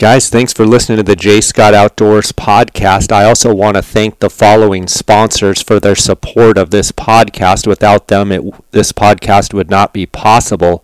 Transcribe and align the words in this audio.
Guys, 0.00 0.30
thanks 0.30 0.54
for 0.54 0.64
listening 0.64 0.96
to 0.96 1.02
the 1.02 1.14
J. 1.14 1.42
Scott 1.42 1.74
Outdoors 1.74 2.32
podcast. 2.32 3.12
I 3.12 3.24
also 3.24 3.54
want 3.54 3.76
to 3.76 3.82
thank 3.82 4.20
the 4.20 4.30
following 4.30 4.88
sponsors 4.88 5.60
for 5.60 5.78
their 5.78 5.94
support 5.94 6.56
of 6.56 6.70
this 6.70 6.90
podcast. 6.90 7.66
Without 7.66 8.08
them, 8.08 8.32
it, 8.32 8.42
this 8.70 8.92
podcast 8.92 9.52
would 9.52 9.68
not 9.68 9.92
be 9.92 10.06
possible. 10.06 10.82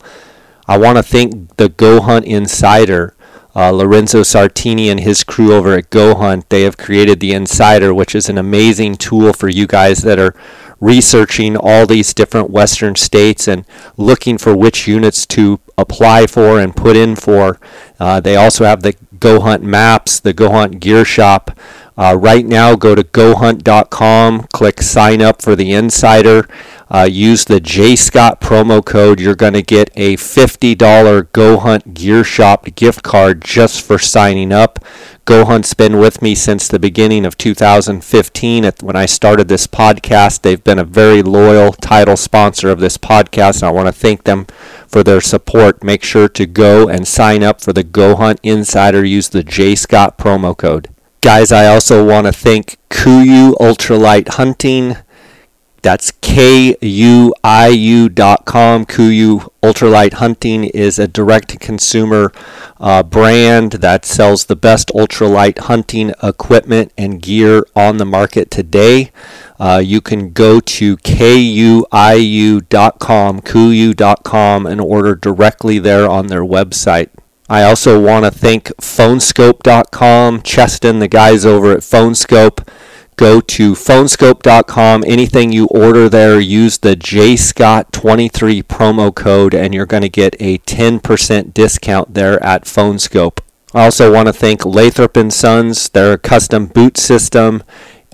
I 0.67 0.77
want 0.77 0.97
to 0.97 1.01
thank 1.01 1.57
the 1.57 1.67
Go 1.67 1.99
Hunt 1.99 2.25
Insider, 2.25 3.15
uh, 3.55 3.71
Lorenzo 3.71 4.21
Sartini 4.21 4.85
and 4.85 4.99
his 4.99 5.23
crew 5.23 5.51
over 5.51 5.73
at 5.73 5.89
Go 5.89 6.13
Hunt. 6.13 6.47
They 6.49 6.61
have 6.61 6.77
created 6.77 7.19
the 7.19 7.33
Insider, 7.33 7.95
which 7.95 8.13
is 8.13 8.29
an 8.29 8.37
amazing 8.37 8.97
tool 8.97 9.33
for 9.33 9.49
you 9.49 9.65
guys 9.65 10.03
that 10.03 10.19
are 10.19 10.35
researching 10.79 11.57
all 11.57 11.85
these 11.85 12.13
different 12.13 12.49
western 12.49 12.95
states 12.95 13.47
and 13.47 13.65
looking 13.97 14.37
for 14.37 14.55
which 14.55 14.87
units 14.87 15.25
to 15.25 15.59
apply 15.77 16.27
for 16.27 16.59
and 16.59 16.75
put 16.75 16.95
in 16.95 17.15
for. 17.15 17.59
Uh, 17.99 18.19
they 18.19 18.35
also 18.35 18.63
have 18.65 18.83
the 18.83 18.95
Go 19.19 19.39
Hunt 19.39 19.63
maps, 19.63 20.19
the 20.19 20.33
Go 20.33 20.51
Hunt 20.51 20.79
gear 20.79 21.05
shop. 21.05 21.57
Uh, 21.97 22.15
right 22.15 22.45
now, 22.45 22.75
go 22.75 22.93
to 22.93 23.03
gohunt.com, 23.03 24.47
click 24.53 24.81
sign 24.81 25.21
up 25.21 25.41
for 25.41 25.55
the 25.55 25.73
insider. 25.73 26.47
Uh, 26.89 27.07
use 27.09 27.45
the 27.45 27.59
J 27.59 27.95
Scott 27.95 28.39
promo 28.39 28.83
code. 28.83 29.19
You're 29.19 29.35
going 29.35 29.53
to 29.53 29.61
get 29.61 29.91
a 29.95 30.15
$50 30.15 31.31
Go 31.33 31.57
Hunt 31.57 31.93
Gear 31.93 32.23
Shop 32.23 32.65
gift 32.75 33.03
card 33.03 33.43
just 33.43 33.81
for 33.81 33.99
signing 33.99 34.53
up. 34.53 34.79
Go 35.25 35.43
Hunt's 35.43 35.73
been 35.73 35.99
with 35.99 36.21
me 36.21 36.35
since 36.35 36.69
the 36.69 36.79
beginning 36.79 37.25
of 37.25 37.37
2015. 37.37 38.71
When 38.81 38.95
I 38.95 39.05
started 39.05 39.49
this 39.49 39.67
podcast, 39.67 40.41
they've 40.41 40.63
been 40.63 40.79
a 40.79 40.85
very 40.85 41.21
loyal 41.21 41.73
title 41.73 42.15
sponsor 42.15 42.69
of 42.69 42.79
this 42.79 42.97
podcast, 42.97 43.61
and 43.61 43.63
I 43.63 43.71
want 43.71 43.87
to 43.87 43.91
thank 43.91 44.23
them 44.23 44.45
for 44.87 45.03
their 45.03 45.19
support. 45.19 45.83
Make 45.83 46.03
sure 46.03 46.29
to 46.29 46.45
go 46.45 46.87
and 46.87 47.05
sign 47.05 47.43
up 47.43 47.59
for 47.59 47.73
the 47.73 47.83
Go 47.83 48.15
Hunt 48.15 48.39
Insider. 48.41 49.03
Use 49.03 49.27
the 49.27 49.43
J 49.43 49.75
Scott 49.75 50.17
promo 50.17 50.55
code. 50.55 50.87
Guys, 51.19 51.51
I 51.51 51.65
also 51.65 52.05
want 52.05 52.27
to 52.27 52.31
thank 52.31 52.77
Kuiu 52.89 53.53
Ultralight 53.55 54.29
Hunting. 54.29 54.95
That's 55.81 56.11
K-U-I-U.com. 56.11 56.75
Kuiu 58.85 59.49
Ultralight 59.63 60.13
Hunting 60.13 60.63
is 60.65 60.99
a 60.99 61.07
direct-to-consumer 61.07 62.31
uh, 62.79 63.03
brand 63.03 63.73
that 63.73 64.05
sells 64.05 64.45
the 64.45 64.55
best 64.55 64.89
ultralight 64.89 65.59
hunting 65.59 66.13
equipment 66.21 66.91
and 66.97 67.21
gear 67.21 67.65
on 67.75 67.97
the 67.97 68.05
market 68.05 68.51
today. 68.51 69.11
Uh, 69.59 69.81
you 69.83 70.01
can 70.01 70.31
go 70.31 70.59
to 70.59 70.97
kuiu.com, 70.97 71.81
kuiu.com, 73.41 74.65
and 74.65 74.81
order 74.81 75.15
directly 75.15 75.79
there 75.79 76.07
on 76.09 76.27
their 76.27 76.43
website. 76.43 77.09
I 77.49 77.63
also 77.63 77.99
want 78.01 78.25
to 78.25 78.31
thank 78.31 78.65
phoneskope.com, 78.75 80.41
Cheston, 80.41 80.99
the 80.99 81.07
guys 81.07 81.45
over 81.45 81.71
at 81.71 81.79
Phoneskope. 81.79 82.67
Go 83.17 83.41
to 83.41 83.73
phoneskope.com. 83.73 85.03
Anything 85.07 85.51
you 85.51 85.65
order 85.67 86.07
there, 86.07 86.39
use 86.39 86.77
the 86.77 86.95
JScott23 86.95 88.63
promo 88.63 89.13
code, 89.13 89.55
and 89.55 89.73
you're 89.73 89.87
going 89.87 90.03
to 90.03 90.09
get 90.09 90.35
a 90.39 90.59
10% 90.59 91.53
discount 91.53 92.13
there 92.13 92.41
at 92.43 92.65
Phoneskope. 92.65 93.39
I 93.73 93.85
also 93.85 94.13
want 94.13 94.27
to 94.27 94.33
thank 94.33 94.65
Lathrop 94.65 95.17
and 95.17 95.33
Sons, 95.33 95.89
their 95.89 96.17
custom 96.19 96.67
boot 96.67 96.95
system 96.95 97.63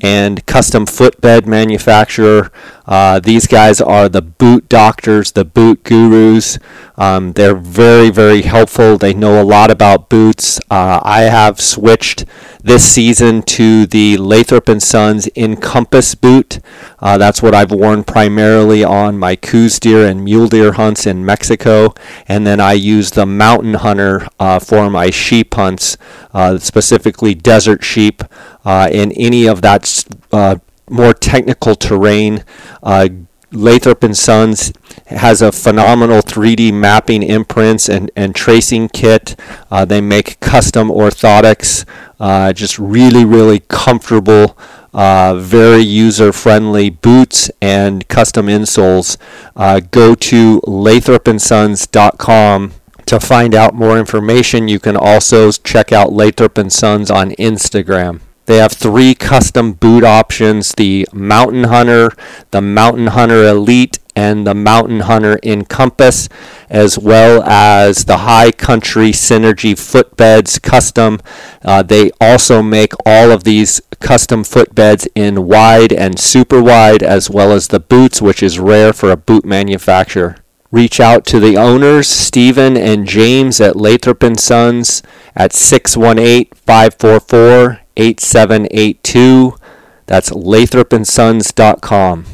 and 0.02 0.46
custom 0.46 0.86
footbed 0.86 1.48
manufacturer. 1.48 2.50
Uh, 2.86 3.20
these 3.20 3.48
guys 3.48 3.80
are 3.80 4.10
the 4.10 4.22
boot 4.22 4.68
doctors, 4.70 5.32
the 5.32 5.46
boot 5.46 5.84
gurus. 5.84 6.60
Um, 6.98 7.34
they're 7.34 7.56
very, 7.56 8.10
very 8.10 8.42
helpful. 8.42 8.98
They 8.98 9.14
know 9.14 9.42
a 9.42 9.44
lot 9.44 9.72
about 9.72 10.10
boots. 10.10 10.60
Uh, 10.70 11.00
I 11.04 11.22
have 11.22 11.60
switched 11.60 12.26
this 12.62 12.84
season 12.86 13.42
to 13.44 13.86
the 13.86 14.18
Lathrop 14.18 14.70
and 14.70 14.82
Sons 14.82 15.28
Encompass 15.36 16.16
boot. 16.16 16.60
Uh, 17.00 17.18
that's 17.18 17.42
what 17.42 17.56
I've 17.56 17.72
worn 17.72 18.04
primarily 18.04 18.84
on 18.84 19.18
my 19.18 19.36
Coues 19.36 19.80
deer 19.80 20.06
and 20.06 20.24
mule 20.24 20.48
deer 20.48 20.74
hunts 20.74 21.06
in 21.06 21.26
Mexico, 21.26 21.94
and 22.28 22.46
then 22.46 22.60
I 22.60 22.74
use 22.74 23.12
the 23.12 23.26
Mountain 23.26 23.76
Hunter 23.76 24.28
uh, 24.40 24.60
for 24.60 24.90
my 24.90 25.10
sheep 25.10 25.54
hunts, 25.54 25.98
uh, 26.34 26.58
specifically 26.58 27.34
desert 27.34 27.84
sheep. 27.84 28.24
Uh, 28.66 28.88
in 28.90 29.12
any 29.14 29.46
of 29.46 29.62
that 29.62 30.06
more 30.94 31.14
technical 31.14 31.76
terrain, 31.76 32.46
Lathrop 33.54 34.04
and 34.04 34.18
Sons 34.18 34.74
has 35.08 35.42
a 35.42 35.52
phenomenal 35.52 36.22
3D 36.22 36.72
mapping 36.74 37.24
imprints 37.24 37.88
and, 37.88 38.12
and 38.16 38.36
tracing 38.36 38.90
kit. 38.90 39.40
Uh, 39.70 39.86
they 39.86 40.02
make 40.02 40.40
custom 40.40 40.90
orthotics, 40.90 41.86
uh, 42.20 42.52
just 42.54 42.80
really, 42.80 43.24
really 43.24 43.60
comfortable, 43.60 44.58
uh, 44.94 45.36
very 45.36 45.82
user 45.82 46.34
friendly 46.34 46.90
boots 46.90 47.52
and 47.62 48.08
custom 48.08 48.48
insoles. 48.48 49.18
Uh, 49.56 49.80
go 49.80 50.16
to 50.16 50.60
lathropandsons.com 50.62 52.72
to 53.06 53.20
find 53.20 53.54
out 53.54 53.76
more 53.76 54.00
information. 54.00 54.68
You 54.68 54.80
can 54.80 54.98
also 54.98 55.52
check 55.52 55.92
out 55.92 56.12
Lathrop 56.12 56.58
and 56.58 56.74
Sons 56.74 57.12
on 57.12 57.30
Instagram. 57.32 58.22
They 58.46 58.58
have 58.58 58.74
three 58.74 59.16
custom 59.16 59.74
boot 59.74 60.04
options 60.04 60.74
the 60.74 61.08
Mountain 61.14 61.66
Hunter, 61.66 62.10
the 62.52 62.62
Mountain 62.62 63.08
Hunter 63.08 63.44
Elite, 63.46 64.00
and 64.16 64.46
the 64.46 64.54
Mountain 64.54 65.02
Hunter 65.02 65.40
Encompass, 65.44 66.30
as 66.70 67.00
well 67.00 67.42
as 67.44 68.06
the 68.06 68.18
High 68.18 68.52
Country 68.52 69.12
Synergy 69.12 69.74
footbeds 69.74 70.62
custom. 70.62 71.20
Uh, 71.64 71.84
they 71.84 72.12
also 72.20 72.62
make 72.62 72.94
all 73.06 73.32
of 73.32 73.44
these 73.44 73.82
custom 74.00 74.44
footbeds 74.44 75.08
in 75.16 75.48
wide 75.48 75.94
and 75.94 76.20
super 76.20 76.62
wide, 76.62 77.02
as 77.02 77.30
well 77.30 77.54
as 77.54 77.70
the 77.70 77.80
boots, 77.80 78.22
which 78.22 78.44
is 78.44 78.60
rare 78.60 78.94
for 78.94 79.10
a 79.10 79.18
boot 79.18 79.46
manufacturer. 79.46 80.36
Reach 80.70 81.00
out 81.00 81.26
to 81.28 81.40
the 81.40 81.56
owners, 81.56 82.08
Stephen 82.08 82.76
and 82.76 83.08
James 83.08 83.62
at 83.62 83.76
Lathrop 83.76 84.24
Sons 84.38 85.04
at 85.36 85.54
618 85.54 86.48
544 86.56 87.83
8782. 87.98 89.58
That's 90.06 90.30
lathropandsons.com. 90.32 92.26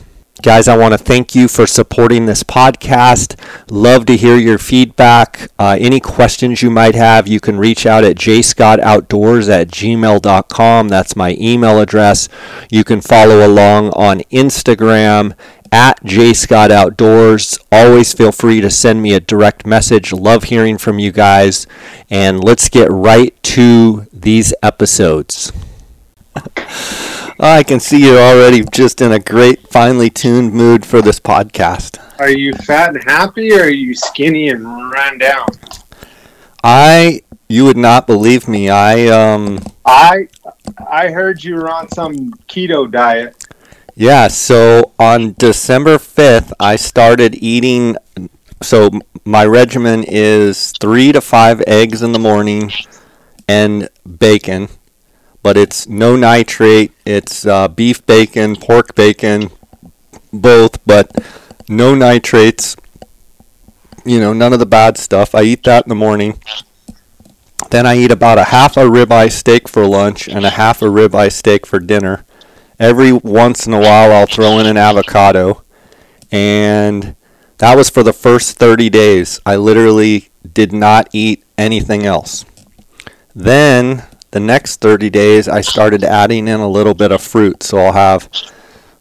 Guys, 0.42 0.70
I 0.70 0.78
want 0.78 0.94
to 0.94 0.98
thank 0.98 1.36
you 1.36 1.50
for 1.50 1.68
supporting 1.68 2.26
this 2.26 2.44
podcast. 2.44 3.38
Love 3.70 4.06
to 4.06 4.16
hear 4.16 4.38
your 4.38 4.58
feedback. 4.58 5.52
Uh, 5.60 5.76
any 5.78 6.00
questions 6.00 6.62
you 6.62 6.70
might 6.70 6.96
have, 6.96 7.28
you 7.28 7.42
can 7.42 7.60
reach 7.60 7.86
out 7.86 8.06
at 8.06 8.16
jscottoutdoors 8.16 9.50
at 9.50 9.68
gmail.com. 9.68 10.88
That's 10.88 11.16
my 11.18 11.36
email 11.38 11.82
address. 11.82 12.30
You 12.72 12.86
can 12.86 13.02
follow 13.02 13.46
along 13.46 13.90
on 13.90 14.22
Instagram 14.32 15.34
at 15.72 16.04
J 16.04 16.34
Scott 16.34 16.72
Outdoors. 16.72 17.60
Always 17.72 18.14
feel 18.14 18.32
free 18.32 18.62
to 18.62 18.70
send 18.70 19.02
me 19.02 19.14
a 19.14 19.20
direct 19.20 19.66
message. 19.66 20.12
Love 20.12 20.46
hearing 20.46 20.78
from 20.78 21.00
you 21.00 21.12
guys. 21.12 21.68
And 22.10 22.44
let's 22.44 22.70
get 22.70 22.90
right 22.92 23.42
to 23.44 24.08
these 24.14 24.54
episodes. 24.64 25.52
I 27.42 27.64
can 27.64 27.80
see 27.80 28.06
you're 28.06 28.20
already 28.20 28.64
just 28.72 29.00
in 29.02 29.12
a 29.12 29.20
great, 29.20 29.68
finely 29.70 30.10
tuned 30.10 30.54
mood 30.54 30.86
for 30.86 31.02
this 31.02 31.20
podcast. 31.20 31.98
Are 32.20 32.30
you 32.30 32.54
fat 32.54 32.96
and 32.96 33.04
happy, 33.06 33.54
or 33.54 33.62
are 33.62 33.70
you 33.70 33.96
skinny 33.96 34.50
and 34.50 34.66
run 34.66 35.18
down? 35.18 35.48
I, 36.62 37.22
you 37.48 37.64
would 37.64 37.78
not 37.78 38.08
believe 38.08 38.50
me. 38.50 38.70
I 38.70 39.08
um. 39.08 39.60
I, 39.86 40.28
I 40.92 41.10
heard 41.12 41.42
you 41.42 41.56
were 41.56 41.72
on 41.72 41.88
some 41.90 42.32
keto 42.50 42.92
diet. 42.92 43.48
Yeah. 44.00 44.30
So 44.30 44.94
on 44.98 45.36
December 45.38 46.00
fifth, 46.00 46.54
I 46.60 46.78
started 46.78 47.36
eating. 47.36 47.98
So 48.62 48.90
my 49.26 49.46
regimen 49.46 50.06
is 50.08 50.72
three 50.72 51.12
to 51.12 51.22
five 51.22 51.62
eggs 51.68 52.02
in 52.02 52.14
the 52.14 52.20
morning, 52.20 52.72
and 53.48 53.90
bacon 54.18 54.70
but 55.42 55.58
it's 55.58 55.88
no 55.88 56.16
nitrate. 56.16 56.92
It's 57.06 57.46
uh, 57.46 57.68
beef 57.68 58.06
bacon, 58.06 58.56
pork 58.56 58.96
bacon, 58.96 59.50
both, 60.32 60.84
but 60.86 61.12
no 61.68 61.96
nitrates. 61.96 62.76
You 64.06 64.20
know, 64.20 64.34
none 64.34 64.54
of 64.54 64.60
the 64.60 64.66
bad 64.66 64.98
stuff. 64.98 65.36
I 65.36 65.44
eat 65.44 65.64
that 65.64 65.86
in 65.86 65.90
the 65.90 65.96
morning. 65.96 66.40
Then 67.70 67.86
I 67.86 67.98
eat 67.98 68.12
about 68.12 68.38
a 68.38 68.46
half 68.46 68.78
a 68.78 68.82
ribeye 68.82 69.32
steak 69.32 69.68
for 69.68 69.86
lunch 69.86 70.28
and 70.28 70.46
a 70.46 70.52
half 70.52 70.82
a 70.82 70.86
ribeye 70.86 71.32
steak 71.32 71.66
for 71.66 71.80
dinner. 71.80 72.26
Every 72.80 73.12
once 73.12 73.68
in 73.68 73.74
a 73.74 73.80
while, 73.80 74.12
I'll 74.14 74.26
throw 74.26 74.60
in 74.60 74.66
an 74.66 74.78
avocado. 74.78 75.64
And 76.32 77.16
that 77.58 77.76
was 77.76 77.90
for 77.90 78.04
the 78.04 78.14
first 78.14 78.58
30 78.58 78.90
days. 78.90 79.40
I 79.46 79.58
literally 79.58 80.30
did 80.54 80.72
not 80.72 81.10
eat 81.12 81.44
anything 81.58 82.06
else. 82.06 82.46
Then 83.36 84.04
the 84.32 84.40
next 84.40 84.80
30 84.80 85.10
days, 85.10 85.48
I 85.48 85.62
started 85.62 86.04
adding 86.04 86.48
in 86.48 86.60
a 86.60 86.70
little 86.70 86.94
bit 86.94 87.12
of 87.12 87.22
fruit. 87.22 87.64
So 87.64 87.80
I'll 87.80 87.94
have 87.94 88.30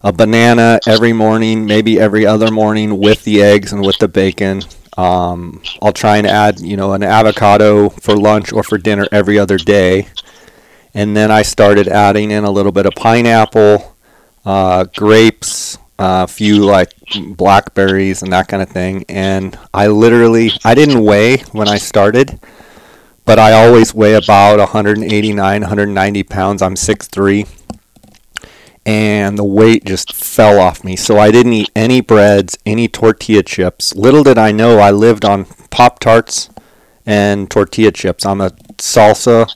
a 0.00 0.12
banana 0.12 0.80
every 0.86 1.12
morning, 1.12 1.66
maybe 1.66 2.00
every 2.00 2.26
other 2.26 2.50
morning 2.50 2.98
with 2.98 3.24
the 3.24 3.42
eggs 3.42 3.72
and 3.72 3.82
with 3.84 3.98
the 3.98 4.08
bacon. 4.08 4.62
Um, 4.96 5.62
I'll 5.80 5.92
try 5.92 6.16
and 6.16 6.26
add, 6.26 6.58
you 6.58 6.76
know, 6.76 6.92
an 6.94 7.04
avocado 7.04 7.90
for 7.90 8.16
lunch 8.16 8.52
or 8.52 8.64
for 8.64 8.78
dinner 8.78 9.06
every 9.12 9.38
other 9.38 9.56
day. 9.56 10.08
And 10.94 11.16
then 11.16 11.30
I 11.30 11.42
started 11.42 11.88
adding 11.88 12.30
in 12.30 12.44
a 12.44 12.50
little 12.50 12.72
bit 12.72 12.86
of 12.86 12.94
pineapple, 12.94 13.96
uh, 14.44 14.84
grapes, 14.96 15.78
a 15.98 16.26
few 16.28 16.64
like 16.64 16.92
blackberries 17.30 18.22
and 18.22 18.32
that 18.32 18.48
kind 18.48 18.62
of 18.62 18.68
thing. 18.68 19.04
And 19.08 19.58
I 19.74 19.88
literally, 19.88 20.52
I 20.64 20.74
didn't 20.74 21.04
weigh 21.04 21.38
when 21.52 21.68
I 21.68 21.78
started, 21.78 22.40
but 23.24 23.38
I 23.38 23.52
always 23.52 23.94
weigh 23.94 24.14
about 24.14 24.58
189, 24.58 25.60
190 25.60 26.22
pounds. 26.24 26.62
I'm 26.62 26.74
6'3 26.74 27.48
and 28.88 29.36
the 29.36 29.44
weight 29.44 29.84
just 29.84 30.14
fell 30.14 30.58
off 30.58 30.82
me. 30.82 30.96
So 30.96 31.18
I 31.18 31.30
didn't 31.30 31.52
eat 31.52 31.70
any 31.76 32.00
breads, 32.00 32.56
any 32.64 32.88
tortilla 32.88 33.42
chips. 33.42 33.94
Little 33.94 34.22
did 34.22 34.38
I 34.38 34.50
know 34.50 34.78
I 34.78 34.92
lived 34.92 35.26
on 35.26 35.44
Pop 35.68 35.98
Tarts 35.98 36.48
and 37.04 37.50
tortilla 37.50 37.90
chips. 37.92 38.24
I'm 38.24 38.40
a 38.40 38.48
salsa 38.78 39.54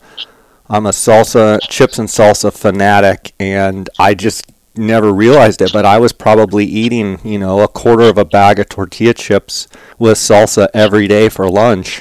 I'm 0.72 0.86
a 0.86 0.88
salsa 0.88 1.60
chips 1.68 1.98
and 1.98 2.08
salsa 2.08 2.50
fanatic 2.50 3.34
and 3.38 3.90
I 3.98 4.14
just 4.14 4.50
never 4.74 5.12
realized 5.12 5.60
it, 5.60 5.70
but 5.70 5.84
I 5.84 5.98
was 5.98 6.14
probably 6.14 6.64
eating, 6.64 7.18
you 7.22 7.38
know, 7.38 7.60
a 7.60 7.68
quarter 7.68 8.04
of 8.04 8.16
a 8.16 8.24
bag 8.24 8.58
of 8.58 8.70
tortilla 8.70 9.12
chips 9.12 9.68
with 9.98 10.16
salsa 10.16 10.68
every 10.72 11.06
day 11.06 11.28
for 11.28 11.46
lunch. 11.50 12.00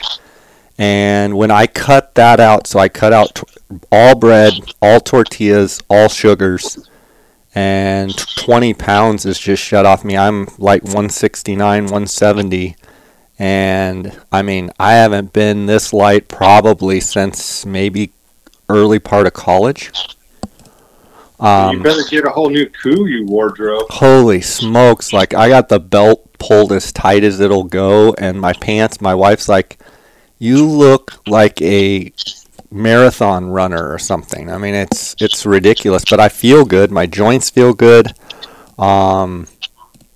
And 0.77 1.35
when 1.35 1.51
I 1.51 1.67
cut 1.67 2.15
that 2.15 2.39
out, 2.39 2.65
so 2.65 2.79
I 2.79 2.87
cut 2.87 3.11
out 3.11 3.43
all 3.91 4.15
bread, 4.17 4.53
all 4.81 5.01
tortillas, 5.01 5.81
all 5.89 6.07
sugars, 6.07 6.79
and 7.53 8.17
20 8.37 8.73
pounds 8.75 9.25
is 9.25 9.37
just 9.37 9.61
shut 9.61 9.85
off 9.85 10.05
me. 10.05 10.15
I'm 10.15 10.47
like 10.57 10.83
169, 10.83 11.59
170. 11.83 12.77
And 13.37 14.17
I 14.31 14.41
mean, 14.43 14.71
I 14.79 14.93
haven't 14.93 15.33
been 15.33 15.65
this 15.65 15.91
light 15.91 16.29
probably 16.29 17.01
since 17.01 17.65
maybe 17.65 18.13
early 18.71 18.99
part 18.99 19.27
of 19.27 19.33
college. 19.33 19.91
Um, 21.39 21.77
you 21.77 21.83
better 21.83 22.03
get 22.09 22.25
a 22.25 22.29
whole 22.29 22.49
new 22.49 22.67
KUIU 22.67 23.25
wardrobe. 23.27 23.87
Holy 23.89 24.41
smokes! 24.41 25.11
Like 25.11 25.33
I 25.33 25.49
got 25.49 25.69
the 25.69 25.79
belt 25.79 26.27
pulled 26.37 26.71
as 26.71 26.91
tight 26.91 27.23
as 27.23 27.39
it'll 27.39 27.63
go, 27.63 28.13
and 28.19 28.39
my 28.39 28.53
pants. 28.53 29.01
My 29.01 29.15
wife's 29.15 29.49
like, 29.49 29.79
"You 30.37 30.65
look 30.67 31.21
like 31.27 31.59
a 31.61 32.13
marathon 32.71 33.49
runner 33.49 33.91
or 33.91 33.99
something. 33.99 34.49
I 34.49 34.57
mean, 34.57 34.73
it's 34.73 35.15
it's 35.19 35.45
ridiculous, 35.45 36.03
but 36.09 36.19
I 36.19 36.29
feel 36.29 36.63
good. 36.63 36.91
My 36.91 37.05
joints 37.05 37.49
feel 37.49 37.73
good. 37.73 38.13
Um, 38.79 39.47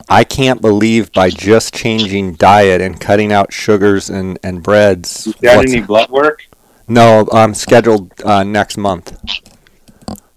I 0.08 0.24
can't 0.24 0.62
believe 0.62 1.12
by 1.12 1.30
just 1.30 1.74
changing 1.74 2.36
diet 2.36 2.82
and 2.82 3.00
cutting 3.00 3.32
out 3.32 3.52
sugars 3.52 4.10
and, 4.10 4.38
and 4.44 4.62
breads. 4.62 5.28
You 5.28 5.34
got 5.42 5.66
any 5.68 5.82
blood 5.82 6.10
work? 6.10 6.48
No, 6.88 7.28
I'm 7.32 7.54
scheduled 7.54 8.14
uh, 8.24 8.44
next 8.44 8.78
month. 8.78 9.18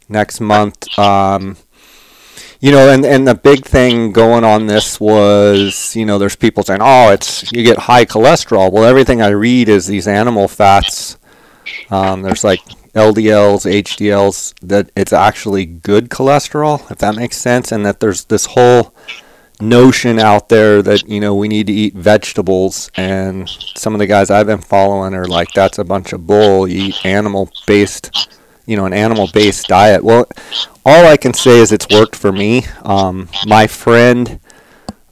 Next 0.08 0.40
month. 0.40 0.98
Um, 0.98 1.56
you 2.60 2.72
know, 2.72 2.90
and, 2.90 3.04
and 3.04 3.28
the 3.28 3.34
big 3.34 3.64
thing 3.64 4.12
going 4.12 4.44
on 4.44 4.66
this 4.66 4.98
was, 4.98 5.94
you 5.94 6.04
know, 6.04 6.18
there's 6.18 6.36
people 6.36 6.62
saying, 6.62 6.80
oh, 6.82 7.10
it's 7.10 7.52
you 7.52 7.62
get 7.62 7.78
high 7.78 8.04
cholesterol. 8.04 8.72
Well, 8.72 8.84
everything 8.84 9.22
I 9.22 9.28
read 9.28 9.68
is 9.68 9.86
these 9.86 10.08
animal 10.08 10.48
fats 10.48 11.18
um, 11.90 12.22
there's 12.22 12.44
like 12.44 12.60
LDLs, 12.94 13.70
HDLs, 13.70 14.54
that 14.62 14.90
it's 14.96 15.12
actually 15.12 15.66
good 15.66 16.08
cholesterol, 16.08 16.90
if 16.90 16.98
that 16.98 17.16
makes 17.16 17.36
sense, 17.36 17.72
and 17.72 17.84
that 17.86 18.00
there's 18.00 18.24
this 18.24 18.46
whole 18.46 18.94
notion 19.60 20.19
out 20.19 20.49
there 20.49 20.82
that 20.82 21.08
you 21.08 21.20
know 21.20 21.34
we 21.34 21.49
need 21.49 21.66
to 21.66 21.72
eat 21.72 21.94
vegetables 21.94 22.90
and 22.94 23.49
some 23.75 23.93
of 23.93 23.99
the 23.99 24.06
guys 24.06 24.31
I've 24.31 24.46
been 24.46 24.60
following 24.60 25.14
are 25.14 25.26
like 25.26 25.52
that's 25.52 25.78
a 25.78 25.84
bunch 25.84 26.12
of 26.12 26.26
bull 26.26 26.69
you 26.69 26.88
eat 26.88 27.05
animal 27.05 27.50
based 27.66 28.28
you 28.66 28.76
know 28.76 28.84
an 28.84 28.93
animal 28.93 29.28
based 29.32 29.66
diet. 29.66 30.05
Well 30.05 30.26
all 30.84 31.06
I 31.06 31.16
can 31.16 31.34
say 31.34 31.58
is 31.58 31.72
it's 31.72 31.88
worked 31.88 32.16
for 32.16 32.32
me. 32.32 32.64
Um, 32.82 33.28
my 33.46 33.66
friend 33.66 34.40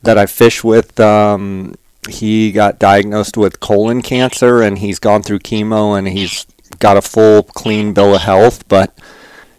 that 0.02 0.16
I 0.16 0.26
fish 0.26 0.62
with 0.62 0.98
um, 1.00 1.74
he 2.08 2.52
got 2.52 2.78
diagnosed 2.78 3.36
with 3.36 3.60
colon 3.60 4.00
cancer 4.02 4.62
and 4.62 4.78
he's 4.78 4.98
gone 4.98 5.22
through 5.22 5.40
chemo 5.40 5.98
and 5.98 6.06
he's 6.06 6.46
got 6.78 6.96
a 6.96 7.02
full 7.02 7.42
clean 7.42 7.92
bill 7.92 8.14
of 8.14 8.22
health 8.22 8.66
but 8.68 8.96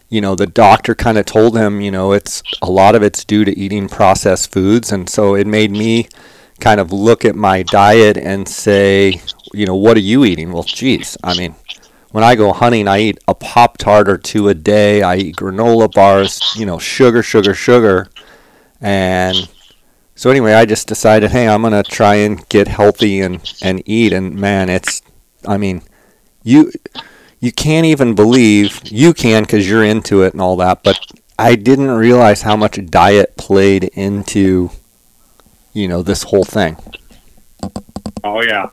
you 0.08 0.20
know 0.20 0.34
the 0.34 0.46
doctor 0.46 0.94
kind 0.94 1.18
of 1.18 1.26
told 1.26 1.56
him 1.56 1.80
you 1.80 1.90
know 1.90 2.12
it's 2.12 2.42
a 2.62 2.70
lot 2.70 2.94
of 2.94 3.02
it's 3.02 3.24
due 3.24 3.44
to 3.44 3.58
eating 3.58 3.88
processed 3.88 4.52
foods. 4.52 4.92
And 4.92 5.08
so 5.08 5.34
it 5.34 5.46
made 5.46 5.70
me 5.70 6.08
kind 6.60 6.80
of 6.80 6.92
look 6.92 7.24
at 7.24 7.36
my 7.36 7.62
diet 7.62 8.16
and 8.16 8.48
say 8.48 9.20
you 9.52 9.66
know 9.66 9.76
what 9.76 9.96
are 9.96 10.00
you 10.00 10.24
eating? 10.24 10.52
Well 10.52 10.64
geez 10.64 11.16
i 11.22 11.36
mean 11.36 11.54
when 12.10 12.24
i 12.24 12.34
go 12.34 12.52
hunting 12.52 12.88
i 12.88 12.98
eat 12.98 13.18
a 13.28 13.34
pop 13.34 13.78
tart 13.78 14.08
or 14.08 14.18
two 14.18 14.48
a 14.48 14.54
day. 14.54 15.02
I 15.02 15.16
eat 15.16 15.36
granola 15.36 15.92
bars 15.92 16.40
you 16.56 16.66
know 16.66 16.78
sugar 16.78 17.22
sugar 17.22 17.54
sugar. 17.54 18.08
And 18.80 19.48
so 20.18 20.30
anyway, 20.30 20.54
I 20.54 20.64
just 20.64 20.88
decided, 20.88 21.30
hey, 21.30 21.48
I'm 21.48 21.62
gonna 21.62 21.84
try 21.84 22.16
and 22.16 22.46
get 22.48 22.66
healthy 22.66 23.20
and 23.20 23.40
and 23.62 23.80
eat. 23.86 24.12
And 24.12 24.34
man, 24.34 24.68
it's, 24.68 25.00
I 25.46 25.58
mean, 25.58 25.82
you 26.42 26.72
you 27.40 27.52
can't 27.52 27.86
even 27.86 28.14
believe 28.14 28.80
you 28.84 29.14
can 29.14 29.42
because 29.42 29.68
you're 29.68 29.84
into 29.84 30.22
it 30.22 30.32
and 30.32 30.40
all 30.40 30.56
that. 30.56 30.82
But 30.82 30.98
I 31.38 31.54
didn't 31.54 31.90
realize 31.90 32.42
how 32.42 32.56
much 32.56 32.84
diet 32.86 33.36
played 33.36 33.84
into, 33.84 34.70
you 35.72 35.86
know, 35.86 36.02
this 36.02 36.24
whole 36.24 36.44
thing. 36.44 36.76
Oh 38.24 38.42
yeah. 38.42 38.70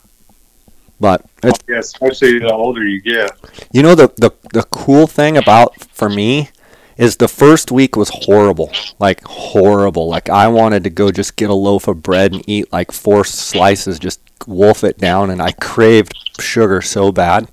But 1.00 1.26
it's, 1.44 1.60
yeah, 1.68 1.80
especially 1.80 2.40
the 2.40 2.54
older 2.54 2.84
you 2.84 3.02
get. 3.02 3.32
You 3.72 3.84
know 3.84 3.96
the, 3.96 4.08
the 4.18 4.32
the 4.54 4.64
cool 4.64 5.08
thing 5.08 5.38
about 5.38 5.80
for 5.92 6.10
me 6.10 6.50
is 6.98 7.18
the 7.18 7.28
first 7.28 7.72
week 7.72 7.96
was 7.96 8.10
horrible. 8.10 8.72
Like 8.98 9.22
horrible. 9.26 10.08
Like 10.08 10.30
I 10.30 10.48
wanted 10.48 10.84
to 10.86 10.90
go 10.90 11.12
just 11.12 11.36
get 11.36 11.50
a 11.50 11.54
loaf 11.54 11.88
of 11.88 12.02
bread 12.02 12.34
and 12.34 12.44
eat 12.48 12.72
like 12.72 12.92
four 12.92 13.26
slices, 13.26 14.00
just 14.00 14.22
wolf 14.48 14.84
it 14.84 14.98
down 14.98 15.30
and 15.30 15.42
I 15.42 15.52
craved 15.52 16.14
sugar 16.40 16.82
so 16.82 17.12
bad. 17.12 17.50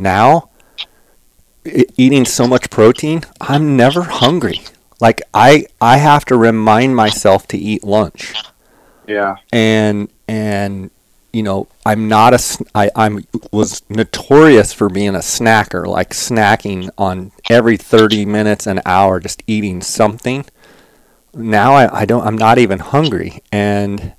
Now 0.00 0.50
eating 1.96 2.24
so 2.24 2.46
much 2.46 2.70
protein, 2.70 3.22
I'm 3.40 3.76
never 3.76 4.02
hungry. 4.02 4.60
Like 5.00 5.22
I 5.32 5.66
I 5.80 5.98
have 5.98 6.24
to 6.26 6.36
remind 6.36 6.96
myself 6.96 7.46
to 7.48 7.58
eat 7.58 7.84
lunch. 7.84 8.34
Yeah. 9.06 9.36
And 9.52 10.08
and 10.26 10.90
you 11.32 11.42
know, 11.42 11.68
I'm 11.86 12.08
not 12.08 12.34
a, 12.34 12.64
I, 12.74 12.90
I'm 12.96 13.24
was 13.52 13.82
notorious 13.88 14.72
for 14.72 14.88
being 14.88 15.14
a 15.14 15.20
snacker, 15.20 15.86
like 15.86 16.10
snacking 16.10 16.90
on 16.98 17.32
every 17.48 17.76
30 17.76 18.26
minutes, 18.26 18.66
an 18.66 18.80
hour, 18.84 19.20
just 19.20 19.42
eating 19.46 19.80
something. 19.80 20.44
Now 21.32 21.74
I, 21.74 22.00
I 22.00 22.04
don't, 22.04 22.26
I'm 22.26 22.36
not 22.36 22.58
even 22.58 22.80
hungry. 22.80 23.42
And, 23.52 24.14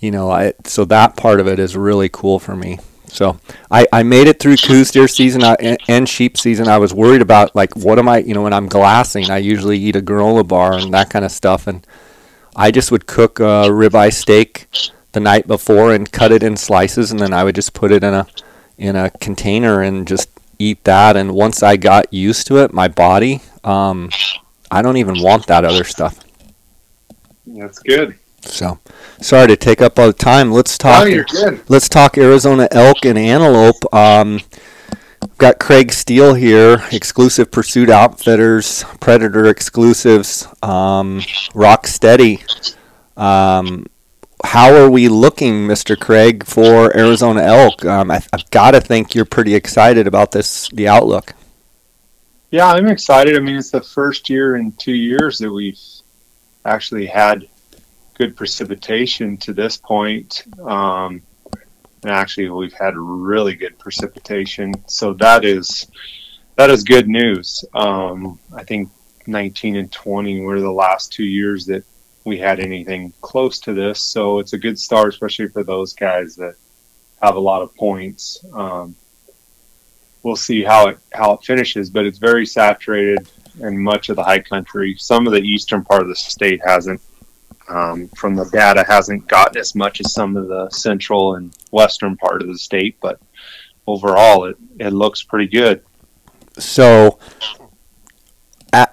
you 0.00 0.10
know, 0.10 0.30
I, 0.30 0.54
so 0.64 0.84
that 0.86 1.16
part 1.16 1.38
of 1.38 1.46
it 1.46 1.60
is 1.60 1.76
really 1.76 2.08
cool 2.08 2.40
for 2.40 2.56
me. 2.56 2.78
So 3.16 3.40
I, 3.70 3.86
I 3.92 4.02
made 4.02 4.26
it 4.28 4.38
through 4.38 4.56
Coues 4.56 4.90
deer 4.90 5.08
season 5.08 5.42
and, 5.42 5.78
and 5.88 6.08
sheep 6.08 6.36
season. 6.36 6.68
I 6.68 6.76
was 6.76 6.92
worried 6.92 7.22
about 7.22 7.56
like, 7.56 7.74
what 7.74 7.98
am 7.98 8.08
I, 8.08 8.18
you 8.18 8.34
know, 8.34 8.42
when 8.42 8.52
I'm 8.52 8.68
glassing, 8.68 9.30
I 9.30 9.38
usually 9.38 9.78
eat 9.78 9.96
a 9.96 10.02
granola 10.02 10.46
bar 10.46 10.74
and 10.74 10.92
that 10.92 11.08
kind 11.08 11.24
of 11.24 11.32
stuff. 11.32 11.66
And 11.66 11.86
I 12.54 12.70
just 12.70 12.90
would 12.90 13.06
cook 13.06 13.40
a 13.40 13.68
ribeye 13.68 14.12
steak 14.12 14.66
the 15.12 15.20
night 15.20 15.46
before 15.46 15.94
and 15.94 16.12
cut 16.12 16.30
it 16.30 16.42
in 16.42 16.58
slices, 16.58 17.10
and 17.10 17.18
then 17.18 17.32
I 17.32 17.42
would 17.42 17.54
just 17.54 17.72
put 17.72 17.90
it 17.90 18.04
in 18.04 18.12
a 18.12 18.26
in 18.76 18.96
a 18.96 19.08
container 19.10 19.80
and 19.80 20.06
just 20.06 20.28
eat 20.58 20.84
that. 20.84 21.16
And 21.16 21.32
once 21.32 21.62
I 21.62 21.78
got 21.78 22.12
used 22.12 22.46
to 22.48 22.58
it, 22.58 22.74
my 22.74 22.88
body, 22.88 23.40
um, 23.64 24.10
I 24.70 24.82
don't 24.82 24.98
even 24.98 25.22
want 25.22 25.46
that 25.46 25.64
other 25.64 25.84
stuff. 25.84 26.20
That's 27.46 27.78
good. 27.78 28.18
So, 28.46 28.78
sorry 29.20 29.48
to 29.48 29.56
take 29.56 29.80
up 29.80 29.98
all 29.98 30.08
the 30.08 30.12
time. 30.12 30.52
Let's 30.52 30.78
talk. 30.78 31.06
Oh, 31.06 31.60
let's 31.68 31.88
talk 31.88 32.16
Arizona 32.16 32.68
elk 32.70 33.04
and 33.04 33.18
antelope. 33.18 33.92
Um, 33.94 34.40
got 35.38 35.58
Craig 35.58 35.92
Steele 35.92 36.34
here, 36.34 36.82
exclusive 36.92 37.50
Pursuit 37.50 37.90
Outfitters, 37.90 38.84
Predator 39.00 39.46
exclusives, 39.46 40.48
um, 40.62 41.22
Rock 41.54 41.86
Steady. 41.86 42.42
Um, 43.16 43.86
how 44.44 44.74
are 44.74 44.90
we 44.90 45.08
looking, 45.08 45.66
Mr. 45.66 45.98
Craig, 45.98 46.44
for 46.44 46.96
Arizona 46.96 47.42
elk? 47.42 47.84
Um, 47.84 48.10
I, 48.10 48.20
have 48.32 48.50
got 48.50 48.72
to 48.72 48.80
think 48.80 49.14
you're 49.14 49.24
pretty 49.24 49.54
excited 49.54 50.06
about 50.06 50.32
this, 50.32 50.68
the 50.70 50.88
outlook. 50.88 51.34
Yeah, 52.50 52.68
I'm 52.68 52.86
excited. 52.86 53.36
I 53.36 53.40
mean, 53.40 53.56
it's 53.56 53.70
the 53.70 53.80
first 53.80 54.30
year 54.30 54.56
in 54.56 54.72
two 54.72 54.94
years 54.94 55.38
that 55.38 55.50
we've 55.50 55.80
actually 56.64 57.06
had 57.06 57.48
good 58.16 58.36
precipitation 58.36 59.36
to 59.38 59.52
this 59.52 59.76
point. 59.76 60.44
Um, 60.60 61.22
and 62.02 62.12
actually, 62.12 62.48
we've 62.50 62.72
had 62.72 62.96
really 62.96 63.54
good 63.54 63.78
precipitation, 63.78 64.74
so 64.86 65.12
that 65.14 65.44
is 65.44 65.86
that 66.56 66.70
is 66.70 66.84
good 66.84 67.08
news. 67.08 67.64
Um, 67.74 68.38
I 68.54 68.64
think 68.64 68.90
19 69.26 69.76
and 69.76 69.92
20 69.92 70.40
were 70.40 70.60
the 70.60 70.70
last 70.70 71.12
two 71.12 71.24
years 71.24 71.66
that 71.66 71.84
we 72.24 72.38
had 72.38 72.60
anything 72.60 73.12
close 73.20 73.60
to 73.60 73.74
this. 73.74 74.00
So 74.00 74.38
it's 74.38 74.52
a 74.52 74.58
good 74.58 74.78
start, 74.78 75.08
especially 75.08 75.48
for 75.48 75.62
those 75.62 75.92
guys 75.92 76.36
that 76.36 76.54
have 77.22 77.36
a 77.36 77.40
lot 77.40 77.62
of 77.62 77.74
points. 77.76 78.44
Um, 78.52 78.96
we'll 80.22 80.36
see 80.36 80.62
how 80.62 80.88
it 80.88 80.98
how 81.12 81.32
it 81.32 81.44
finishes, 81.44 81.90
but 81.90 82.04
it's 82.04 82.18
very 82.18 82.46
saturated 82.46 83.28
in 83.60 83.82
much 83.82 84.08
of 84.08 84.16
the 84.16 84.24
high 84.24 84.40
country. 84.40 84.96
Some 84.98 85.26
of 85.26 85.32
the 85.32 85.40
eastern 85.40 85.84
part 85.84 86.02
of 86.02 86.08
the 86.08 86.16
state 86.16 86.60
hasn't, 86.64 87.00
um, 87.68 88.08
from 88.08 88.34
the 88.34 88.44
data, 88.46 88.84
hasn't 88.86 89.26
gotten 89.28 89.58
as 89.58 89.74
much 89.74 90.00
as 90.00 90.12
some 90.12 90.36
of 90.36 90.48
the 90.48 90.68
central 90.70 91.36
and 91.36 91.56
western 91.70 92.16
part 92.16 92.42
of 92.42 92.48
the 92.48 92.58
state, 92.58 92.96
but 93.00 93.20
overall, 93.86 94.44
it, 94.44 94.56
it 94.78 94.90
looks 94.90 95.22
pretty 95.22 95.46
good. 95.46 95.82
So, 96.58 97.18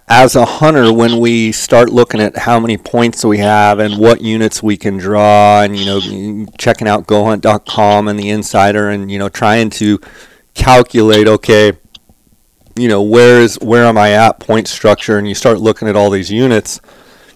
as 0.07 0.35
a 0.35 0.45
hunter, 0.45 0.93
when 0.93 1.19
we 1.19 1.51
start 1.51 1.89
looking 1.89 2.21
at 2.21 2.37
how 2.37 2.59
many 2.59 2.77
points 2.77 3.25
we 3.25 3.39
have 3.39 3.79
and 3.79 3.97
what 3.97 4.21
units 4.21 4.61
we 4.63 4.77
can 4.77 4.97
draw, 4.97 5.61
and 5.61 5.75
you 5.75 5.85
know, 5.85 6.45
checking 6.57 6.87
out 6.87 7.07
GoHunt.com 7.07 8.07
and 8.07 8.19
the 8.19 8.29
Insider, 8.29 8.89
and 8.89 9.11
you 9.11 9.19
know, 9.19 9.29
trying 9.29 9.69
to 9.71 9.99
calculate, 10.53 11.27
okay, 11.27 11.73
you 12.75 12.87
know, 12.87 13.01
where 13.01 13.39
is 13.39 13.59
where 13.59 13.85
am 13.85 13.97
I 13.97 14.11
at 14.11 14.39
point 14.39 14.67
structure, 14.67 15.17
and 15.17 15.27
you 15.27 15.35
start 15.35 15.59
looking 15.59 15.87
at 15.87 15.95
all 15.95 16.09
these 16.09 16.31
units. 16.31 16.79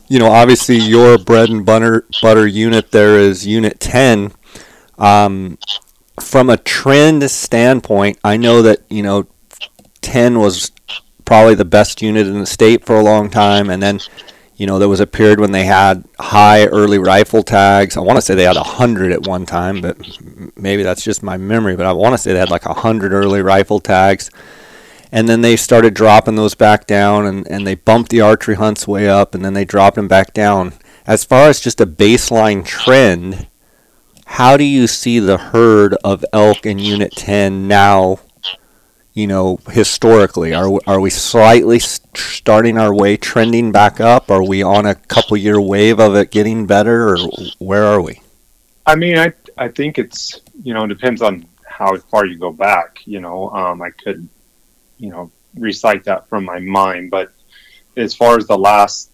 You 0.08 0.20
know, 0.20 0.32
obviously 0.32 0.78
your 0.78 1.18
bread 1.18 1.50
and 1.50 1.66
butter 1.66 2.06
butter 2.22 2.48
unit 2.48 2.92
there 2.92 3.18
is 3.20 3.46
unit 3.46 3.80
ten. 3.80 4.32
Um, 4.98 5.58
from 6.20 6.50
a 6.50 6.58
trend 6.58 7.30
standpoint, 7.30 8.18
I 8.24 8.38
know 8.38 8.62
that 8.62 8.82
you 8.90 9.04
know, 9.04 9.28
ten 10.02 10.40
was 10.40 10.72
probably 11.26 11.56
the 11.56 11.66
best 11.66 12.02
unit 12.02 12.26
in 12.26 12.40
the 12.40 12.46
state 12.46 12.86
for 12.86 12.96
a 12.96 13.04
long 13.04 13.30
time, 13.30 13.70
and 13.70 13.84
then 13.84 14.00
you 14.58 14.66
know, 14.66 14.80
there 14.80 14.90
was 14.90 15.00
a 15.00 15.08
period 15.08 15.40
when 15.40 15.52
they 15.52 15.66
had 15.66 16.04
high 16.20 16.66
early 16.66 16.98
rifle 16.98 17.44
tags. 17.44 17.96
I 17.96 18.00
want 18.00 18.18
to 18.18 18.22
say 18.24 18.34
they 18.34 18.44
had 18.44 18.56
100 18.56 19.12
at 19.12 19.28
one 19.28 19.46
time, 19.46 19.82
but 19.82 19.98
maybe 20.56 20.82
that's 20.82 21.04
just 21.04 21.22
my 21.22 21.38
memory. 21.38 21.76
But 21.76 21.86
I 21.86 21.94
want 21.94 22.14
to 22.14 22.18
say 22.18 22.34
they 22.34 22.40
had 22.40 22.50
like 22.50 22.66
100 22.66 23.14
early 23.14 23.44
rifle 23.44 23.80
tags. 23.80 24.32
And 25.12 25.28
then 25.30 25.42
they 25.42 25.56
started 25.56 25.94
dropping 25.94 26.36
those 26.36 26.56
back 26.56 26.86
down, 26.86 27.26
and, 27.26 27.48
and 27.48 27.66
they 27.66 27.76
bumped 27.76 28.10
the 28.10 28.22
archery 28.22 28.56
hunts 28.56 28.88
way 28.88 29.08
up, 29.08 29.34
and 29.34 29.44
then 29.44 29.54
they 29.54 29.66
dropped 29.66 29.96
them 29.96 30.08
back 30.08 30.34
down. 30.34 30.74
As 31.06 31.24
far 31.24 31.48
as 31.48 31.62
just 31.62 31.80
a 31.80 31.86
baseline 31.86 32.66
trend, 32.66 33.48
how 34.26 34.58
do 34.58 34.66
you 34.66 34.88
see 34.88 35.20
the 35.20 35.38
herd 35.38 35.96
of 36.04 36.26
elk 36.34 36.66
in 36.66 36.80
Unit 36.80 37.14
10 37.14 37.68
now 37.68 38.20
you 39.18 39.26
know, 39.26 39.60
historically? 39.72 40.54
Are 40.54 40.70
are 40.86 41.00
we 41.00 41.10
slightly 41.10 41.80
starting 41.80 42.78
our 42.78 42.94
way 42.94 43.18
trending 43.18 43.72
back 43.72 44.00
up? 44.00 44.30
Are 44.30 44.44
we 44.44 44.62
on 44.62 44.86
a 44.86 44.94
couple 44.94 45.36
year 45.36 45.60
wave 45.60 46.00
of 46.00 46.16
it 46.16 46.30
getting 46.30 46.68
better, 46.68 47.10
or 47.10 47.18
where 47.58 47.84
are 47.84 48.00
we? 48.00 48.22
I 48.86 48.96
mean, 48.96 49.18
I 49.18 49.34
I 49.58 49.70
think 49.70 49.98
it's 49.98 50.40
you 50.62 50.76
know 50.76 50.84
it 50.84 50.90
depends 50.90 51.24
on 51.24 51.48
how 51.66 51.98
far 51.98 52.28
you 52.28 52.38
go 52.38 52.52
back. 52.52 53.00
You 53.06 53.20
know, 53.20 53.50
um, 53.50 53.82
I 53.82 53.90
could 53.90 54.30
you 54.98 55.10
know 55.10 55.32
recite 55.56 56.04
that 56.06 56.28
from 56.30 56.46
my 56.46 56.60
mind, 56.60 57.12
but 57.12 57.32
as 57.96 58.16
far 58.16 58.38
as 58.38 58.48
the 58.48 58.58
last 58.58 59.12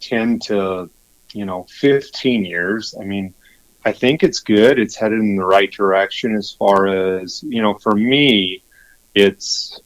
ten 0.00 0.38
to 0.40 0.90
you 1.32 1.44
know 1.44 1.64
fifteen 1.64 2.44
years, 2.44 2.94
I 3.00 3.04
mean. 3.04 3.34
I 3.84 3.92
think 3.92 4.24
it's 4.24 4.40
good. 4.40 4.80
It's 4.80 4.96
headed 4.96 5.20
in 5.20 5.36
the 5.36 5.44
right 5.44 5.70
direction 5.70 6.34
as 6.34 6.50
far 6.50 6.88
as, 6.88 7.40
you 7.44 7.62
know, 7.62 7.74
for 7.74 7.94
me, 7.94 8.64
it's 9.14 9.78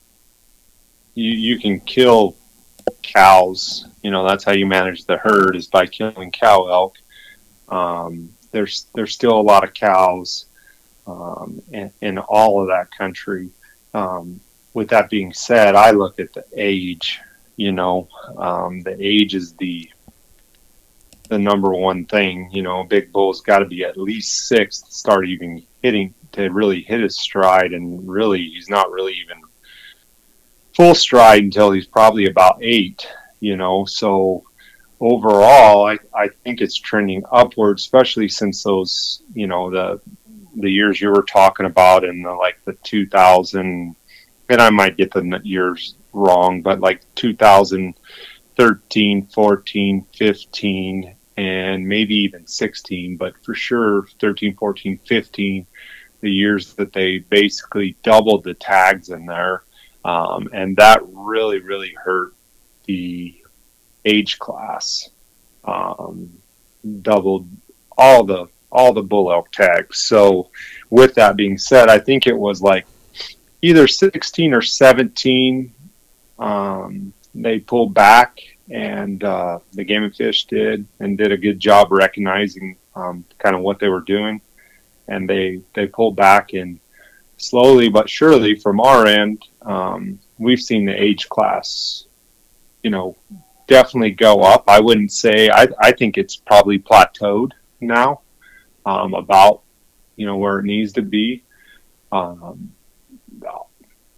you, 1.15 1.33
you 1.33 1.59
can 1.59 1.81
kill 1.81 2.35
cows. 3.03 3.87
You 4.03 4.11
know, 4.11 4.27
that's 4.27 4.45
how 4.45 4.53
you 4.53 4.67
manage 4.67 5.05
the 5.05 5.19
herd 5.19 5.55
is 5.55 5.67
by 5.67 5.87
killing 5.87 6.31
cow 6.31 6.69
elk. 6.69 6.97
Um, 7.69 8.31
there's 8.53 8.87
there's 8.95 9.13
still 9.13 9.39
a 9.39 9.43
lot 9.43 9.65
of 9.65 9.75
cows 9.75 10.47
um, 11.07 11.63
in, 11.71 11.93
in, 12.01 12.19
all 12.19 12.63
of 12.63 12.69
that 12.69 12.91
country. 12.97 13.51
Um, 13.95 14.41
with 14.73 14.89
that 14.91 15.11
being 15.11 15.33
said, 15.33 15.75
I 15.75 15.91
look 15.91 16.21
at 16.21 16.33
the 16.33 16.45
age. 16.57 17.21
You 17.57 17.73
know, 17.73 18.09
um, 18.37 18.81
the 18.81 18.97
age 18.99 19.35
is 19.35 19.53
the 19.55 19.91
the 21.29 21.39
number 21.39 21.73
one 21.73 22.07
thing. 22.07 22.51
You 22.53 22.63
know, 22.63 22.85
big 22.85 23.13
bull's 23.13 23.41
got 23.41 23.61
to 23.61 23.67
be 23.67 23.85
at 23.85 23.97
least 23.97 24.49
six 24.49 24.81
to 24.83 24.93
start 24.93 25.27
even 25.27 25.65
hitting 25.83 26.15
to 26.33 26.49
really 26.49 26.83
hit 26.83 27.01
his 27.01 27.19
stride, 27.19 27.73
and 27.73 28.09
really 28.09 28.39
he's 28.39 28.69
not 28.69 28.91
really 28.91 29.15
even 29.15 29.43
full 30.75 30.95
stride 30.95 31.43
until 31.43 31.73
he's 31.73 31.87
probably 31.87 32.27
about 32.27 32.59
eight. 32.63 33.07
You 33.41 33.57
know, 33.57 33.85
so 33.85 34.45
overall, 35.01 35.87
I, 35.87 35.99
I 36.15 36.29
think 36.45 36.61
it's 36.61 36.77
trending 36.77 37.25
upward, 37.31 37.79
especially 37.79 38.29
since 38.29 38.63
those 38.63 39.23
you 39.35 39.47
know 39.47 39.71
the 39.71 40.01
the 40.57 40.71
years 40.71 41.01
you 41.01 41.11
were 41.11 41.23
talking 41.23 41.67
about 41.67 42.05
in 42.05 42.23
the 42.23 42.33
like 42.33 42.59
the 42.65 42.73
2000 42.83 43.95
and 44.51 44.61
I 44.61 44.71
might 44.71 44.97
get 44.97 45.13
the 45.13 45.41
years 45.45 45.95
wrong, 46.13 46.63
but 46.63 46.81
like 46.81 47.03
2013, 47.15 49.27
14, 49.27 50.07
15, 50.17 51.15
and 51.37 51.89
maybe 51.89 52.17
even 52.17 52.47
16, 52.47 53.17
but 53.17 53.35
for 53.45 53.55
sure 53.55 54.07
13, 54.21 54.57
14, 54.57 54.99
15 55.07 55.67
the 56.21 56.31
years 56.31 56.75
that 56.75 56.93
they 56.93 57.19
basically 57.19 57.97
doubled 58.03 58.45
the 58.45 58.55
tags 58.55 59.09
in 59.09 59.27
there. 59.27 59.65
Um, 60.05 60.49
and 60.53 60.77
that 60.77 61.03
really, 61.07 61.61
really 61.61 61.95
hurt 61.95 62.35
the 62.85 63.35
age 64.05 64.39
class. 64.39 65.09
Um, 65.65 66.31
doubled 67.03 67.49
all 67.97 68.25
the 68.25 68.49
all 68.73 68.93
the 68.93 69.03
bull 69.03 69.33
elk 69.33 69.51
tags. 69.51 70.01
So, 70.01 70.51
with 70.91 71.15
that 71.17 71.37
being 71.37 71.59
said, 71.59 71.89
I 71.89 71.99
think 71.99 72.27
it 72.27 72.37
was 72.37 72.63
like 72.63 72.87
either 73.63 73.87
16 73.87 74.55
or 74.55 74.63
17. 74.63 75.73
Um, 76.39 77.13
they 77.35 77.59
pulled 77.59 77.95
back, 77.95 78.41
and 78.71 79.23
uh, 79.23 79.59
the 79.73 79.85
Game 79.85 80.05
and 80.05 80.15
Fish 80.15 80.47
did, 80.47 80.87
and 80.99 81.19
did 81.19 81.33
a 81.33 81.37
good 81.37 81.61
job 81.61 81.93
recognizing 81.93 82.77
um, 82.95 83.25
kind 83.39 83.55
of 83.55 83.63
what 83.63 83.79
they 83.79 83.89
were 83.89 84.01
doing 84.01 84.41
and 85.11 85.29
they 85.29 85.61
they 85.75 85.87
pulled 85.87 86.17
back 86.17 86.55
and 86.55 86.81
slowly 87.37 87.91
but 87.91 88.09
surely 88.09 88.55
from 88.55 88.81
our 88.81 89.07
end 89.07 89.45
um, 89.63 90.19
we've 90.39 90.61
seen 90.61 90.87
the 90.87 91.03
age 91.03 91.29
class 91.29 92.07
you 92.83 92.91
know 92.91 93.17
definitely 93.67 94.11
go 94.11 94.41
up 94.41 94.65
i 94.69 94.81
wouldn't 94.81 95.13
say 95.13 95.51
i, 95.51 95.67
I 95.79 95.93
think 95.93 96.17
it's 96.17 96.37
probably 96.37 96.79
plateaued 96.79 97.53
now 97.81 98.21
um, 98.87 99.15
about 99.15 99.63
you 100.17 100.27
know 100.27 100.39
where 100.39 100.61
it 100.61 100.65
needs 100.65 100.93
to 100.95 101.03
be 101.03 101.43
um, 102.13 102.73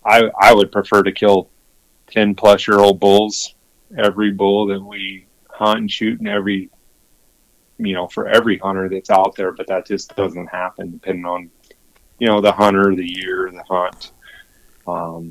I, 0.05 0.31
I 0.41 0.55
would 0.55 0.73
prefer 0.73 1.03
to 1.03 1.13
kill 1.13 1.51
10 2.09 2.35
plus 2.35 2.67
year 2.67 2.79
old 2.79 3.01
bulls 3.01 3.55
every 3.97 4.33
bull 4.33 4.67
that 4.67 4.83
we 4.83 5.27
hunt 5.49 5.81
and 5.81 5.91
shoot 5.91 6.19
and 6.19 6.29
every 6.29 6.71
you 7.79 7.95
know, 7.95 8.07
for 8.07 8.29
every 8.29 8.59
hunter 8.59 8.89
that's 8.89 9.11
out 9.11 9.35
there, 9.35 9.53
but 9.53 9.67
that 9.67 9.87
just 9.87 10.15
doesn't 10.15 10.47
happen 10.47 10.93
depending 10.93 11.25
on, 11.25 11.51
you 12.19 12.27
know, 12.27 12.41
the 12.41 12.53
hunter, 12.53 12.95
the 12.95 13.07
year, 13.07 13.51
the 13.51 13.63
hunt. 13.69 14.13
Um, 14.87 15.31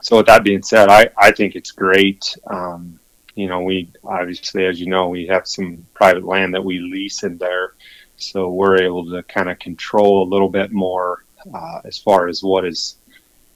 so 0.00 0.18
with 0.18 0.26
that 0.26 0.44
being 0.44 0.62
said, 0.62 0.88
I, 0.88 1.10
I 1.18 1.32
think 1.32 1.54
it's 1.54 1.72
great. 1.72 2.36
Um, 2.46 2.98
you 3.34 3.48
know, 3.48 3.60
we 3.60 3.92
obviously, 4.04 4.64
as 4.66 4.80
you 4.80 4.86
know, 4.86 5.08
we 5.08 5.26
have 5.26 5.46
some 5.46 5.86
private 5.94 6.24
land 6.24 6.54
that 6.54 6.64
we 6.64 6.78
lease 6.78 7.22
in 7.22 7.38
there. 7.38 7.74
So 8.16 8.50
we're 8.50 8.82
able 8.82 9.10
to 9.10 9.22
kind 9.24 9.48
of 9.48 9.58
control 9.58 10.26
a 10.26 10.28
little 10.28 10.48
bit 10.48 10.72
more 10.72 11.24
uh, 11.54 11.80
as 11.84 11.98
far 11.98 12.28
as 12.28 12.42
what 12.42 12.64
is 12.64 12.96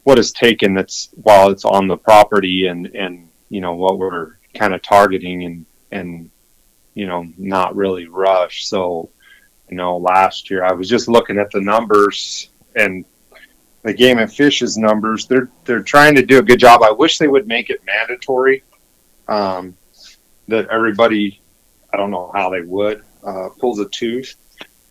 what 0.05 0.19
is 0.19 0.33
taken 0.33 0.75
that's 0.75 1.11
while 1.23 1.51
it's 1.51 1.65
on 1.65 1.87
the 1.87 1.97
property 1.97 2.67
and 2.67 2.87
and 2.87 3.29
you 3.49 3.61
know 3.61 3.75
what 3.75 3.99
we're 3.99 4.37
kind 4.55 4.75
of 4.75 4.83
targeting 4.83 5.45
and 5.45 5.67
and 5.91 6.31
you 6.95 7.07
know, 7.07 7.27
not 7.39 7.77
really 7.77 8.07
rush. 8.07 8.67
So, 8.67 9.09
you 9.69 9.77
know, 9.77 9.97
last 9.97 10.51
year 10.51 10.65
I 10.65 10.73
was 10.73 10.89
just 10.89 11.09
looking 11.09 11.39
at 11.39 11.51
the 11.51 11.61
numbers 11.61 12.49
and 12.77 13.05
the 13.83 13.95
game 13.95 14.19
and 14.19 14.33
fishes 14.33 14.77
numbers. 14.77 15.27
They're 15.27 15.49
they're 15.65 15.83
trying 15.83 16.15
to 16.17 16.25
do 16.25 16.39
a 16.39 16.43
good 16.43 16.61
job. 16.61 16.83
I 16.83 16.91
wish 16.91 17.19
they 17.19 17.29
would 17.29 17.49
make 17.49 17.71
it 17.71 17.83
mandatory. 17.85 18.63
Um, 19.29 19.77
that 20.49 20.69
everybody, 20.69 21.41
I 21.93 21.97
don't 21.97 22.11
know 22.11 22.31
how 22.35 22.51
they 22.51 22.61
would 22.61 23.05
uh, 23.25 23.49
pulls 23.59 23.79
a 23.79 23.89
tooth. 23.89 24.35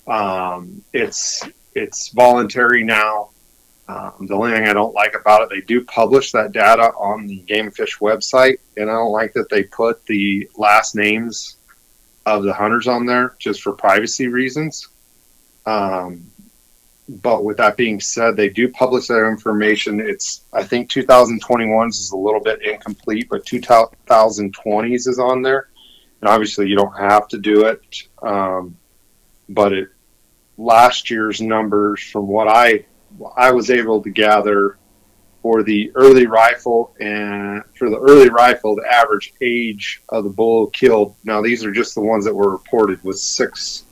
Um, 0.08 0.84
it's 0.94 1.44
it's 1.76 2.10
voluntary 2.10 2.84
now. 2.84 3.30
Um, 3.88 4.28
the 4.28 4.36
only 4.36 4.52
thing 4.52 4.68
I 4.68 4.74
don't 4.74 4.94
like 4.94 5.16
about 5.16 5.42
it, 5.42 5.50
they 5.50 5.62
do 5.62 5.84
publish 5.84 6.32
that 6.32 6.52
data 6.52 6.94
on 6.98 7.28
the 7.28 7.40
Game 7.40 7.72
Fish 7.72 7.98
website, 8.00 8.60
and 8.78 8.90
I 8.90 8.94
don't 8.94 9.12
like 9.12 9.34
that 9.34 9.50
they 9.50 9.64
put 9.64 10.06
the 10.06 10.50
last 10.56 10.96
names 10.96 11.58
of 12.26 12.44
the 12.44 12.54
hunters 12.54 12.88
on 12.88 13.06
there 13.06 13.36
just 13.40 13.62
for 13.62 13.74
privacy 13.74 14.28
reasons. 14.28 14.88
Um, 15.66 16.32
but 17.10 17.44
with 17.44 17.58
that 17.58 17.76
being 17.76 18.00
said, 18.00 18.38
they 18.38 18.50
do 18.50 18.70
publish 18.70 19.08
their 19.08 19.30
information. 19.30 20.00
It's 20.00 20.46
I 20.54 20.64
think 20.64 20.90
2021's 20.90 22.00
is 22.00 22.12
a 22.12 22.18
little 22.18 22.40
bit 22.40 22.62
incomplete, 22.62 23.28
but 23.30 23.46
2020's 23.46 25.08
is 25.08 25.20
on 25.20 25.42
there, 25.42 25.68
And 26.22 26.30
obviously, 26.30 26.68
you 26.68 26.76
don't 26.78 26.98
have 26.98 27.28
to 27.30 27.38
do 27.38 27.66
it, 27.66 27.82
um, 28.22 28.78
but 29.50 29.74
it 29.74 29.90
last 30.58 31.10
year's 31.10 31.42
numbers, 31.42 32.02
from 32.02 32.28
what 32.28 32.48
I 32.48 32.86
I 33.36 33.52
was 33.52 33.70
able 33.70 34.02
to 34.04 34.10
gather, 34.10 34.78
for 35.42 35.64
the 35.64 35.92
early 35.96 36.28
rifle 36.28 36.96
and 37.00 37.64
for 37.76 37.90
the 37.90 37.98
early 37.98 38.30
rifle, 38.30 38.76
the 38.76 38.88
average 38.92 39.34
age 39.42 40.02
of 40.10 40.24
the 40.24 40.30
bull 40.30 40.68
killed. 40.68 41.16
Now 41.24 41.42
these 41.42 41.66
are 41.66 41.72
just 41.72 41.96
the 41.96 42.02
ones 42.02 42.26
that 42.26 42.34
were 42.34 42.52
reported 42.52 43.04
was 43.04 43.24
six 43.24 43.84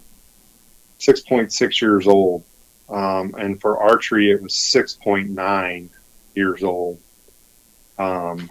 six 0.99 1.21
point 1.21 1.51
six 1.51 1.81
years 1.81 2.07
old, 2.07 2.43
um, 2.89 3.33
and 3.37 3.59
for 3.59 3.79
archery 3.79 4.31
it 4.31 4.41
was 4.41 4.55
six 4.55 4.93
point 4.93 5.29
nine 5.29 5.89
years 6.35 6.63
old. 6.63 6.99
Um, 7.97 8.49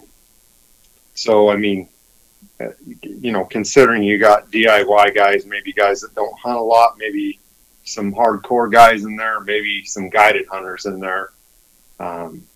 so 1.14 1.50
I 1.50 1.56
mean, 1.56 1.88
uh, 2.60 2.70
you 3.02 3.30
know, 3.30 3.44
considering 3.44 4.02
you 4.02 4.18
got 4.18 4.50
DIY 4.50 5.14
guys, 5.14 5.46
maybe 5.46 5.72
guys 5.72 6.00
that 6.00 6.14
don't 6.16 6.36
hunt 6.38 6.58
a 6.58 6.62
lot, 6.62 6.96
maybe 6.98 7.38
some 7.88 8.14
hardcore 8.14 8.70
guys 8.70 9.04
in 9.04 9.16
there, 9.16 9.40
maybe 9.40 9.84
some 9.84 10.08
guided 10.08 10.46
hunters 10.46 10.86
in 10.86 11.00
there. 11.00 11.30
Um, 11.98 12.46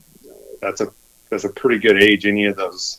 that's 0.61 0.81
a 0.81 0.89
that's 1.31 1.45
a 1.45 1.49
pretty 1.49 1.79
good 1.79 2.01
age. 2.01 2.27
Any 2.27 2.47
of 2.47 2.57
those 2.57 2.99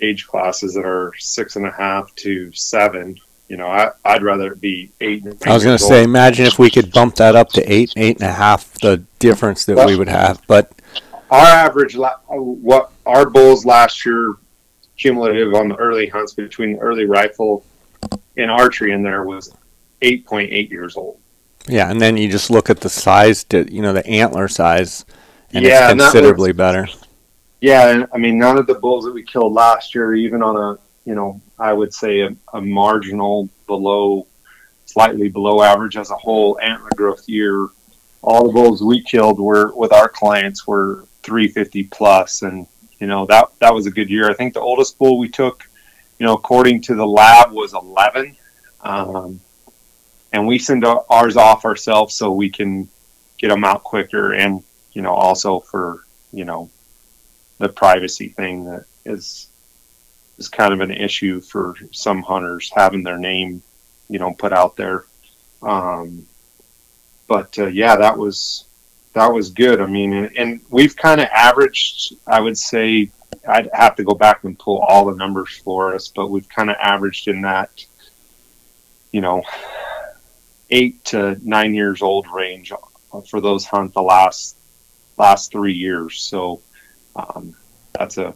age 0.00 0.26
classes 0.26 0.74
that 0.74 0.84
are 0.84 1.12
six 1.18 1.56
and 1.56 1.66
a 1.66 1.70
half 1.70 2.14
to 2.16 2.52
seven. 2.52 3.18
You 3.48 3.56
know, 3.56 3.68
I, 3.68 3.90
I'd 4.04 4.22
rather 4.22 4.52
it 4.52 4.60
be 4.60 4.90
eight. 5.00 5.24
I 5.46 5.54
was 5.54 5.64
going 5.64 5.78
to 5.78 5.82
say, 5.82 6.04
imagine 6.04 6.46
if 6.46 6.58
we 6.58 6.70
could 6.70 6.92
bump 6.92 7.14
that 7.16 7.34
up 7.34 7.48
to 7.50 7.72
eight, 7.72 7.94
eight 7.96 8.20
and 8.20 8.28
a 8.28 8.32
half, 8.32 8.72
the 8.80 9.02
difference 9.18 9.64
that 9.64 9.86
we 9.86 9.96
would 9.96 10.08
have. 10.08 10.42
But 10.46 10.70
our 11.30 11.46
average, 11.46 11.96
what 11.96 12.92
our 13.06 13.28
bulls 13.28 13.64
last 13.64 14.04
year, 14.04 14.34
cumulative 14.98 15.54
on 15.54 15.68
the 15.68 15.76
early 15.76 16.08
hunts 16.08 16.34
between 16.34 16.74
the 16.74 16.78
early 16.80 17.06
rifle 17.06 17.64
and 18.36 18.50
archery 18.50 18.92
in 18.92 19.02
there 19.02 19.24
was 19.24 19.54
8.8 20.02 20.70
years 20.70 20.96
old. 20.96 21.18
Yeah, 21.66 21.90
and 21.90 22.00
then 22.00 22.16
you 22.16 22.30
just 22.30 22.50
look 22.50 22.70
at 22.70 22.80
the 22.80 22.88
size, 22.88 23.44
to, 23.44 23.70
you 23.72 23.82
know, 23.82 23.92
the 23.92 24.06
antler 24.06 24.48
size 24.48 25.04
and 25.52 25.64
yeah, 25.64 25.90
it's 25.90 26.02
considerably 26.02 26.52
better. 26.52 26.88
Yeah, 27.60 28.06
I 28.12 28.18
mean, 28.18 28.38
none 28.38 28.58
of 28.58 28.66
the 28.66 28.74
bulls 28.74 29.04
that 29.04 29.12
we 29.12 29.22
killed 29.22 29.52
last 29.52 29.94
year, 29.94 30.14
even 30.14 30.42
on 30.42 30.56
a, 30.56 30.78
you 31.04 31.14
know, 31.14 31.40
I 31.58 31.72
would 31.72 31.92
say 31.92 32.20
a, 32.20 32.30
a 32.52 32.60
marginal 32.60 33.48
below, 33.66 34.26
slightly 34.86 35.28
below 35.28 35.62
average 35.62 35.96
as 35.96 36.10
a 36.10 36.16
whole 36.16 36.58
antler 36.62 36.90
growth 36.94 37.28
year, 37.28 37.68
all 38.22 38.46
the 38.46 38.52
bulls 38.52 38.82
we 38.82 39.02
killed 39.02 39.40
were 39.40 39.74
with 39.74 39.92
our 39.92 40.08
clients 40.08 40.66
were 40.66 41.06
350 41.22 41.84
plus, 41.84 42.42
and 42.42 42.66
you 43.00 43.06
know 43.06 43.26
that 43.26 43.48
that 43.60 43.72
was 43.72 43.86
a 43.86 43.90
good 43.90 44.10
year. 44.10 44.30
I 44.30 44.34
think 44.34 44.54
the 44.54 44.60
oldest 44.60 44.98
bull 44.98 45.18
we 45.18 45.28
took, 45.28 45.68
you 46.18 46.26
know, 46.26 46.34
according 46.34 46.82
to 46.82 46.94
the 46.94 47.06
lab, 47.06 47.52
was 47.52 47.74
11. 47.74 48.36
Um, 48.82 49.40
and 50.32 50.46
we 50.46 50.58
send 50.58 50.84
ours 50.84 51.36
off 51.36 51.64
ourselves 51.64 52.14
so 52.14 52.30
we 52.30 52.50
can 52.50 52.88
get 53.38 53.48
them 53.48 53.64
out 53.64 53.82
quicker 53.82 54.32
and 54.32 54.62
you 54.98 55.02
know, 55.02 55.14
also 55.14 55.60
for, 55.60 56.04
you 56.32 56.44
know, 56.44 56.70
the 57.58 57.68
privacy 57.68 58.30
thing 58.30 58.64
that 58.64 58.84
is 59.04 59.48
is 60.38 60.48
kind 60.48 60.72
of 60.72 60.80
an 60.80 60.90
issue 60.90 61.40
for 61.40 61.76
some 61.92 62.20
hunters 62.20 62.72
having 62.74 63.04
their 63.04 63.16
name, 63.16 63.62
you 64.08 64.18
know, 64.18 64.32
put 64.32 64.52
out 64.52 64.76
there. 64.76 65.04
Um, 65.62 66.26
but 67.28 67.56
uh, 67.60 67.66
yeah, 67.66 67.94
that 67.94 68.18
was 68.18 68.64
that 69.12 69.32
was 69.32 69.50
good. 69.50 69.80
I 69.80 69.86
mean, 69.86 70.12
and, 70.12 70.36
and 70.36 70.60
we've 70.68 70.96
kind 70.96 71.20
of 71.20 71.28
averaged. 71.28 72.14
I 72.26 72.40
would 72.40 72.58
say 72.58 73.12
I'd 73.48 73.70
have 73.72 73.94
to 73.96 74.02
go 74.02 74.14
back 74.14 74.42
and 74.42 74.58
pull 74.58 74.78
all 74.78 75.04
the 75.04 75.14
numbers 75.14 75.56
for 75.58 75.94
us, 75.94 76.08
but 76.08 76.26
we've 76.28 76.48
kind 76.48 76.70
of 76.70 76.76
averaged 76.80 77.28
in 77.28 77.42
that, 77.42 77.84
you 79.12 79.20
know, 79.20 79.44
eight 80.70 81.04
to 81.06 81.38
nine 81.42 81.74
years 81.74 82.02
old 82.02 82.26
range 82.32 82.72
for 83.28 83.40
those 83.40 83.64
hunt 83.64 83.94
the 83.94 84.02
last 84.02 84.56
last 85.16 85.50
three 85.50 85.72
years. 85.72 86.20
So 86.20 86.60
um, 87.16 87.54
that's 87.92 88.18
a 88.18 88.34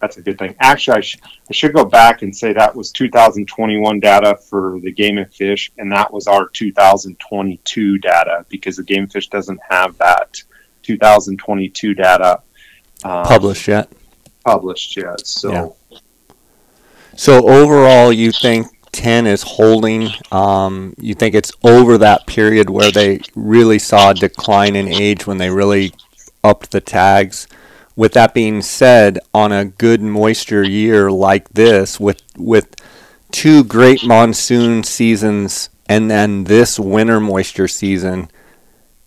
that's 0.00 0.18
a 0.18 0.22
good 0.22 0.38
thing. 0.38 0.54
Actually, 0.60 0.98
I, 0.98 1.00
sh- 1.00 1.18
I 1.48 1.52
should 1.52 1.72
go 1.72 1.84
back 1.84 2.22
and 2.22 2.34
say 2.36 2.52
that 2.52 2.76
was 2.76 2.92
2021 2.92 4.00
data 4.00 4.36
for 4.36 4.78
the 4.80 4.92
Game 4.92 5.16
and 5.18 5.32
Fish, 5.32 5.72
and 5.78 5.90
that 5.92 6.12
was 6.12 6.26
our 6.26 6.48
2022 6.48 7.98
data 7.98 8.44
because 8.48 8.76
the 8.76 8.82
Game 8.82 9.04
and 9.04 9.12
Fish 9.12 9.28
doesn't 9.28 9.60
have 9.68 9.96
that 9.98 10.42
2022 10.82 11.94
data 11.94 12.42
um, 13.04 13.24
published 13.24 13.68
yet. 13.68 13.90
Published 14.44 14.96
yet. 14.96 15.26
So. 15.26 15.52
Yeah. 15.90 15.98
So 17.16 17.48
overall, 17.48 18.12
you 18.12 18.32
think 18.32 18.66
10 18.94 19.26
is 19.26 19.42
holding. 19.42 20.08
Um, 20.30 20.94
you 20.98 21.14
think 21.14 21.34
it's 21.34 21.52
over 21.64 21.98
that 21.98 22.26
period 22.26 22.70
where 22.70 22.92
they 22.92 23.20
really 23.34 23.78
saw 23.78 24.10
a 24.10 24.14
decline 24.14 24.76
in 24.76 24.88
age 24.88 25.26
when 25.26 25.38
they 25.38 25.50
really 25.50 25.92
upped 26.44 26.70
the 26.70 26.80
tags. 26.80 27.48
With 27.96 28.12
that 28.12 28.34
being 28.34 28.62
said, 28.62 29.18
on 29.34 29.50
a 29.52 29.64
good 29.64 30.00
moisture 30.00 30.62
year 30.62 31.10
like 31.10 31.48
this, 31.50 31.98
with 31.98 32.22
with 32.36 32.74
two 33.32 33.64
great 33.64 34.04
monsoon 34.04 34.84
seasons 34.84 35.70
and 35.86 36.10
then 36.10 36.44
this 36.44 36.78
winter 36.78 37.20
moisture 37.20 37.68
season, 37.68 38.30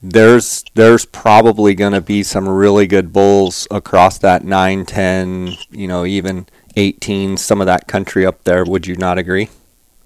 there's 0.02 0.65
there's 0.76 1.06
probably 1.06 1.76
going 1.76 1.93
to 1.93 2.02
be 2.02 2.23
some 2.23 2.47
really 2.47 2.88
good 2.88 3.13
bulls 3.13 3.67
across 3.71 4.17
that 4.19 4.43
9, 4.43 4.86
10, 4.86 5.54
you 5.71 5.88
know, 5.88 6.06
even 6.06 6.45
18, 6.76 7.38
some 7.38 7.62
of 7.62 7.67
that 7.67 7.88
country 7.88 8.26
up 8.26 8.43
there. 8.43 8.65
Would 8.65 8.86
you 8.86 8.95
not 8.95 9.17
agree? 9.17 9.50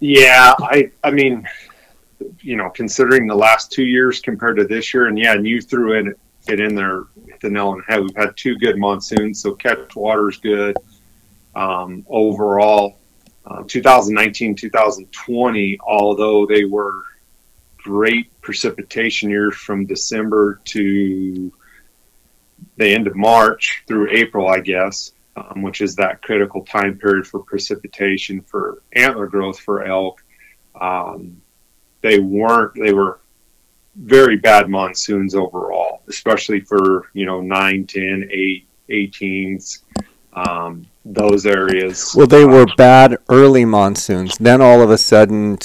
Yeah, 0.01 0.55
I 0.59 0.91
I 1.03 1.11
mean, 1.11 1.47
you 2.39 2.57
know, 2.57 2.71
considering 2.71 3.27
the 3.27 3.35
last 3.35 3.71
two 3.71 3.85
years 3.85 4.19
compared 4.19 4.57
to 4.57 4.65
this 4.65 4.93
year, 4.95 5.07
and 5.07 5.17
yeah, 5.17 5.33
and 5.33 5.47
you 5.47 5.61
threw 5.61 5.93
in 5.93 6.15
it 6.47 6.59
in 6.59 6.73
there 6.73 7.03
on 7.43 7.77
the 7.77 7.83
head. 7.87 8.01
We've 8.01 8.15
had 8.15 8.35
two 8.35 8.57
good 8.57 8.79
monsoons, 8.79 9.39
so 9.39 9.53
catch 9.53 9.95
water 9.95 10.29
is 10.29 10.37
good. 10.37 10.75
Um, 11.55 12.03
overall, 12.09 12.97
uh, 13.45 13.63
2019, 13.67 14.55
2020, 14.55 15.77
although 15.85 16.47
they 16.47 16.65
were 16.65 17.03
great 17.77 18.31
precipitation 18.41 19.29
years 19.29 19.55
from 19.55 19.85
December 19.85 20.61
to 20.65 21.53
the 22.77 22.87
end 22.87 23.05
of 23.05 23.15
March 23.15 23.83
through 23.87 24.09
April, 24.09 24.47
I 24.47 24.61
guess 24.61 25.11
um, 25.35 25.61
which 25.61 25.81
is 25.81 25.95
that 25.95 26.21
critical 26.21 26.63
time 26.65 26.97
period 26.97 27.27
for 27.27 27.39
precipitation 27.39 28.41
for 28.41 28.81
antler 28.93 29.27
growth 29.27 29.59
for 29.59 29.83
elk. 29.83 30.23
Um, 30.79 31.41
they 32.01 32.19
weren't, 32.19 32.73
they 32.75 32.93
were 32.93 33.19
very 33.95 34.37
bad 34.37 34.69
monsoons 34.69 35.35
overall, 35.35 36.01
especially 36.07 36.61
for, 36.61 37.09
you 37.13 37.25
know, 37.25 37.41
9, 37.41 37.85
10, 37.87 38.29
8, 38.31 38.67
18s, 38.89 39.79
um, 40.33 40.85
those 41.05 41.45
areas. 41.45 42.13
Well, 42.15 42.27
they 42.27 42.45
were 42.45 42.65
bad 42.77 43.17
early 43.29 43.65
monsoons. 43.65 44.37
Then 44.37 44.61
all 44.61 44.81
of 44.81 44.89
a 44.89 44.97
sudden, 44.97 45.57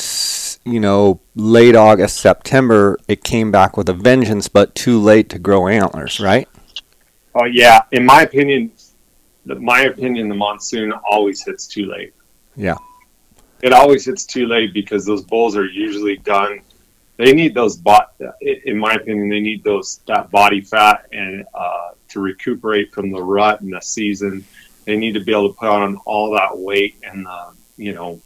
you 0.65 0.81
know, 0.81 1.21
late 1.35 1.77
August, 1.77 2.17
September, 2.17 2.99
it 3.09 3.23
came 3.23 3.51
back 3.51 3.77
with 3.77 3.89
a 3.89 3.93
vengeance, 3.93 4.49
but 4.49 4.75
too 4.75 5.01
late 5.01 5.29
to 5.31 5.39
grow 5.39 5.69
antlers, 5.69 6.21
right? 6.21 6.49
Oh, 7.35 7.45
yeah. 7.45 7.81
In 7.93 8.05
my 8.05 8.23
opinion, 8.23 8.73
my 9.55 9.83
opinion, 9.83 10.29
the 10.29 10.35
monsoon 10.35 10.93
always 10.93 11.45
hits 11.45 11.67
too 11.67 11.87
late. 11.87 12.13
Yeah. 12.57 12.77
It 13.63 13.73
always 13.73 14.05
hits 14.05 14.27
too 14.27 14.47
late 14.47 14.75
because 14.75 15.07
those 15.07 15.23
bulls 15.23 15.57
are 15.57 15.65
usually 15.65 16.17
done. 16.17 16.61
They 17.17 17.33
need 17.33 17.55
those 17.55 17.77
bot. 17.77 18.13
In 18.41 18.77
my 18.77 18.95
opinion, 18.95 19.31
they 19.31 19.41
need 19.41 19.65
those 19.65 20.01
that 20.07 20.31
body 20.31 20.61
fat 20.61 21.07
and 21.13 21.47
uh, 21.55 21.93
to 22.09 22.21
recuperate 22.21 22.93
from 22.93 23.11
the 23.11 23.23
rut 23.23 23.63
and 23.63 23.73
the 23.73 23.81
season. 23.81 24.45
They 24.85 24.97
need 24.97 25.13
to 25.13 25.21
be 25.21 25.33
able 25.33 25.53
to 25.53 25.59
put 25.59 25.69
on 25.69 25.97
all 26.05 26.33
that 26.33 26.59
weight 26.59 26.97
and 27.03 27.25
the 27.25 27.55
you 27.79 27.95
know 27.95 28.21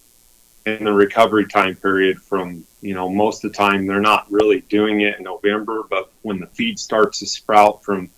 in 0.67 0.85
the 0.85 0.93
recovery 0.93 1.47
time 1.47 1.75
period 1.77 2.21
from 2.21 2.65
you 2.81 2.95
know 2.95 3.09
most 3.09 3.45
of 3.45 3.53
the 3.53 3.57
time 3.57 3.87
they're 3.87 4.01
not 4.01 4.31
really 4.31 4.61
doing 4.63 5.03
it 5.03 5.19
in 5.19 5.25
November, 5.25 5.85
but 5.89 6.11
when 6.23 6.41
the 6.41 6.47
feed 6.49 6.79
starts 6.79 7.21
to 7.21 7.27
sprout 7.27 7.85
from 7.85 8.11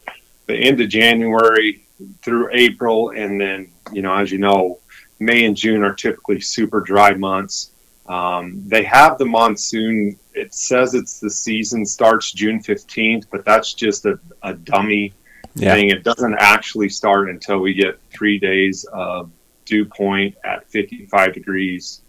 the 0.46 0.55
end 0.55 0.81
of 0.81 0.88
January 0.88 1.85
through 2.22 2.50
April, 2.52 3.11
and 3.11 3.40
then 3.40 3.70
you 3.92 4.02
know, 4.02 4.14
as 4.14 4.31
you 4.31 4.38
know, 4.38 4.78
May 5.18 5.44
and 5.44 5.57
June 5.57 5.83
are 5.83 5.94
typically 5.94 6.40
super 6.40 6.81
dry 6.81 7.14
months. 7.14 7.70
Um, 8.07 8.62
they 8.66 8.83
have 8.85 9.18
the 9.18 9.26
monsoon. 9.26 10.18
It 10.35 10.55
says 10.55 10.94
it's 10.94 11.20
the 11.20 11.31
season 11.31 11.87
starts 11.87 12.33
June 12.33 12.61
fifteenth, 12.61 13.26
but 13.31 13.44
that's 13.44 13.74
just 13.74 14.07
a, 14.07 14.18
a 14.42 14.55
dummy 14.55 15.12
yeah. 15.55 15.74
thing. 15.74 15.90
It 15.90 16.02
doesn't 16.02 16.35
actually 16.38 16.88
start 16.88 17.31
until 17.31 17.59
we 17.59 17.74
get 17.74 18.00
three 18.11 18.38
days 18.38 18.85
of 18.92 19.31
dew 19.64 19.85
point 19.85 20.35
at 20.44 20.68
fifty-five 20.68 21.35
degrees 21.35 22.02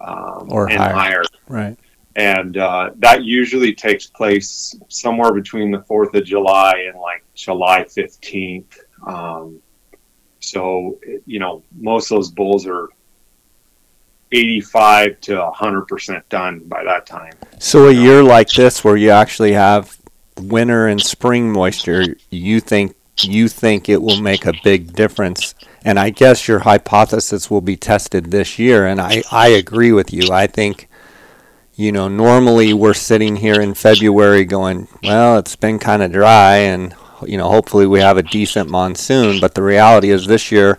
um, 0.00 0.48
or 0.50 0.68
and 0.68 0.78
higher. 0.78 0.92
higher. 0.92 1.22
Right 1.48 1.78
and 2.16 2.56
uh, 2.56 2.90
that 2.96 3.24
usually 3.24 3.74
takes 3.74 4.06
place 4.06 4.74
somewhere 4.88 5.32
between 5.32 5.70
the 5.70 5.82
Fourth 5.82 6.14
of 6.14 6.24
July 6.24 6.86
and 6.88 6.98
like 6.98 7.22
July 7.34 7.84
fifteenth. 7.84 8.78
Um, 9.06 9.60
so 10.40 10.98
you 11.26 11.38
know, 11.38 11.62
most 11.78 12.10
of 12.10 12.16
those 12.16 12.30
bulls 12.30 12.66
are 12.66 12.88
85 14.32 15.20
to 15.20 15.32
100% 15.34 16.22
done 16.28 16.60
by 16.66 16.82
that 16.84 17.06
time. 17.06 17.32
So 17.58 17.88
a 17.88 17.92
year 17.92 18.22
like 18.22 18.48
this 18.50 18.82
where 18.82 18.96
you 18.96 19.10
actually 19.10 19.52
have 19.52 19.96
winter 20.40 20.88
and 20.88 21.00
spring 21.00 21.52
moisture, 21.52 22.16
you 22.30 22.60
think 22.60 22.96
you 23.22 23.48
think 23.48 23.88
it 23.88 24.02
will 24.02 24.20
make 24.20 24.44
a 24.44 24.52
big 24.62 24.92
difference. 24.92 25.54
And 25.84 25.98
I 25.98 26.10
guess 26.10 26.48
your 26.48 26.58
hypothesis 26.58 27.50
will 27.50 27.62
be 27.62 27.76
tested 27.76 28.30
this 28.30 28.58
year 28.58 28.86
and 28.86 29.00
I, 29.00 29.22
I 29.30 29.48
agree 29.48 29.92
with 29.92 30.12
you. 30.12 30.30
I 30.32 30.46
think 30.46 30.88
you 31.76 31.92
know, 31.92 32.08
normally 32.08 32.72
we're 32.72 32.94
sitting 32.94 33.36
here 33.36 33.60
in 33.60 33.74
February 33.74 34.44
going, 34.44 34.88
well, 35.02 35.38
it's 35.38 35.56
been 35.56 35.78
kind 35.78 36.02
of 36.02 36.10
dry 36.10 36.56
and 36.56 36.94
you 37.24 37.38
know, 37.38 37.48
hopefully 37.48 37.86
we 37.86 38.00
have 38.00 38.16
a 38.16 38.22
decent 38.22 38.68
monsoon, 38.68 39.40
but 39.40 39.54
the 39.54 39.62
reality 39.62 40.10
is 40.10 40.26
this 40.26 40.52
year 40.52 40.78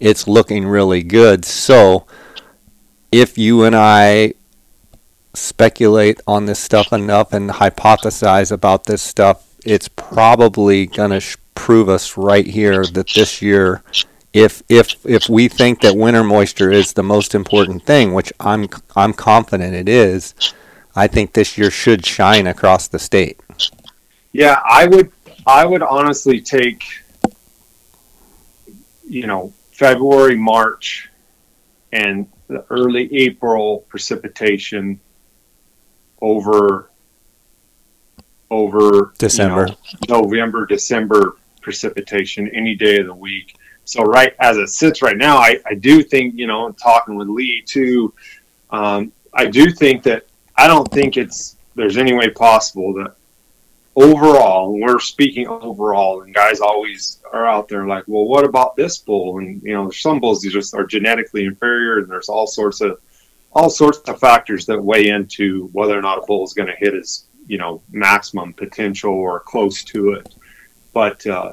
it's 0.00 0.26
looking 0.26 0.66
really 0.66 1.02
good. 1.02 1.44
So 1.44 2.06
if 3.12 3.36
you 3.36 3.64
and 3.64 3.76
I 3.76 4.34
speculate 5.34 6.20
on 6.26 6.46
this 6.46 6.60
stuff 6.60 6.92
enough 6.92 7.32
and 7.32 7.50
hypothesize 7.50 8.50
about 8.52 8.84
this 8.84 9.02
stuff, 9.02 9.46
it's 9.64 9.88
probably 9.88 10.86
going 10.86 11.10
to 11.10 11.20
sh- 11.20 11.36
prove 11.54 11.88
us 11.88 12.16
right 12.16 12.46
here 12.46 12.84
that 12.84 13.08
this 13.14 13.42
year 13.42 13.82
if 14.34 14.64
if 14.68 14.96
if 15.06 15.28
we 15.28 15.48
think 15.48 15.80
that 15.80 15.96
winter 15.96 16.24
moisture 16.24 16.70
is 16.70 16.92
the 16.92 17.04
most 17.04 17.34
important 17.34 17.86
thing, 17.86 18.12
which 18.12 18.32
I'm 18.40 18.68
I'm 18.96 19.14
confident 19.14 19.74
it 19.74 19.88
is, 19.88 20.34
I 20.94 21.06
think 21.06 21.32
this 21.32 21.56
year 21.56 21.70
should 21.70 22.04
shine 22.04 22.48
across 22.48 22.88
the 22.88 22.98
state. 22.98 23.40
Yeah, 24.32 24.60
I 24.68 24.88
would 24.88 25.12
I 25.46 25.64
would 25.64 25.82
honestly 25.82 26.40
take 26.40 26.82
you 29.08 29.28
know 29.28 29.52
February, 29.70 30.36
March, 30.36 31.10
and 31.92 32.26
the 32.48 32.66
early 32.70 33.14
April 33.14 33.86
precipitation 33.88 35.00
over 36.20 36.90
over 38.50 39.12
December, 39.18 39.68
you 39.68 39.98
know, 40.08 40.22
November, 40.22 40.66
December 40.66 41.36
precipitation 41.60 42.50
any 42.52 42.74
day 42.74 42.98
of 42.98 43.06
the 43.06 43.14
week. 43.14 43.56
So 43.84 44.02
right 44.02 44.34
as 44.40 44.56
it 44.56 44.68
sits 44.68 45.02
right 45.02 45.16
now, 45.16 45.36
I, 45.36 45.58
I 45.66 45.74
do 45.74 46.02
think 46.02 46.34
you 46.36 46.46
know 46.46 46.72
talking 46.72 47.16
with 47.16 47.28
Lee 47.28 47.62
too. 47.66 48.14
Um, 48.70 49.12
I 49.32 49.46
do 49.46 49.70
think 49.70 50.02
that 50.04 50.26
I 50.56 50.66
don't 50.66 50.90
think 50.90 51.16
it's 51.16 51.56
there's 51.74 51.96
any 51.96 52.14
way 52.14 52.30
possible 52.30 52.94
that 52.94 53.14
overall, 53.96 54.78
we're 54.78 54.98
speaking 54.98 55.46
overall, 55.46 56.22
and 56.22 56.34
guys 56.34 56.60
always 56.60 57.20
are 57.32 57.46
out 57.46 57.68
there 57.68 57.86
like, 57.86 58.04
well, 58.06 58.24
what 58.24 58.44
about 58.44 58.76
this 58.76 58.98
bull? 58.98 59.38
And 59.38 59.62
you 59.62 59.74
know, 59.74 59.90
some 59.90 60.20
bulls 60.20 60.42
just 60.42 60.74
are 60.74 60.84
genetically 60.84 61.44
inferior, 61.44 61.98
and 61.98 62.08
there's 62.08 62.28
all 62.28 62.46
sorts 62.46 62.80
of 62.80 63.00
all 63.52 63.70
sorts 63.70 63.98
of 64.08 64.18
factors 64.18 64.66
that 64.66 64.82
weigh 64.82 65.08
into 65.08 65.68
whether 65.72 65.96
or 65.96 66.02
not 66.02 66.18
a 66.18 66.26
bull 66.26 66.44
is 66.44 66.54
going 66.54 66.68
to 66.68 66.74
hit 66.76 66.94
his 66.94 67.26
you 67.46 67.58
know 67.58 67.82
maximum 67.90 68.52
potential 68.52 69.12
or 69.12 69.40
close 69.40 69.84
to 69.84 70.12
it. 70.12 70.34
But 70.92 71.26
uh, 71.26 71.52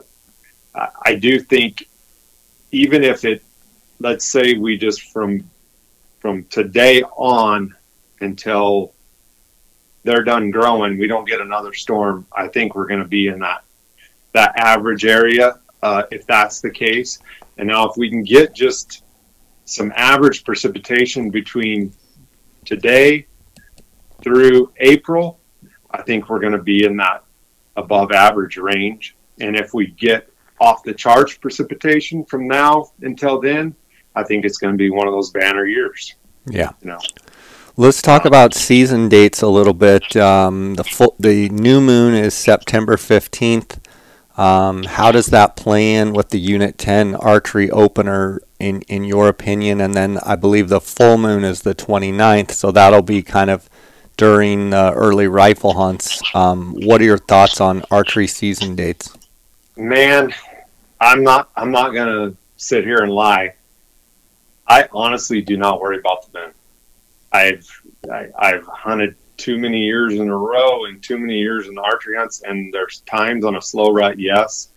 I 1.05 1.15
do 1.15 1.39
think 1.39 1.87
even 2.71 3.03
if 3.03 3.25
it, 3.25 3.43
let's 3.99 4.25
say 4.25 4.53
we 4.55 4.77
just 4.77 5.11
from 5.11 5.49
from 6.19 6.43
today 6.45 7.01
on 7.17 7.75
until 8.19 8.93
they're 10.03 10.23
done 10.23 10.51
growing, 10.51 10.97
we 10.97 11.07
don't 11.07 11.27
get 11.27 11.41
another 11.41 11.73
storm, 11.73 12.25
I 12.31 12.47
think 12.47 12.75
we're 12.75 12.87
going 12.87 13.01
to 13.01 13.07
be 13.07 13.27
in 13.27 13.39
that 13.39 13.63
that 14.33 14.53
average 14.57 15.05
area 15.05 15.59
uh, 15.83 16.03
if 16.11 16.25
that's 16.25 16.61
the 16.61 16.69
case. 16.69 17.19
And 17.57 17.67
now 17.67 17.89
if 17.89 17.97
we 17.97 18.09
can 18.09 18.23
get 18.23 18.53
just 18.53 19.03
some 19.65 19.91
average 19.95 20.43
precipitation 20.43 21.29
between 21.29 21.93
today 22.65 23.27
through 24.23 24.71
April, 24.77 25.39
I 25.89 26.01
think 26.01 26.29
we're 26.29 26.39
going 26.39 26.53
to 26.53 26.63
be 26.63 26.85
in 26.85 26.97
that 26.97 27.23
above 27.75 28.11
average 28.11 28.57
range. 28.57 29.15
And 29.39 29.55
if 29.55 29.73
we 29.73 29.87
get 29.87 30.30
off 30.61 30.83
the 30.83 30.93
charts 30.93 31.35
precipitation 31.35 32.23
from 32.23 32.47
now 32.47 32.91
until 33.01 33.41
then, 33.41 33.75
I 34.15 34.23
think 34.23 34.45
it's 34.45 34.59
going 34.59 34.73
to 34.73 34.77
be 34.77 34.91
one 34.91 35.07
of 35.07 35.13
those 35.13 35.31
banner 35.31 35.65
years. 35.65 36.15
Yeah. 36.45 36.69
You 36.81 36.91
know. 36.91 36.99
Let's 37.77 38.01
talk 38.01 38.25
about 38.25 38.53
season 38.53 39.09
dates 39.09 39.41
a 39.41 39.47
little 39.47 39.73
bit. 39.73 40.15
Um, 40.15 40.75
the 40.75 40.83
full, 40.83 41.15
the 41.19 41.49
new 41.49 41.81
moon 41.81 42.13
is 42.13 42.35
September 42.35 42.95
15th. 42.95 43.79
Um, 44.37 44.83
how 44.83 45.11
does 45.11 45.27
that 45.27 45.55
play 45.55 45.95
in 45.95 46.13
with 46.13 46.29
the 46.29 46.39
Unit 46.39 46.77
10 46.77 47.15
archery 47.15 47.71
opener 47.71 48.39
in, 48.59 48.81
in 48.83 49.03
your 49.03 49.27
opinion? 49.27 49.81
And 49.81 49.95
then 49.95 50.19
I 50.19 50.35
believe 50.35 50.69
the 50.69 50.81
full 50.81 51.17
moon 51.17 51.43
is 51.43 51.61
the 51.61 51.73
29th, 51.73 52.51
so 52.51 52.71
that'll 52.71 53.01
be 53.01 53.23
kind 53.23 53.49
of 53.49 53.67
during 54.15 54.69
the 54.69 54.93
early 54.93 55.27
rifle 55.27 55.73
hunts. 55.73 56.21
Um, 56.35 56.75
what 56.83 57.01
are 57.01 57.05
your 57.05 57.17
thoughts 57.17 57.59
on 57.59 57.83
archery 57.89 58.27
season 58.27 58.75
dates? 58.75 59.11
Man, 59.75 60.33
I'm 61.01 61.23
not 61.23 61.49
I'm 61.55 61.71
not 61.71 61.89
gonna 61.89 62.35
sit 62.57 62.83
here 62.83 62.99
and 62.99 63.11
lie. 63.11 63.55
I 64.67 64.87
honestly 64.91 65.41
do 65.41 65.57
not 65.57 65.81
worry 65.81 65.97
about 65.97 66.31
the 66.31 66.39
moon. 66.39 66.51
I've 67.31 67.81
I, 68.09 68.17
have 68.17 68.33
i 68.37 68.51
have 68.51 68.67
hunted 68.67 69.15
too 69.35 69.57
many 69.57 69.79
years 69.79 70.13
in 70.13 70.29
a 70.29 70.37
row 70.37 70.85
and 70.85 71.01
too 71.01 71.17
many 71.17 71.39
years 71.39 71.67
in 71.67 71.79
archery 71.79 72.17
hunts, 72.17 72.43
and 72.43 72.71
there's 72.71 72.99
times 73.01 73.43
on 73.43 73.55
a 73.55 73.61
slow 73.61 73.91
rut, 73.91 74.19
yes, 74.19 74.69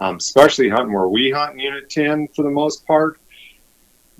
um, 0.00 0.16
especially 0.16 0.68
hunting 0.68 0.92
where 0.92 1.06
we 1.06 1.30
hunt 1.30 1.52
in 1.52 1.60
Unit 1.60 1.88
10 1.88 2.28
for 2.34 2.42
the 2.42 2.50
most 2.50 2.84
part. 2.84 3.19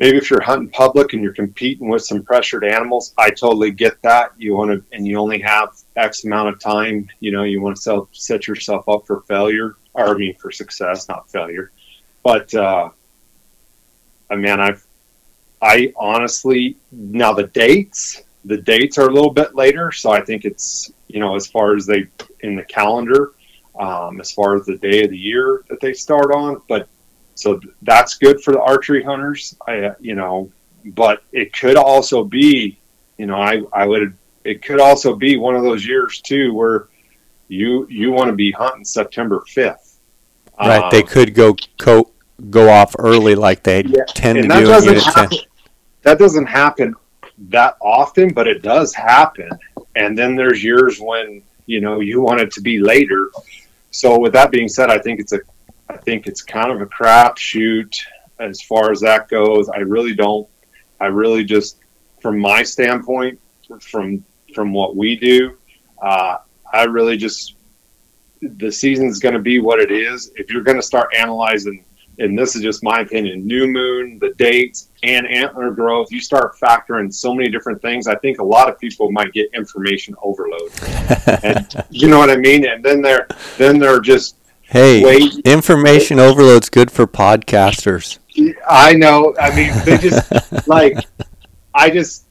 Maybe 0.01 0.17
if 0.17 0.31
you're 0.31 0.41
hunting 0.41 0.71
public 0.71 1.13
and 1.13 1.23
you're 1.23 1.35
competing 1.35 1.91
with 1.91 2.03
some 2.03 2.23
pressured 2.23 2.65
animals, 2.65 3.13
I 3.19 3.29
totally 3.29 3.71
get 3.71 4.01
that. 4.01 4.33
You 4.39 4.57
want 4.57 4.71
to, 4.71 4.97
and 4.97 5.07
you 5.07 5.19
only 5.19 5.39
have 5.41 5.77
X 5.95 6.25
amount 6.25 6.49
of 6.49 6.59
time. 6.59 7.09
You 7.21 7.33
know, 7.33 7.43
you 7.43 7.61
want 7.61 7.77
to 7.77 7.83
set, 7.83 8.01
set 8.13 8.49
yourself 8.49 8.89
up 8.89 9.07
for 9.07 9.21
failure, 9.29 9.77
or 9.93 10.09
I 10.09 10.15
mean 10.15 10.35
for 10.37 10.51
success, 10.51 11.07
not 11.07 11.31
failure. 11.31 11.71
But 12.23 12.53
uh, 12.55 12.89
I 14.31 14.37
mean, 14.37 14.59
I've 14.59 14.85
I 15.61 15.93
honestly 15.97 16.77
now 16.91 17.35
the 17.35 17.47
dates 17.49 18.23
the 18.45 18.57
dates 18.57 18.97
are 18.97 19.09
a 19.09 19.13
little 19.13 19.33
bit 19.33 19.55
later, 19.55 19.93
so 19.93 20.11
I 20.11 20.23
think 20.23 20.47
it's 20.47 20.91
you 21.09 21.21
know 21.21 21.37
as 21.37 21.47
far 21.47 21.77
as 21.77 21.85
they 21.85 22.07
in 22.41 22.57
the 22.57 22.65
calendar, 22.65 23.33
um, 23.79 24.21
as 24.21 24.33
far 24.33 24.57
as 24.57 24.65
the 24.65 24.79
day 24.79 25.05
of 25.05 25.11
the 25.11 25.19
year 25.19 25.63
that 25.69 25.81
they 25.81 25.93
start 25.93 26.33
on. 26.33 26.63
But 26.69 26.89
so 27.41 27.59
that's 27.83 28.17
good 28.17 28.43
for 28.43 28.53
the 28.53 28.61
archery 28.61 29.03
hunters. 29.03 29.57
I 29.67 29.93
you 29.99 30.15
know, 30.15 30.51
but 30.85 31.23
it 31.33 31.53
could 31.53 31.77
also 31.77 32.23
be 32.23 32.79
you 33.17 33.27
know 33.27 33.37
I 33.37 33.63
I 33.73 33.87
would 33.87 34.17
it 34.45 34.63
could 34.63 34.81
also 34.81 35.15
be 35.15 35.37
one 35.37 35.57
of 35.57 35.63
those 35.63 35.87
years 35.87 36.21
too 36.21 36.53
where 36.53 36.89
you 37.49 37.87
you 37.89 38.13
want 38.13 38.29
to 38.29 38.37
be 38.37 38.53
hunting 38.53 38.85
September 38.85 39.43
fifth. 39.49 39.99
Right, 40.59 40.83
um, 40.83 40.91
they 40.91 41.03
could 41.03 41.35
go 41.35 41.57
co- 41.79 42.11
go 42.51 42.69
off 42.69 42.95
early 42.99 43.35
like 43.35 43.63
they 43.63 43.85
yeah, 43.85 44.05
tend 44.09 44.43
to 44.43 44.49
do 44.49 44.73
in 44.75 44.85
Unit 44.85 45.03
happen, 45.03 45.31
10 45.31 45.39
that 46.03 46.19
doesn't 46.19 46.47
happen 46.47 46.95
that 47.49 47.77
often, 47.81 48.35
but 48.35 48.47
it 48.47 48.63
does 48.63 48.95
happen. 48.95 49.49
And 49.97 50.17
then 50.17 50.37
there's 50.37 50.63
years 50.63 51.01
when 51.01 51.43
you 51.65 51.81
know 51.81 52.01
you 52.01 52.21
want 52.21 52.41
it 52.43 52.51
to 52.53 52.61
be 52.61 52.79
later. 52.79 53.31
So 53.91 54.19
with 54.19 54.35
that 54.35 54.51
being 54.51 54.69
said, 54.69 54.91
I 54.91 54.99
think 54.99 55.21
it's 55.21 55.33
a 55.33 55.41
I 55.91 55.97
think 55.97 56.27
it's 56.27 56.43
kind 56.43 56.71
of 56.71 56.81
a 56.81 56.87
crapshoot 56.87 57.97
as 58.39 58.63
far 58.63 58.93
as 58.93 59.01
that 59.01 59.29
goes. 59.29 59.69
I 59.69 59.79
really 59.79 60.15
don't. 60.15 60.49
I 61.01 61.07
really 61.07 61.45
just, 61.45 61.79
from 62.21 62.39
my 62.39 62.63
standpoint, 62.63 63.41
from 63.81 64.25
from 64.55 64.73
what 64.73 64.97
we 64.97 65.17
do, 65.17 65.57
uh, 66.03 66.39
I 66.73 66.85
really 66.85 67.17
just 67.17 67.55
the 68.43 68.71
season's 68.71 69.19
going 69.19 69.35
to 69.35 69.41
be 69.41 69.59
what 69.59 69.81
it 69.81 69.91
is. 69.91 70.33
If 70.37 70.51
you're 70.51 70.63
going 70.63 70.79
to 70.79 70.83
start 70.83 71.09
analyzing 71.17 71.85
and 72.19 72.39
this 72.39 72.55
is 72.55 72.63
just 72.63 72.83
my 72.83 73.01
opinion, 73.01 73.47
new 73.47 73.67
moon, 73.67 74.19
the 74.19 74.35
dates, 74.35 74.91
and 75.03 75.27
antler 75.27 75.71
growth, 75.71 76.13
you 76.13 76.21
start 76.21 76.55
factoring 76.59 77.13
so 77.13 77.35
many 77.35 77.49
different 77.49 77.81
things. 77.81 78.07
I 78.07 78.15
think 78.17 78.39
a 78.41 78.45
lot 78.45 78.69
of 78.69 78.79
people 78.79 79.11
might 79.11 79.33
get 79.33 79.49
information 79.55 80.15
overload. 80.23 80.71
and 81.43 81.85
you 81.91 82.09
know 82.09 82.19
what 82.19 82.31
I 82.31 82.37
mean? 82.37 82.67
And 82.67 82.85
then 82.85 83.01
they're 83.01 83.27
then 83.57 83.79
they're 83.79 84.01
just 84.01 84.37
Hey, 84.71 85.03
wait. 85.03 85.35
information 85.41 86.21
overload's 86.21 86.69
good 86.69 86.93
for 86.93 87.05
podcasters. 87.05 88.21
I 88.69 88.93
know. 88.93 89.35
I 89.37 89.53
mean, 89.57 89.73
they 89.85 89.99
just 89.99 90.69
like 90.69 90.97
I 91.75 91.91
just 91.91 92.25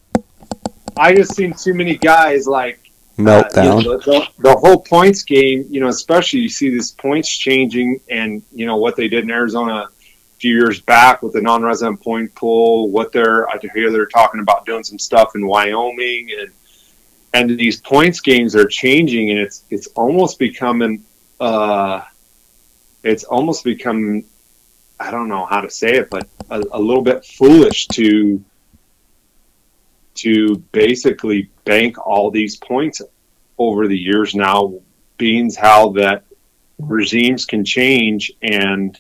I 0.96 1.14
just 1.14 1.36
seen 1.36 1.52
too 1.54 1.74
many 1.74 1.98
guys 1.98 2.48
like 2.48 2.92
meltdown. 3.18 3.58
Uh, 3.58 3.80
you 3.80 3.84
know, 3.84 3.98
the, 3.98 4.28
the, 4.38 4.56
whole 4.56 4.80
points 4.80 5.24
game, 5.24 5.66
you 5.70 5.82
know, 5.82 5.90
especially 5.90 6.40
you 6.40 6.48
see 6.48 6.70
these 6.70 6.92
points 6.92 7.28
changing, 7.28 8.00
and 8.10 8.42
you 8.54 8.66
know 8.66 8.78
what 8.78 8.96
they 8.96 9.10
did 9.10 9.26
in 9.26 9.32
Arizona 9.32 9.90
a 9.90 9.90
few 10.38 10.56
years 10.56 10.80
back 10.80 11.22
with 11.22 11.34
the 11.34 11.42
non-resident 11.42 12.02
point 12.02 12.34
pool. 12.36 12.90
What 12.90 13.12
they're 13.12 13.50
I 13.50 13.60
hear 13.74 13.92
they're 13.92 14.06
talking 14.06 14.40
about 14.40 14.66
doing 14.66 14.86
some 14.86 14.98
stuff 14.98 15.36
in 15.36 15.46
Wyoming, 15.46 16.30
and 16.40 16.52
and 17.34 17.60
these 17.60 17.82
points 17.82 18.22
games 18.22 18.56
are 18.56 18.66
changing, 18.66 19.30
and 19.30 19.40
it's 19.40 19.66
it's 19.70 19.88
almost 19.88 20.40
becoming 20.40 21.04
uh, 21.42 22.02
it's 23.04 23.24
almost 23.24 23.64
become 23.64 24.24
I 25.00 25.12
don't 25.12 25.30
know 25.30 25.46
how 25.46 25.62
to 25.62 25.70
say 25.70 25.96
it, 25.96 26.10
but 26.10 26.28
a, 26.50 26.62
a 26.74 26.80
little 26.80 27.04
bit 27.04 27.26
foolish 27.26 27.88
to 27.90 28.44
to 30.16 30.58
basically 30.74 31.50
bank 31.64 31.98
all 32.06 32.30
these 32.30 32.58
points 32.58 33.02
over 33.58 33.88
the 33.88 33.98
years 33.98 34.36
now, 34.36 34.74
being 35.18 35.52
how 35.54 35.90
that 35.90 36.24
regimes 36.78 37.46
can 37.46 37.64
change 37.64 38.32
and 38.42 39.00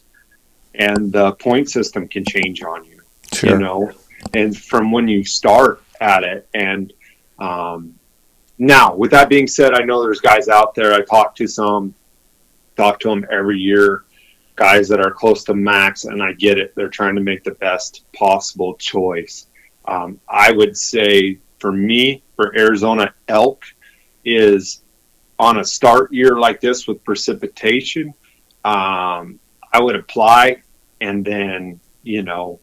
and 0.76 1.12
the 1.12 1.34
point 1.34 1.70
system 1.70 2.08
can 2.08 2.24
change 2.24 2.62
on 2.64 2.86
you. 2.86 3.02
Sure. 3.34 3.50
You 3.52 3.58
know, 3.58 3.92
and 4.34 4.56
from 4.58 4.92
when 4.92 5.08
you 5.08 5.26
start 5.26 5.84
at 6.00 6.24
it, 6.24 6.48
and 6.54 6.94
um, 7.38 7.96
now 8.58 8.96
with 8.96 9.12
that 9.12 9.28
being 9.30 9.48
said, 9.48 9.74
I 9.74 9.84
know 9.84 10.02
there's 10.02 10.22
guys 10.22 10.48
out 10.48 10.76
there. 10.76 10.94
I 10.94 11.02
talked 11.02 11.38
to 11.40 11.48
some, 11.48 11.94
talk 12.82 13.00
to 13.02 13.10
them 13.10 13.26
every 13.32 13.58
year, 13.58 14.04
guys 14.56 14.88
that 14.90 15.00
are 15.00 15.12
close 15.12 15.44
to 15.46 15.54
max, 15.54 16.06
and 16.06 16.22
I 16.22 16.34
get 16.34 16.58
it. 16.58 16.74
They're 16.76 16.90
trying 16.90 17.16
to 17.16 17.22
make 17.22 17.44
the 17.44 17.52
best 17.52 18.06
possible 18.14 18.76
choice. 18.76 19.48
Um, 19.86 20.20
I 20.28 20.52
would 20.52 20.78
say 20.78 21.40
for 21.60 21.72
me, 21.72 22.24
for 22.36 22.58
Arizona 22.58 23.14
elk, 23.28 23.66
is 24.24 24.82
on 25.40 25.60
a 25.60 25.64
start 25.64 26.12
year 26.14 26.38
like 26.38 26.62
this 26.62 26.88
with 26.88 27.04
precipitation. 27.04 28.14
Um, 28.66 29.40
I 29.72 29.80
would 29.82 29.96
apply 29.96 30.62
and 31.02 31.24
then 31.24 31.80
you 32.04 32.24
know 32.24 32.60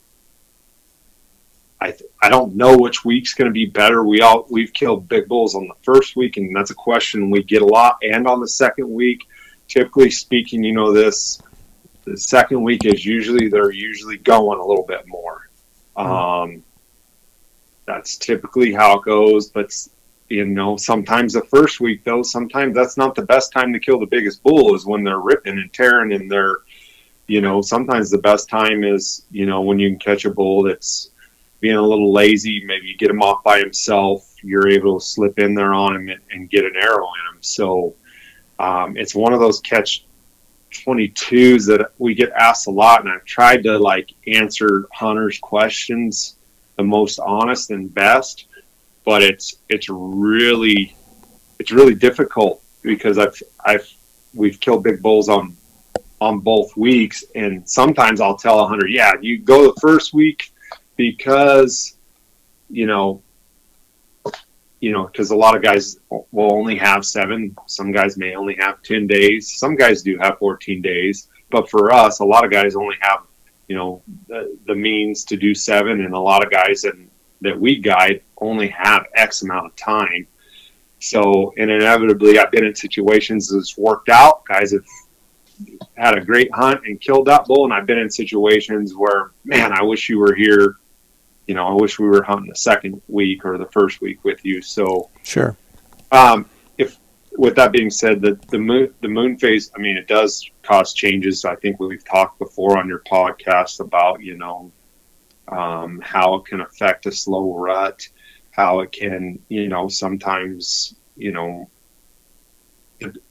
I 1.81 1.90
th- 1.90 2.11
I 2.22 2.31
don't 2.31 2.57
know 2.57 2.76
which 2.79 3.05
week's 3.05 3.35
going 3.35 3.48
to 3.48 3.52
be 3.52 3.66
better. 3.66 4.02
We 4.02 4.22
all 4.22 4.46
we've 4.48 4.72
killed 4.72 5.09
big 5.09 5.29
bulls 5.29 5.55
on 5.55 5.68
the 5.68 5.74
first 5.83 6.16
week, 6.16 6.38
and 6.38 6.55
that's 6.57 6.70
a 6.70 6.74
question 6.74 7.31
we 7.31 7.42
get 7.42 7.61
a 7.61 7.66
lot. 7.66 7.98
And 8.02 8.26
on 8.26 8.40
the 8.40 8.48
second 8.48 8.90
week, 8.90 9.29
typically 9.68 10.11
speaking, 10.11 10.62
you 10.62 10.72
know 10.72 10.92
this 10.92 11.40
the 12.05 12.16
second 12.16 12.62
week 12.62 12.85
is 12.85 13.05
usually 13.05 13.48
they're 13.48 13.72
usually 13.72 14.18
going 14.18 14.59
a 14.59 14.64
little 14.64 14.85
bit 14.87 15.07
more. 15.07 15.48
Mm-hmm. 15.96 16.11
Um, 16.11 16.64
that's 17.85 18.16
typically 18.16 18.72
how 18.72 18.98
it 18.98 19.05
goes. 19.05 19.48
But 19.48 19.74
you 20.29 20.44
know, 20.44 20.76
sometimes 20.76 21.33
the 21.33 21.42
first 21.42 21.81
week 21.81 22.05
though, 22.05 22.22
sometimes 22.22 22.74
that's 22.74 22.96
not 22.96 23.14
the 23.14 23.22
best 23.22 23.52
time 23.52 23.72
to 23.72 23.81
kill 23.81 23.98
the 23.98 24.07
biggest 24.07 24.42
bull 24.42 24.74
is 24.74 24.87
when 24.87 25.05
they're 25.05 25.20
ripping 25.20 25.59
and 25.59 25.72
tearing 25.72 26.12
and 26.12 26.31
they're 26.31 26.59
you 27.26 27.40
know, 27.40 27.61
sometimes 27.61 28.11
the 28.11 28.18
best 28.18 28.48
time 28.48 28.85
is, 28.85 29.24
you 29.31 29.46
know, 29.46 29.61
when 29.61 29.79
you 29.79 29.90
can 29.90 29.98
catch 29.98 30.24
a 30.24 30.31
bull 30.31 30.62
that's 30.62 31.11
being 31.61 31.76
a 31.76 31.83
little 31.83 32.12
lazy, 32.12 32.64
maybe 32.64 32.87
you 32.87 32.96
get 32.96 33.11
him 33.11 33.22
off 33.22 33.42
by 33.42 33.59
himself, 33.59 34.33
you're 34.42 34.68
able 34.68 35.00
to 35.00 35.05
slip 35.05 35.38
in 35.38 35.55
there 35.55 35.74
on 35.74 35.96
him 35.96 36.09
and, 36.09 36.20
and 36.31 36.50
get 36.50 36.64
an 36.64 36.76
arrow 36.76 37.07
in 37.07 37.35
him. 37.35 37.42
So 37.42 37.94
um, 38.59 38.97
it's 38.97 39.14
one 39.14 39.33
of 39.33 39.40
those 39.40 39.61
catch 39.61 40.05
22s 40.73 41.66
that 41.66 41.92
we 41.99 42.14
get 42.14 42.31
asked 42.33 42.66
a 42.66 42.71
lot, 42.71 43.01
and 43.01 43.11
I've 43.11 43.25
tried 43.25 43.62
to 43.64 43.79
like 43.79 44.12
answer 44.27 44.87
hunters' 44.92 45.38
questions 45.38 46.37
the 46.77 46.83
most 46.85 47.19
honest 47.19 47.71
and 47.71 47.92
best, 47.92 48.47
but 49.05 49.23
it's 49.23 49.57
it's 49.69 49.88
really 49.88 50.95
it's 51.59 51.73
really 51.73 51.95
difficult 51.95 52.62
because 52.83 53.19
I've 53.19 53.42
I've 53.64 53.90
we've 54.35 54.61
killed 54.61 54.85
big 54.85 55.01
bulls 55.03 55.29
on 55.29 55.57
on 56.21 56.40
both 56.40 56.77
weeks. 56.77 57.25
And 57.35 57.69
sometimes 57.69 58.21
I'll 58.21 58.37
tell 58.37 58.61
a 58.61 58.66
hunter, 58.66 58.87
yeah, 58.87 59.12
you 59.21 59.38
go 59.38 59.73
the 59.73 59.81
first 59.81 60.14
week 60.14 60.53
because, 60.97 61.97
you 62.71 62.87
know, 62.87 63.23
you 64.81 64.93
know, 64.93 65.07
because 65.07 65.31
a 65.31 65.37
lot 65.37 65.57
of 65.57 65.62
guys 65.62 65.99
will 66.11 66.53
only 66.53 66.77
have 66.77 67.05
seven. 67.05 67.57
Some 67.67 67.93
guys 67.93 68.17
may 68.17 68.35
only 68.35 68.57
have 68.59 68.83
10 68.83 69.07
days. 69.07 69.53
Some 69.59 69.75
guys 69.75 70.03
do 70.03 70.19
have 70.19 70.39
14 70.39 70.83
days. 70.83 71.29
But 71.51 71.71
for 71.71 71.93
us, 71.93 72.21
a 72.21 72.25
lot 72.25 72.45
of 72.45 72.51
guys 72.51 72.77
only 72.77 72.97
have, 73.01 73.21
you 73.69 73.77
know, 73.77 74.03
the, 74.29 74.57
the 74.67 74.75
means 74.75 75.25
to 75.25 75.37
do 75.37 75.55
seven. 75.55 76.05
And 76.05 76.15
a 76.15 76.21
lot 76.21 76.45
of 76.45 76.51
guys 76.51 76.83
that, 76.83 76.95
that 77.41 77.59
we 77.59 77.77
guide 77.77 78.23
only 78.39 78.69
have 78.69 79.07
X 79.15 79.43
amount 79.43 79.67
of 79.67 79.77
time. 79.77 80.27
So, 80.99 81.55
and 81.57 81.71
inevitably, 81.71 82.39
I've 82.39 82.51
been 82.51 82.65
in 82.65 82.75
situations 82.75 83.51
that's 83.51 83.79
worked 83.79 84.09
out. 84.09 84.45
Guys 84.45 84.73
have 84.73 84.85
had 85.97 86.19
a 86.19 86.25
great 86.25 86.55
hunt 86.55 86.83
and 86.85 87.01
killed 87.01 87.27
that 87.29 87.47
bull. 87.47 87.65
And 87.65 87.73
I've 87.73 87.87
been 87.87 87.99
in 87.99 88.11
situations 88.11 88.95
where, 88.95 89.31
man, 89.45 89.73
I 89.73 89.83
wish 89.83 90.09
you 90.09 90.19
were 90.19 90.35
here. 90.35 90.77
You 91.46 91.54
know, 91.54 91.66
I 91.66 91.72
wish 91.72 91.98
we 91.98 92.09
were 92.09 92.22
hunting 92.22 92.48
the 92.48 92.56
second 92.56 93.00
week 93.09 93.44
or 93.44 93.59
the 93.59 93.66
first 93.66 94.00
week 94.00 94.24
with 94.24 94.44
you. 94.44 94.62
So 94.62 95.11
sure. 95.22 95.56
Um, 96.11 96.48
if 96.76 96.98
with 97.32 97.56
that 97.56 97.72
being 97.72 97.90
said, 97.90 98.20
the 98.20 98.38
the 98.48 98.59
moon 98.59 98.92
the 99.00 99.09
moon 99.09 99.38
phase, 99.38 99.70
I 99.76 99.80
mean, 99.80 99.96
it 99.96 100.09
does 100.09 100.48
cause 100.62 100.92
changes. 100.92 101.44
I 101.44 101.56
think 101.56 101.78
we've 101.78 102.04
talked 102.04 102.38
before 102.38 102.78
on 102.78 102.88
your 102.88 103.00
podcast 103.00 103.80
about 103.80 104.22
you 104.22 104.37
know 104.37 104.72
um, 105.48 106.00
how 106.02 106.37
it 106.37 106.46
can 106.46 106.61
affect 106.61 107.06
a 107.06 107.12
slow 107.12 107.54
rut, 107.54 108.09
how 108.50 108.80
it 108.80 108.92
can 108.92 109.38
you 109.48 109.68
know 109.68 109.88
sometimes 109.88 110.94
you 111.16 111.32
know 111.32 111.68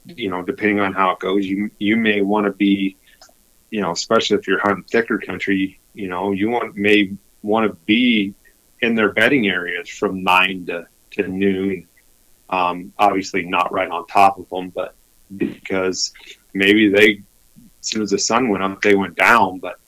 you 0.06 0.30
know, 0.30 0.42
depending 0.42 0.80
on 0.80 0.92
how 0.92 1.12
it 1.12 1.18
goes, 1.18 1.46
you 1.46 1.70
you 1.78 1.96
may 1.96 2.20
want 2.20 2.46
to 2.46 2.52
be, 2.52 2.96
you 3.70 3.80
know, 3.80 3.90
especially 3.90 4.36
if 4.36 4.46
you're 4.46 4.60
hunting 4.60 4.84
thicker 4.84 5.18
country, 5.18 5.80
you 5.94 6.08
know, 6.08 6.32
you 6.32 6.48
want 6.48 6.76
may 6.76 7.12
want 7.42 7.70
to 7.70 7.76
be 7.86 8.34
in 8.80 8.94
their 8.94 9.12
bedding 9.12 9.48
areas 9.48 9.88
from 9.88 10.22
nine 10.22 10.66
to, 10.66 10.86
to 11.12 11.28
noon. 11.28 11.86
Um, 12.48 12.92
obviously 12.98 13.44
not 13.44 13.72
right 13.72 13.90
on 13.90 14.06
top 14.06 14.38
of 14.38 14.48
them, 14.50 14.70
but 14.70 14.94
because 15.36 16.12
maybe 16.54 16.88
they, 16.88 17.22
as 17.80 17.88
soon 17.88 18.02
as 18.02 18.10
the 18.10 18.18
sun 18.18 18.48
went 18.48 18.62
up, 18.62 18.80
they 18.82 18.94
went 18.94 19.16
down, 19.16 19.58
but 19.58 19.78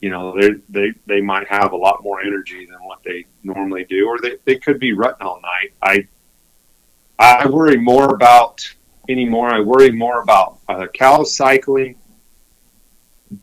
you 0.00 0.08
know, 0.08 0.34
they 0.38 0.50
they 0.70 0.92
they 1.06 1.20
might 1.20 1.46
have 1.48 1.72
a 1.72 1.76
lot 1.76 2.02
more 2.02 2.22
energy 2.22 2.64
than 2.64 2.78
what 2.82 3.00
they 3.04 3.26
normally 3.42 3.84
do, 3.84 4.08
or 4.08 4.18
they, 4.18 4.36
they 4.46 4.56
could 4.56 4.80
be 4.80 4.94
rutting 4.94 5.26
all 5.26 5.40
night. 5.42 5.74
I 5.82 6.08
I 7.18 7.46
worry 7.46 7.76
more 7.76 8.14
about 8.14 8.66
anymore. 9.10 9.52
I 9.52 9.60
worry 9.60 9.92
more 9.92 10.22
about 10.22 10.58
uh, 10.68 10.86
cow 10.86 11.22
cycling. 11.22 11.96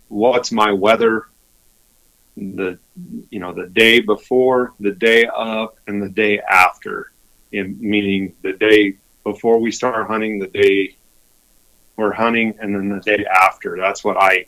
What's 0.07 0.51
my 0.51 0.71
weather? 0.71 1.27
The 2.35 2.79
you 3.29 3.39
know 3.39 3.53
the 3.53 3.67
day 3.67 3.99
before, 3.99 4.73
the 4.79 4.91
day 4.91 5.25
of, 5.25 5.75
and 5.87 6.01
the 6.01 6.09
day 6.09 6.39
after. 6.39 7.11
In 7.53 7.77
meaning 7.79 8.33
the 8.41 8.53
day 8.53 8.97
before 9.23 9.59
we 9.59 9.71
start 9.71 10.07
hunting, 10.07 10.37
the 10.37 10.47
day 10.47 10.95
we're 11.95 12.11
hunting, 12.11 12.53
and 12.59 12.75
then 12.75 12.89
the 12.89 12.99
day 12.99 13.25
after. 13.25 13.77
That's 13.77 14.03
what 14.03 14.17
I, 14.17 14.45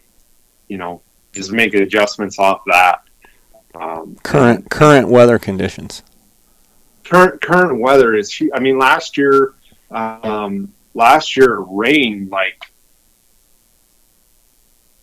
you 0.68 0.78
know, 0.78 1.02
just 1.32 1.52
make 1.52 1.74
adjustments 1.74 2.38
off 2.40 2.62
that. 2.68 3.04
Um, 3.74 4.18
current 4.24 4.70
current 4.70 5.08
weather 5.08 5.40
conditions. 5.40 6.04
Current 7.06 7.42
current 7.42 7.80
weather 7.80 8.16
is. 8.16 8.42
I 8.54 8.60
mean, 8.60 8.78
last 8.78 9.18
year 9.18 9.54
um, 9.92 10.74
last 10.94 11.36
year 11.36 11.56
it 11.56 11.68
rained 11.70 12.30
like 12.30 12.72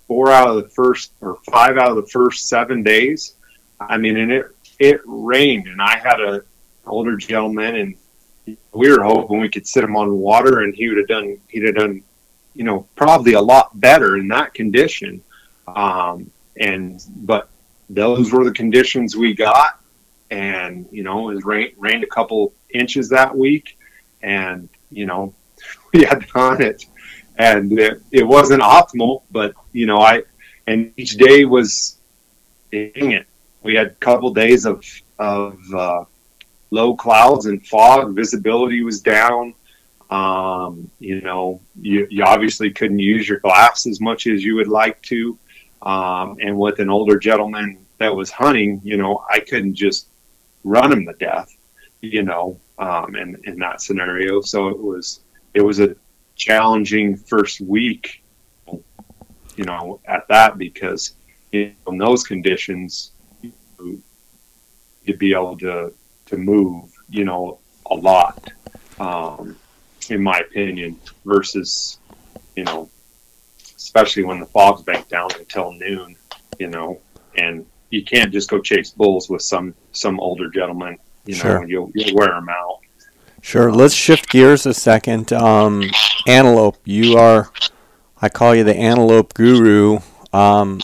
four 0.06 0.30
out 0.30 0.48
of 0.48 0.62
the 0.62 0.68
first 0.70 1.12
or 1.20 1.38
five 1.50 1.76
out 1.76 1.90
of 1.90 1.96
the 1.96 2.10
first 2.10 2.48
seven 2.48 2.82
days. 2.82 3.34
I 3.80 3.98
mean, 3.98 4.16
and 4.16 4.32
it 4.32 4.46
it 4.78 5.00
rained, 5.04 5.66
and 5.66 5.80
I 5.80 5.96
had 5.98 6.20
a 6.20 6.42
older 6.86 7.16
gentleman, 7.16 7.76
and 8.46 8.56
we 8.72 8.90
were 8.90 9.02
hoping 9.02 9.40
we 9.40 9.48
could 9.48 9.66
sit 9.66 9.84
him 9.84 9.96
on 9.96 10.16
water, 10.16 10.60
and 10.60 10.74
he 10.74 10.88
would 10.88 10.98
have 10.98 11.08
done 11.08 11.38
he'd 11.48 11.64
have 11.64 11.74
done, 11.74 12.02
you 12.54 12.64
know, 12.64 12.86
probably 12.96 13.34
a 13.34 13.40
lot 13.40 13.78
better 13.78 14.16
in 14.16 14.28
that 14.28 14.54
condition. 14.54 15.22
Um, 15.66 16.30
and 16.56 17.02
but 17.16 17.48
those 17.90 18.32
were 18.32 18.44
the 18.44 18.52
conditions 18.52 19.16
we 19.16 19.34
got, 19.34 19.80
and 20.30 20.86
you 20.90 21.02
know, 21.02 21.30
it 21.30 21.44
rained 21.44 21.74
rained 21.76 22.04
a 22.04 22.08
couple 22.08 22.52
inches 22.70 23.08
that 23.10 23.36
week, 23.36 23.78
and 24.22 24.68
you 24.90 25.06
know, 25.06 25.34
we 25.92 26.04
had 26.04 26.26
on 26.34 26.62
it, 26.62 26.86
and 27.36 27.78
it, 27.78 28.02
it 28.10 28.26
wasn't 28.26 28.62
optimal. 28.62 29.22
But 29.30 29.54
you 29.72 29.86
know, 29.86 30.00
I 30.00 30.22
and 30.66 30.92
each 30.96 31.16
day 31.16 31.44
was 31.44 31.98
dang 32.70 33.12
it. 33.12 33.26
We 33.62 33.74
had 33.74 33.86
a 33.88 33.94
couple 33.94 34.32
days 34.32 34.64
of 34.66 34.84
of 35.18 35.58
uh, 35.74 36.04
low 36.70 36.94
clouds 36.94 37.46
and 37.46 37.64
fog. 37.66 38.14
Visibility 38.14 38.82
was 38.82 39.00
down. 39.00 39.54
Um, 40.10 40.90
you 41.00 41.20
know, 41.20 41.60
you, 41.80 42.06
you 42.10 42.22
obviously 42.22 42.70
couldn't 42.70 43.00
use 43.00 43.28
your 43.28 43.40
glass 43.40 43.86
as 43.86 44.00
much 44.00 44.26
as 44.26 44.44
you 44.44 44.54
would 44.56 44.68
like 44.68 45.02
to. 45.02 45.38
Um, 45.82 46.36
and 46.40 46.56
with 46.58 46.78
an 46.78 46.90
older 46.90 47.18
gentleman 47.18 47.84
that 47.98 48.14
was 48.14 48.30
hunting, 48.30 48.80
you 48.84 48.96
know, 48.96 49.24
I 49.28 49.40
couldn't 49.40 49.74
just 49.74 50.08
run 50.64 50.92
him 50.92 51.06
to 51.06 51.12
death, 51.14 51.56
you 52.00 52.22
know, 52.22 52.58
um, 52.78 53.16
in, 53.16 53.40
in 53.44 53.58
that 53.58 53.80
scenario. 53.80 54.40
So 54.40 54.68
it 54.68 54.78
was, 54.78 55.20
it 55.54 55.60
was 55.60 55.80
a 55.80 55.96
challenging 56.34 57.16
first 57.16 57.60
week, 57.60 58.22
you 59.56 59.64
know, 59.64 60.00
at 60.06 60.28
that 60.28 60.58
because 60.58 61.14
in 61.52 61.74
those 61.98 62.22
conditions, 62.22 63.12
to 63.78 65.14
be 65.16 65.32
able 65.32 65.56
to 65.58 65.92
to 66.26 66.36
move, 66.36 66.90
you 67.08 67.24
know, 67.24 67.58
a 67.90 67.94
lot, 67.94 68.50
um, 68.98 69.56
in 70.10 70.22
my 70.22 70.38
opinion, 70.38 70.98
versus, 71.24 71.98
you 72.56 72.64
know, 72.64 72.90
especially 73.76 74.24
when 74.24 74.40
the 74.40 74.46
fog's 74.46 74.82
banked 74.82 75.10
down 75.10 75.28
until 75.38 75.72
noon, 75.72 76.16
you 76.58 76.66
know, 76.66 76.98
and 77.36 77.64
you 77.90 78.02
can't 78.04 78.32
just 78.32 78.50
go 78.50 78.60
chase 78.60 78.90
bulls 78.90 79.30
with 79.30 79.42
some 79.42 79.74
some 79.92 80.18
older 80.20 80.50
gentleman 80.50 80.98
you 81.26 81.34
know, 81.34 81.40
Sure. 81.40 81.68
you'll, 81.68 81.90
you'll 81.94 82.16
wear 82.16 82.28
them 82.28 82.48
out. 82.48 82.78
Sure. 83.42 83.70
Let's 83.70 83.94
shift 83.94 84.30
gears 84.30 84.64
a 84.66 84.74
second. 84.74 85.32
Um, 85.32 85.90
antelope, 86.26 86.78
you 86.84 87.18
are, 87.18 87.50
I 88.20 88.28
call 88.28 88.54
you 88.54 88.64
the 88.64 88.76
antelope 88.76 89.34
guru. 89.34 89.98
Um, 90.32 90.80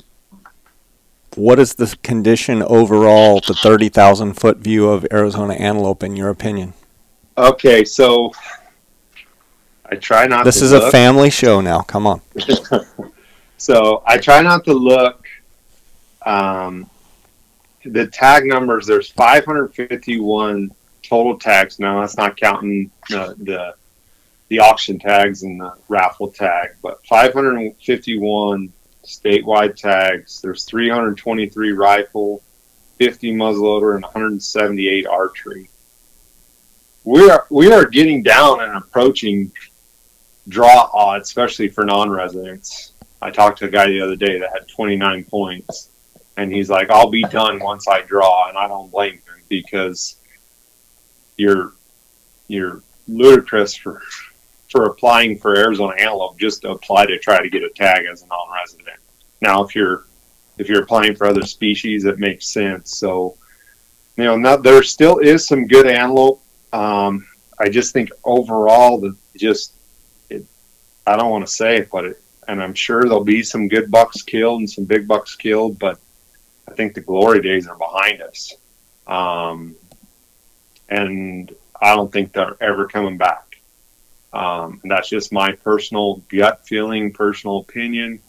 what 1.37 1.59
is 1.59 1.75
the 1.75 1.97
condition 2.03 2.63
overall, 2.63 3.41
the 3.47 3.55
30,000 3.55 4.35
foot 4.35 4.59
view 4.59 4.89
of 4.89 5.07
Arizona 5.13 5.55
antelope, 5.55 6.03
in 6.03 6.17
your 6.17 6.29
opinion? 6.29 6.75
Okay, 7.37 7.85
so 7.85 8.33
I 9.87 9.97
try 9.97 10.27
not. 10.27 10.39
To 10.39 10.45
This 10.45 10.63
is 10.63 10.73
look. 10.73 10.85
a 10.85 10.91
family 10.91 11.31
show 11.31 11.61
now. 11.61 11.81
Come 11.81 12.07
on. 12.07 12.21
so 13.57 14.03
I 14.07 14.19
try 14.19 14.43
not 14.43 14.65
to 14.65 14.73
look. 14.73 15.27
Um, 16.25 16.89
the 17.85 18.07
tag 18.07 18.45
numbers. 18.47 18.87
There's 18.87 19.11
551 19.11 20.71
total 21.03 21.39
tags. 21.39 21.79
Now 21.79 22.01
that's 22.01 22.17
not 22.17 22.37
counting 22.37 22.91
the 23.09 23.35
the, 23.39 23.75
the 24.49 24.59
auction 24.61 24.99
tags 24.99 25.43
and 25.43 25.61
the 25.61 25.75
raffle 25.89 26.29
tag, 26.29 26.71
but 26.83 27.05
551 27.07 28.73
statewide 29.05 29.77
tags. 29.77 30.41
There's 30.41 30.65
323 30.65 31.73
rifle, 31.73 32.43
50 32.99 33.35
muzzleloader, 33.35 33.95
and 33.95 34.03
178 34.03 35.07
archery. 35.07 35.69
We 37.05 37.29
are 37.31 37.47
we 37.51 37.73
are 37.73 37.85
getting 37.85 38.23
down 38.23 38.61
and 38.61 38.77
approaching 38.77 39.51
draw 40.49 40.89
odds, 40.93 41.29
especially 41.29 41.69
for 41.69 41.85
non-residents. 41.85 42.93
I 43.21 43.31
talked 43.31 43.59
to 43.59 43.67
a 43.67 43.71
guy 43.71 43.87
the 43.87 44.01
other 44.01 44.17
day 44.17 44.39
that 44.39 44.51
had 44.53 44.69
29 44.69 45.25
points, 45.25 45.91
and 46.37 46.53
he's 46.53 46.71
like, 46.71 46.91
"I'll 46.91 47.11
be 47.11 47.23
done 47.23 47.59
once 47.61 47.89
I 47.89 48.03
draw," 48.03 48.49
and 48.49 48.57
I 48.57 48.69
don't 48.69 48.91
blame 48.91 49.15
him 49.15 49.43
because 49.49 50.17
you're 51.37 51.73
you're 52.47 52.83
ludicrous 53.09 53.75
for 53.75 54.01
for 54.73 54.87
applying 54.87 55.39
for 55.39 55.57
Arizona 55.57 55.95
antelope 55.99 56.39
just 56.39 56.63
to 56.63 56.71
apply 56.71 57.07
to 57.07 57.19
try 57.19 57.41
to 57.43 57.51
get 57.51 57.63
a 57.63 57.69
tag 57.69 58.07
as 58.11 58.23
a 58.23 58.27
non-resident. 58.27 58.99
Now, 59.41 59.63
if 59.63 59.77
you're 59.77 60.07
if 60.59 60.69
you're 60.69 60.83
applying 60.83 61.15
for 61.15 61.27
other 61.27 61.43
species, 61.43 62.05
it 62.05 62.19
makes 62.19 62.47
sense. 62.49 62.97
So, 62.97 63.37
you 64.17 64.25
know, 64.25 64.37
not, 64.37 64.63
there 64.63 64.83
still 64.83 65.19
is 65.19 65.47
some 65.47 65.67
good 65.67 65.87
antelope. 65.87 66.43
Um, 66.73 67.27
I 67.59 67.69
just 67.69 67.93
think 67.93 68.11
overall, 68.25 68.99
the 68.99 69.17
just 69.37 69.75
it, 70.31 70.45
I 71.07 71.17
don't 71.17 71.31
want 71.31 71.47
to 71.47 71.53
say 71.53 71.77
it, 71.77 71.91
but 71.91 72.07
it, 72.07 72.23
and 72.49 72.63
I'm 72.63 72.75
sure 72.75 73.03
there'll 73.03 73.25
be 73.25 73.43
some 73.43 73.69
good 73.69 73.91
bucks 73.91 74.23
killed 74.23 74.61
and 74.61 74.71
some 74.71 74.85
big 74.85 75.07
bucks 75.07 75.37
killed, 75.37 75.79
but 75.79 75.99
I 76.67 76.73
think 76.73 76.95
the 76.95 77.01
glory 77.01 77.43
days 77.43 77.69
are 77.69 77.77
behind 77.77 78.23
us. 78.23 78.55
Um, 79.07 79.77
and 80.89 81.55
I 81.81 81.95
don't 81.95 82.13
think 82.13 82.33
they're 82.33 82.57
ever 82.61 82.87
coming 82.87 83.19
back. 83.19 83.52
Um, 84.33 84.81
and 84.83 84.91
that's 84.91 85.09
just 85.09 85.33
my 85.33 85.53
personal 85.53 86.23
gut 86.29 86.67
feeling, 86.67 87.13
personal 87.13 87.59
opinion. 87.59 88.21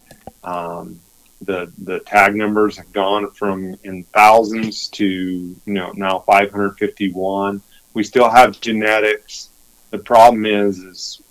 Um, 0.42 1.00
the 1.40 1.72
the 1.78 2.00
tag 2.00 2.34
numbers 2.34 2.76
have 2.76 2.92
gone 2.92 3.30
from 3.30 3.76
in 3.84 4.04
thousands 4.04 4.88
to 4.88 5.04
you 5.06 5.56
know 5.66 5.92
now 5.94 6.20
551. 6.20 7.62
We 7.94 8.02
still 8.02 8.28
have 8.28 8.60
genetics. 8.60 9.50
The 9.90 9.98
problem 9.98 10.46
is 10.46 10.78
is 10.78 11.22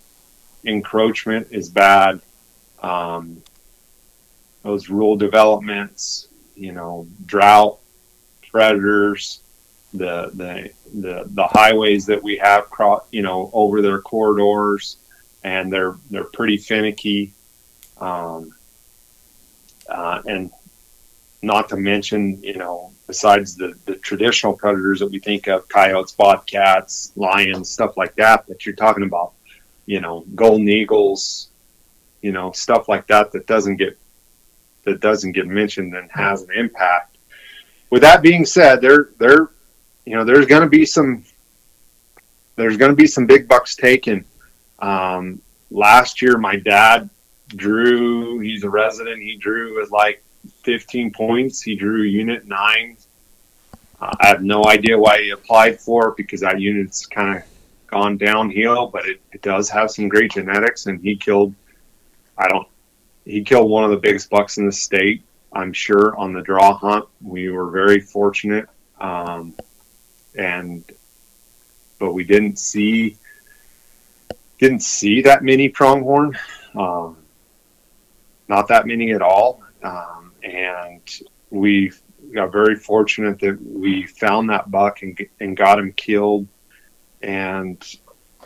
encroachment 0.64 1.48
is 1.50 1.68
bad. 1.68 2.20
Um, 2.82 3.42
those 4.62 4.88
rural 4.88 5.16
developments, 5.16 6.28
you 6.56 6.72
know, 6.72 7.06
drought, 7.26 7.78
predators, 8.50 9.40
the 9.94 10.30
the 10.34 10.70
the 11.00 11.24
the 11.28 11.46
highways 11.46 12.06
that 12.06 12.22
we 12.22 12.36
have, 12.38 12.68
cro- 12.68 13.04
you 13.10 13.22
know, 13.22 13.48
over 13.52 13.80
their 13.80 14.00
corridors, 14.00 14.96
and 15.44 15.72
they're 15.72 15.96
they're 16.10 16.24
pretty 16.24 16.56
finicky, 16.56 17.32
um, 17.98 18.52
uh, 19.88 20.20
and 20.26 20.50
not 21.42 21.68
to 21.68 21.76
mention, 21.76 22.42
you 22.42 22.56
know, 22.56 22.92
besides 23.06 23.56
the 23.56 23.74
the 23.86 23.94
traditional 23.96 24.54
predators 24.54 24.98
that 24.98 25.10
we 25.10 25.20
think 25.20 25.46
of, 25.46 25.68
coyotes, 25.68 26.12
bobcats, 26.12 27.12
lions, 27.14 27.70
stuff 27.70 27.96
like 27.96 28.16
that, 28.16 28.46
that 28.48 28.66
you're 28.66 28.74
talking 28.74 29.04
about, 29.04 29.32
you 29.86 30.00
know, 30.00 30.24
golden 30.34 30.68
eagles, 30.68 31.48
you 32.20 32.32
know, 32.32 32.50
stuff 32.50 32.88
like 32.88 33.06
that 33.06 33.30
that 33.32 33.46
doesn't 33.46 33.76
get 33.76 33.96
that 34.84 35.00
doesn't 35.00 35.32
get 35.32 35.46
mentioned 35.46 35.94
and 35.94 36.10
has 36.10 36.42
an 36.42 36.50
impact. 36.56 37.16
With 37.90 38.02
that 38.02 38.22
being 38.22 38.44
said, 38.44 38.80
there 38.80 39.10
there 39.18 39.50
you 40.04 40.14
know 40.14 40.24
there's 40.24 40.46
going 40.46 40.62
to 40.62 40.68
be 40.68 40.84
some 40.84 41.24
there's 42.56 42.76
going 42.76 42.90
to 42.90 42.96
be 42.96 43.06
some 43.06 43.26
big 43.26 43.48
bucks 43.48 43.74
taken. 43.74 44.24
Um, 44.78 45.40
last 45.70 46.22
year, 46.22 46.38
my 46.38 46.56
dad 46.56 47.10
drew. 47.48 48.38
He's 48.38 48.64
a 48.64 48.70
resident. 48.70 49.22
He 49.22 49.36
drew 49.36 49.80
with 49.80 49.90
like 49.90 50.22
15 50.62 51.12
points. 51.12 51.62
He 51.62 51.74
drew 51.74 52.02
unit 52.02 52.46
nine. 52.46 52.96
Uh, 54.00 54.12
I 54.20 54.28
have 54.28 54.42
no 54.42 54.64
idea 54.66 54.98
why 54.98 55.22
he 55.22 55.30
applied 55.30 55.80
for 55.80 56.08
it 56.08 56.16
because 56.16 56.40
that 56.40 56.60
unit's 56.60 57.06
kind 57.06 57.38
of 57.38 57.44
gone 57.86 58.16
downhill, 58.16 58.88
but 58.88 59.06
it, 59.06 59.20
it 59.32 59.42
does 59.42 59.68
have 59.70 59.90
some 59.90 60.08
great 60.08 60.32
genetics. 60.32 60.86
And 60.86 61.00
he 61.00 61.16
killed. 61.16 61.54
I 62.36 62.48
don't. 62.48 62.68
He 63.24 63.42
killed 63.42 63.70
one 63.70 63.84
of 63.84 63.90
the 63.90 63.96
biggest 63.96 64.28
bucks 64.28 64.58
in 64.58 64.66
the 64.66 64.72
state. 64.72 65.22
I'm 65.52 65.72
sure 65.72 66.16
on 66.16 66.32
the 66.32 66.42
draw 66.42 66.76
hunt. 66.76 67.06
We 67.22 67.48
were 67.48 67.70
very 67.70 68.00
fortunate. 68.00 68.68
Um, 69.00 69.54
and 70.36 70.84
but 71.98 72.12
we 72.12 72.24
didn't 72.24 72.58
see 72.58 73.16
didn't 74.58 74.82
see 74.82 75.22
that 75.22 75.42
many 75.42 75.68
pronghorn 75.68 76.36
um, 76.74 77.16
not 78.48 78.68
that 78.68 78.86
many 78.86 79.12
at 79.12 79.22
all. 79.22 79.62
Um, 79.82 80.32
and 80.42 81.00
we 81.50 81.92
got 82.32 82.52
very 82.52 82.76
fortunate 82.76 83.38
that 83.40 83.58
we 83.62 84.06
found 84.06 84.50
that 84.50 84.70
buck 84.70 85.02
and, 85.02 85.18
and 85.40 85.56
got 85.56 85.78
him 85.78 85.92
killed. 85.92 86.46
And 87.22 87.82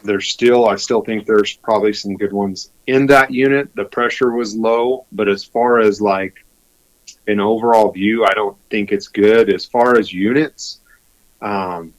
there's 0.05 0.29
still 0.29 0.68
i 0.68 0.77
still 0.77 1.03
think 1.03 1.27
there's 1.27 1.57
probably 1.57 1.92
some 1.92 2.16
good 2.16 2.33
ones 2.33 2.70
in 2.87 3.07
that 3.07 3.33
unit. 3.33 3.74
The 3.74 3.85
pressure 3.85 4.31
was 4.31 4.55
low 4.55 5.07
but 5.11 5.29
as 5.29 5.42
far 5.42 5.81
as 5.81 6.01
like 6.01 6.44
an 7.27 7.40
overall 7.40 7.90
view 7.90 8.24
i 8.24 8.33
don't 8.33 8.57
think 8.70 8.92
it's 8.92 9.09
good. 9.09 9.53
As 9.53 9.64
far 9.64 9.98
as 9.98 10.12
units 10.12 10.79
um, 11.40 11.94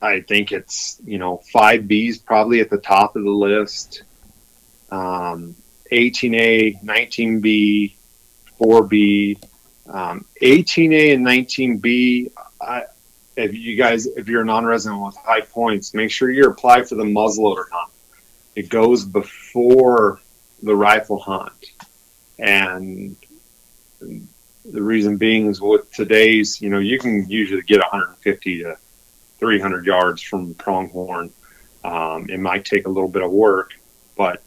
I 0.00 0.20
think 0.20 0.52
it's 0.52 1.00
you 1.04 1.18
know 1.18 1.38
five 1.52 1.88
B's 1.88 2.18
probably 2.18 2.60
at 2.60 2.70
the 2.70 2.78
top 2.78 3.16
of 3.16 3.24
the 3.24 3.30
list. 3.30 4.02
Um, 4.90 5.56
18A, 5.92 6.82
19B, 6.82 7.94
4B, 8.60 9.42
um, 9.88 10.24
18A 10.42 11.14
and 11.14 11.26
19B. 11.26 12.32
I, 12.60 12.84
if 13.36 13.54
you 13.54 13.76
guys, 13.76 14.06
if 14.06 14.28
you're 14.28 14.42
a 14.42 14.44
non-resident 14.44 15.00
with 15.00 15.16
high 15.16 15.42
points, 15.42 15.94
make 15.94 16.10
sure 16.10 16.30
you 16.30 16.46
apply 16.46 16.82
for 16.82 16.94
the 16.94 17.04
muzzleloader 17.04 17.64
hunt. 17.70 17.92
It 18.54 18.68
goes 18.68 19.04
before 19.04 20.20
the 20.62 20.74
rifle 20.74 21.18
hunt, 21.18 21.66
and 22.38 23.16
the 24.72 24.82
reason 24.82 25.16
being 25.16 25.46
is 25.46 25.60
with 25.60 25.90
today's, 25.92 26.60
you 26.60 26.70
know, 26.70 26.78
you 26.78 26.98
can 26.98 27.28
usually 27.28 27.62
get 27.62 27.78
150 27.78 28.62
to 28.62 28.76
300 29.38 29.86
yards 29.86 30.22
from 30.22 30.54
pronghorn. 30.54 31.30
Um, 31.84 32.28
it 32.28 32.40
might 32.40 32.64
take 32.64 32.86
a 32.86 32.90
little 32.90 33.08
bit 33.08 33.22
of 33.22 33.30
work, 33.30 33.72
but 34.16 34.42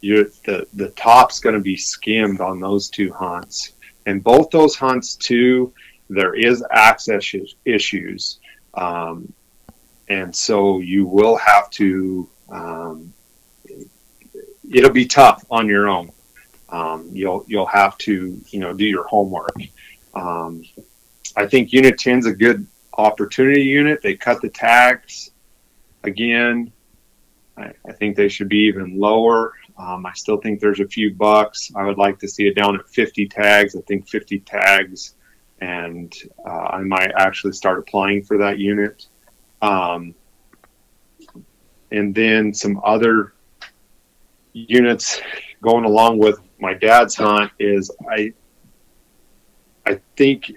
you 0.00 0.30
the 0.44 0.66
the 0.74 0.90
top's 0.90 1.40
going 1.40 1.54
to 1.54 1.60
be 1.60 1.76
skimmed 1.76 2.40
on 2.40 2.60
those 2.60 2.88
two 2.88 3.12
hunts, 3.12 3.72
and 4.06 4.22
both 4.22 4.50
those 4.50 4.76
hunts 4.76 5.16
too. 5.16 5.72
There 6.10 6.34
is 6.34 6.62
access 6.70 7.34
issues, 7.64 8.38
um, 8.74 9.32
and 10.08 10.34
so 10.34 10.80
you 10.80 11.06
will 11.06 11.36
have 11.36 11.70
to. 11.70 12.28
Um, 12.50 13.12
it'll 14.70 14.92
be 14.92 15.06
tough 15.06 15.44
on 15.50 15.68
your 15.68 15.88
own. 15.88 16.12
Um, 16.74 17.08
you'll 17.12 17.44
you'll 17.46 17.66
have 17.66 17.96
to 17.98 18.40
you 18.48 18.58
know 18.58 18.72
do 18.72 18.84
your 18.84 19.06
homework. 19.06 19.56
Um, 20.12 20.64
I 21.36 21.46
think 21.46 21.72
Unit 21.72 21.98
10 21.98 22.18
is 22.18 22.26
a 22.26 22.34
good 22.34 22.66
opportunity 22.98 23.62
unit. 23.62 24.02
They 24.02 24.16
cut 24.16 24.40
the 24.40 24.48
tags 24.48 25.30
again. 26.02 26.72
I, 27.56 27.72
I 27.88 27.92
think 27.92 28.16
they 28.16 28.28
should 28.28 28.48
be 28.48 28.66
even 28.66 28.98
lower. 28.98 29.52
Um, 29.78 30.04
I 30.04 30.12
still 30.14 30.38
think 30.38 30.60
there's 30.60 30.80
a 30.80 30.88
few 30.88 31.14
bucks. 31.14 31.70
I 31.76 31.84
would 31.84 31.98
like 31.98 32.18
to 32.20 32.28
see 32.28 32.48
it 32.48 32.56
down 32.56 32.76
at 32.76 32.88
50 32.88 33.28
tags. 33.28 33.76
I 33.76 33.80
think 33.82 34.08
50 34.08 34.40
tags, 34.40 35.14
and 35.60 36.12
uh, 36.44 36.68
I 36.78 36.80
might 36.80 37.12
actually 37.16 37.52
start 37.52 37.78
applying 37.78 38.24
for 38.24 38.38
that 38.38 38.58
unit. 38.58 39.06
Um, 39.62 40.14
and 41.92 42.12
then 42.14 42.52
some 42.52 42.80
other 42.84 43.32
units 44.52 45.20
going 45.62 45.84
along 45.84 46.18
with 46.18 46.40
my 46.60 46.74
dad's 46.74 47.14
hunt 47.14 47.52
is 47.58 47.90
I 48.08 48.32
I 49.86 50.00
think 50.16 50.52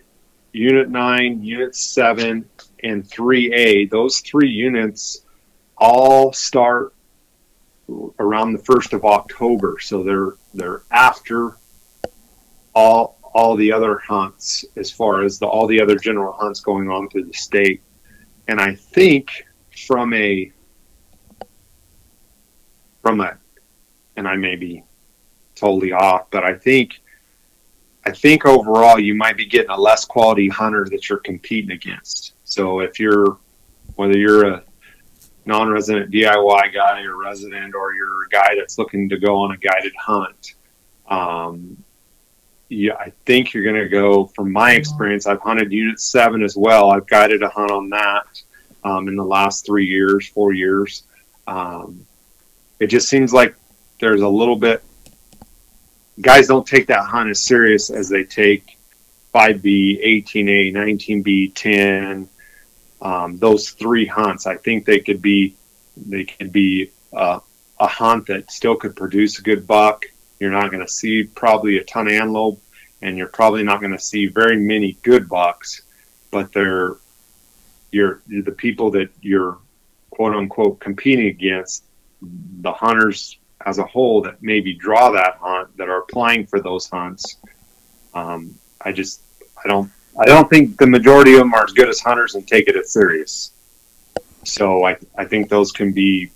Unit 0.53 0.89
9, 0.89 1.43
Unit 1.43 1.75
7, 1.75 2.45
and 2.83 3.03
3A, 3.03 3.89
those 3.89 4.21
three 4.21 4.49
units 4.49 5.21
all 5.77 6.31
start 6.33 6.93
around 8.19 8.53
the 8.53 8.59
1st 8.59 8.93
of 8.93 9.05
October. 9.05 9.77
So 9.79 10.03
they're 10.03 10.33
they're 10.53 10.83
after 10.91 11.57
all 12.73 13.17
all 13.33 13.55
the 13.55 13.71
other 13.71 13.99
hunts 13.99 14.65
as 14.75 14.91
far 14.91 15.23
as 15.23 15.37
the 15.39 15.45
all 15.45 15.67
the 15.67 15.81
other 15.81 15.95
general 15.95 16.33
hunts 16.33 16.59
going 16.59 16.89
on 16.89 17.09
through 17.09 17.25
the 17.25 17.33
state. 17.33 17.81
And 18.47 18.59
I 18.59 18.75
think 18.75 19.45
from 19.85 20.13
a 20.13 20.51
from 23.01 23.21
a 23.21 23.37
and 24.15 24.27
I 24.27 24.35
may 24.35 24.55
be 24.55 24.83
totally 25.57 25.91
off, 25.91 26.29
but 26.31 26.43
I 26.43 26.53
think 26.53 27.01
I 28.05 28.11
think 28.11 28.45
overall 28.45 28.99
you 28.99 29.15
might 29.15 29.35
be 29.35 29.45
getting 29.45 29.71
a 29.71 29.77
less 29.79 30.05
quality 30.05 30.47
hunter 30.47 30.87
that 30.91 31.09
you're 31.09 31.17
competing 31.19 31.71
against. 31.71 32.33
So 32.45 32.79
if 32.79 32.99
you're 32.99 33.37
whether 33.95 34.17
you're 34.17 34.47
a 34.47 34.63
non-resident 35.45 36.11
DIY 36.11 36.73
guy 36.73 37.01
or 37.03 37.17
resident, 37.17 37.73
or 37.73 37.93
you're 37.93 38.25
a 38.25 38.29
guy 38.29 38.55
that's 38.57 38.77
looking 38.77 39.09
to 39.09 39.17
go 39.17 39.37
on 39.39 39.51
a 39.51 39.57
guided 39.57 39.93
hunt, 39.97 40.55
um, 41.09 41.77
yeah, 42.69 42.93
I 42.95 43.11
think 43.25 43.53
you're 43.53 43.63
going 43.63 43.81
to 43.81 43.87
go. 43.87 44.25
From 44.25 44.51
my 44.51 44.73
experience, 44.73 45.25
I've 45.25 45.41
hunted 45.41 45.71
Unit 45.71 45.99
Seven 45.99 46.43
as 46.43 46.57
well. 46.57 46.91
I've 46.91 47.07
guided 47.07 47.41
a 47.41 47.49
hunt 47.49 47.71
on 47.71 47.89
that 47.89 48.41
um, 48.83 49.07
in 49.07 49.15
the 49.15 49.23
last 49.23 49.65
three 49.65 49.85
years, 49.85 50.27
four 50.27 50.53
years. 50.53 51.03
Um, 51.47 52.05
it 52.79 52.87
just 52.87 53.07
seems 53.07 53.33
like 53.33 53.55
there's 53.99 54.21
a 54.21 54.27
little 54.27 54.57
bit. 54.57 54.83
Guys 56.19 56.47
don't 56.47 56.65
take 56.65 56.87
that 56.87 57.05
hunt 57.05 57.29
as 57.29 57.39
serious 57.39 57.89
as 57.89 58.09
they 58.09 58.23
take 58.23 58.77
5B, 59.33 60.25
18A, 60.25 60.73
19B, 60.73 61.53
10. 61.53 62.29
Um, 63.01 63.37
those 63.37 63.69
three 63.69 64.07
hunts, 64.07 64.47
I 64.47 64.57
think 64.57 64.85
they 64.85 64.99
could 64.99 65.21
be 65.21 65.55
they 65.95 66.25
could 66.25 66.51
be 66.51 66.91
uh, 67.13 67.39
a 67.79 67.87
hunt 67.87 68.27
that 68.27 68.51
still 68.51 68.75
could 68.75 68.95
produce 68.95 69.39
a 69.39 69.41
good 69.43 69.67
buck. 69.67 70.05
You're 70.39 70.51
not 70.51 70.71
going 70.71 70.85
to 70.85 70.91
see 70.91 71.23
probably 71.23 71.77
a 71.77 71.83
ton 71.83 72.07
of 72.07 72.13
antelope, 72.13 72.61
and 73.01 73.17
you're 73.17 73.27
probably 73.27 73.63
not 73.63 73.79
going 73.79 73.91
to 73.91 73.99
see 73.99 74.27
very 74.27 74.57
many 74.57 74.97
good 75.03 75.29
bucks. 75.29 75.81
But 76.31 76.53
they're 76.53 76.97
you're, 77.91 78.21
the 78.27 78.51
people 78.51 78.91
that 78.91 79.09
you're 79.21 79.59
quote 80.09 80.35
unquote 80.35 80.79
competing 80.79 81.27
against 81.27 81.83
the 82.21 82.71
hunters 82.71 83.37
as 83.67 83.79
a 83.79 83.83
whole 83.83 84.21
that 84.21 84.41
maybe 84.41 84.73
draw 84.73 85.11
that 85.11 85.37
hunt 85.41 85.75
that 85.75 85.89
are 85.89 85.99
applying 85.99 86.47
for 86.47 86.61
those 86.61 86.89
hunts. 86.89 87.35
Um, 88.13 88.57
I 88.79 88.93
just 88.93 89.21
I 89.61 89.67
don't 89.67 89.91
I 90.17 90.25
don't 90.25 90.49
think 90.49 90.77
the 90.77 90.87
majority 90.87 91.33
of 91.33 91.39
them 91.39 91.53
are 91.53 91.65
as 91.65 91.73
good 91.73 91.89
as 91.89 91.99
hunters 91.99 92.35
and 92.35 92.47
take 92.47 92.69
it 92.69 92.77
as 92.77 92.91
serious. 92.91 93.51
So 94.45 94.85
I 94.85 94.97
I 95.17 95.25
think 95.25 95.49
those 95.49 95.73
can 95.73 95.91
be, 95.91 96.31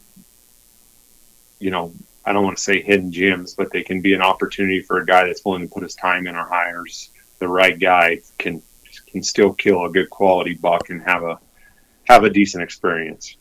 you 1.60 1.72
know, 1.72 1.94
I 2.26 2.34
don't 2.34 2.44
want 2.44 2.58
to 2.58 2.64
say 2.64 2.82
hidden 2.82 3.14
gems, 3.14 3.56
but 3.56 3.72
they 3.72 3.82
can 3.82 4.02
be 4.02 4.14
an 4.14 4.22
opportunity 4.22 4.82
for 4.82 4.98
a 4.98 5.06
guy 5.06 5.24
that's 5.24 5.46
willing 5.46 5.68
to 5.68 5.74
put 5.74 5.84
his 5.84 5.96
time 5.96 6.28
in 6.28 6.36
or 6.36 6.46
hires 6.46 7.12
the 7.40 7.48
right 7.48 7.80
guy 7.80 8.20
can 8.38 8.62
can 9.08 9.24
still 9.24 9.54
kill 9.54 9.86
a 9.86 9.90
good 9.90 10.10
quality 10.10 10.54
buck 10.54 10.90
and 10.90 11.02
have 11.02 11.24
a 11.24 11.40
have 12.10 12.26
a 12.26 12.30
decent 12.30 12.62
experience. 12.62 13.38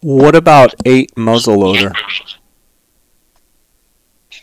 What 0.00 0.34
about 0.34 0.74
eight 0.84 1.14
muzzleloader? 1.14 1.94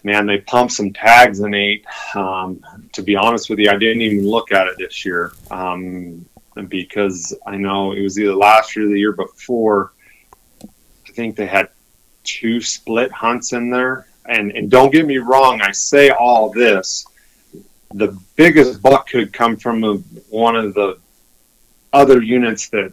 Man, 0.03 0.25
they 0.25 0.39
pumped 0.39 0.73
some 0.73 0.93
tags 0.93 1.39
in 1.39 1.53
eight. 1.53 1.85
Um, 2.15 2.63
to 2.93 3.01
be 3.01 3.15
honest 3.15 3.49
with 3.49 3.59
you, 3.59 3.69
I 3.69 3.77
didn't 3.77 4.01
even 4.01 4.27
look 4.27 4.51
at 4.51 4.67
it 4.67 4.75
this 4.77 5.05
year 5.05 5.33
um, 5.51 6.25
because 6.67 7.35
I 7.45 7.57
know 7.57 7.91
it 7.91 8.01
was 8.01 8.19
either 8.19 8.35
last 8.35 8.75
year 8.75 8.85
or 8.85 8.89
the 8.89 8.99
year 8.99 9.13
before. 9.13 9.91
I 10.63 11.11
think 11.11 11.35
they 11.35 11.47
had 11.47 11.69
two 12.23 12.61
split 12.61 13.11
hunts 13.11 13.53
in 13.53 13.69
there. 13.69 14.07
And, 14.25 14.51
and 14.51 14.69
don't 14.69 14.91
get 14.91 15.05
me 15.05 15.17
wrong, 15.17 15.61
I 15.61 15.71
say 15.71 16.09
all 16.09 16.51
this. 16.51 17.05
The 17.93 18.17
biggest 18.35 18.81
buck 18.81 19.09
could 19.09 19.31
come 19.31 19.55
from 19.55 19.83
a, 19.83 19.93
one 20.29 20.55
of 20.55 20.73
the 20.73 20.99
other 21.93 22.21
units 22.21 22.69
that 22.69 22.91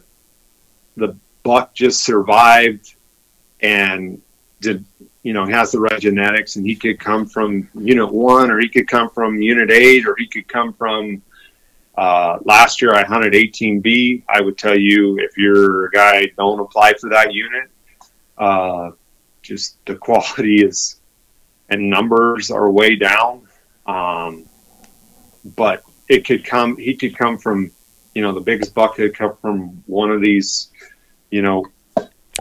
the 0.95 1.15
buck 1.43 1.73
just 1.73 2.03
survived 2.03 2.95
and 3.59 4.21
did 4.61 4.85
you 5.25 5.33
know 5.33 5.45
has 5.45 5.71
the 5.71 5.79
right 5.79 5.99
genetics 5.99 6.55
and 6.55 6.65
he 6.65 6.75
could 6.75 6.99
come 6.99 7.25
from 7.25 7.67
unit 7.73 8.11
one 8.11 8.51
or 8.51 8.59
he 8.59 8.69
could 8.69 8.87
come 8.87 9.09
from 9.09 9.41
unit 9.41 9.71
eight 9.71 10.07
or 10.07 10.15
he 10.17 10.27
could 10.27 10.47
come 10.47 10.71
from 10.73 11.21
uh, 11.97 12.37
last 12.43 12.81
year 12.81 12.93
i 12.93 13.03
hunted 13.03 13.33
18b 13.33 14.23
i 14.29 14.39
would 14.39 14.57
tell 14.57 14.77
you 14.77 15.17
if 15.17 15.37
you're 15.37 15.85
a 15.85 15.91
guy 15.91 16.27
don't 16.37 16.59
apply 16.59 16.93
for 16.93 17.09
that 17.09 17.33
unit 17.33 17.69
uh, 18.37 18.91
just 19.41 19.83
the 19.85 19.95
quality 20.07 20.63
is 20.63 20.99
and 21.69 21.89
numbers 21.89 22.51
are 22.51 22.69
way 22.69 22.95
down. 22.95 23.47
Um, 23.87 24.45
but 25.55 25.83
it 26.07 26.25
could 26.25 26.43
come 26.43 26.77
he 26.77 26.95
could 26.95 27.17
come 27.17 27.37
from 27.37 27.71
you 28.13 28.21
know 28.21 28.33
the 28.33 28.41
biggest 28.41 28.73
buck 28.73 28.95
could 28.95 29.15
come 29.15 29.35
from 29.41 29.83
one 29.87 30.11
of 30.11 30.21
these 30.21 30.71
you 31.35 31.41
know, 31.41 31.65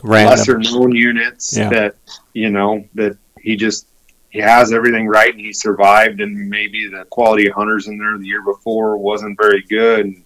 Random. 0.04 0.30
lesser 0.30 0.58
known 0.58 0.94
units 0.94 1.56
yeah. 1.56 1.70
that, 1.70 1.96
you 2.34 2.50
know, 2.50 2.86
that 2.94 3.16
he 3.40 3.56
just, 3.56 3.86
he 4.28 4.38
has 4.38 4.72
everything 4.72 5.06
right 5.08 5.30
and 5.30 5.40
he 5.40 5.52
survived 5.52 6.20
and 6.20 6.50
maybe 6.50 6.88
the 6.88 7.06
quality 7.06 7.48
of 7.48 7.54
hunters 7.54 7.88
in 7.88 7.96
there 7.98 8.18
the 8.18 8.26
year 8.26 8.42
before 8.42 8.98
wasn't 8.98 9.38
very 9.40 9.62
good. 9.62 10.04
And, 10.04 10.24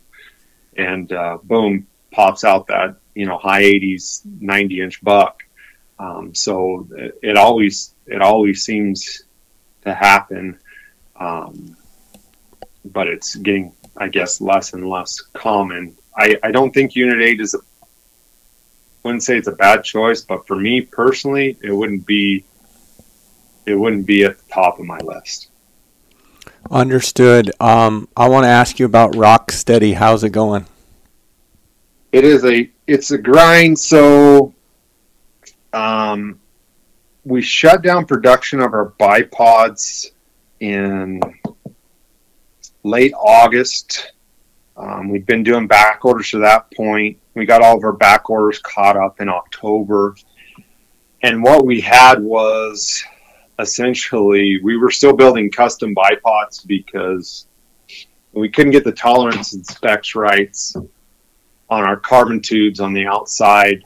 and 0.77 1.13
uh, 1.13 1.39
boom, 1.45 1.87
pops 2.11 2.43
out 2.43 2.67
that, 2.67 2.97
you 3.15 3.27
know, 3.27 3.39
high 3.39 3.63
80s, 3.63 4.23
90 4.41 4.81
inch 4.81 5.05
buck. 5.05 5.45
Um, 6.01 6.35
so 6.35 6.89
it, 6.97 7.19
it, 7.23 7.37
always, 7.37 7.95
it 8.07 8.21
always 8.21 8.65
seems 8.65 9.23
to 9.85 9.95
happen. 9.95 10.59
Um, 11.15 11.77
but 12.85 13.07
it's 13.07 13.37
getting, 13.37 13.75
I 13.97 14.09
guess, 14.09 14.41
less 14.41 14.73
and 14.73 14.89
less 14.89 15.21
common. 15.21 15.97
I, 16.17 16.37
I 16.43 16.51
don't 16.51 16.73
think 16.73 16.97
Unit 16.97 17.21
8 17.21 17.41
is 17.41 17.55
a 17.55 17.59
wouldn't 19.09 19.23
say 19.23 19.39
it's 19.39 19.49
a 19.49 19.53
bad 19.53 19.85
choice, 19.85 20.21
but 20.21 20.47
for 20.47 20.55
me 20.55 20.83
personally, 20.83 21.57
it 21.63 21.73
wouldn't 21.73 22.05
be 22.05 22.45
it 23.65 23.75
wouldn't 23.75 24.05
be 24.05 24.25
at 24.25 24.37
the 24.37 24.45
top 24.53 24.79
of 24.79 24.85
my 24.85 24.99
list. 24.99 25.49
Understood. 26.71 27.51
Um, 27.59 28.07
I 28.15 28.29
want 28.29 28.45
to 28.45 28.49
ask 28.49 28.79
you 28.79 28.85
about 28.85 29.13
Rocksteady. 29.13 29.95
How's 29.95 30.25
it 30.25 30.31
going? 30.31 30.67
It 32.13 32.25
is 32.25 32.45
a 32.45 32.71
it's 32.87 33.11
a 33.11 33.17
grind. 33.17 33.79
So, 33.79 34.53
um, 35.73 36.39
we 37.25 37.41
shut 37.41 37.81
down 37.81 38.05
production 38.05 38.61
of 38.61 38.75
our 38.75 38.93
bipods 39.01 40.11
in 40.61 41.23
late 42.83 43.15
August. 43.15 44.13
Um, 44.77 45.09
we've 45.09 45.25
been 45.25 45.45
doing 45.45 45.67
back 45.67 46.05
orders 46.05 46.31
to 46.33 46.41
that 46.41 46.71
point. 46.75 47.19
We 47.39 47.47
got 47.47 47.63
all 47.63 47.77
of 47.77 47.85
our 47.85 47.93
back 47.93 48.29
orders 48.31 48.59
caught 48.59 48.97
up 48.97 49.21
in 49.21 49.29
October. 49.29 50.17
And 51.23 51.41
what 51.41 51.65
we 51.65 51.81
had 51.81 52.21
was 52.21 53.05
essentially 53.61 54.61
we 54.61 54.77
were 54.77 54.91
still 54.91 55.13
building 55.13 55.49
custom 55.49 55.95
bipods 55.95 56.67
because 56.67 57.47
we 58.33 58.49
couldn't 58.49 58.73
get 58.73 58.83
the 58.83 58.93
tolerance 58.93 59.53
and 59.53 59.65
specs 59.65 60.17
rights 60.17 60.75
on 61.71 61.85
our 61.85 61.97
carbon 61.97 62.41
tubes 62.41 62.81
on 62.81 62.93
the 62.93 63.07
outside 63.07 63.85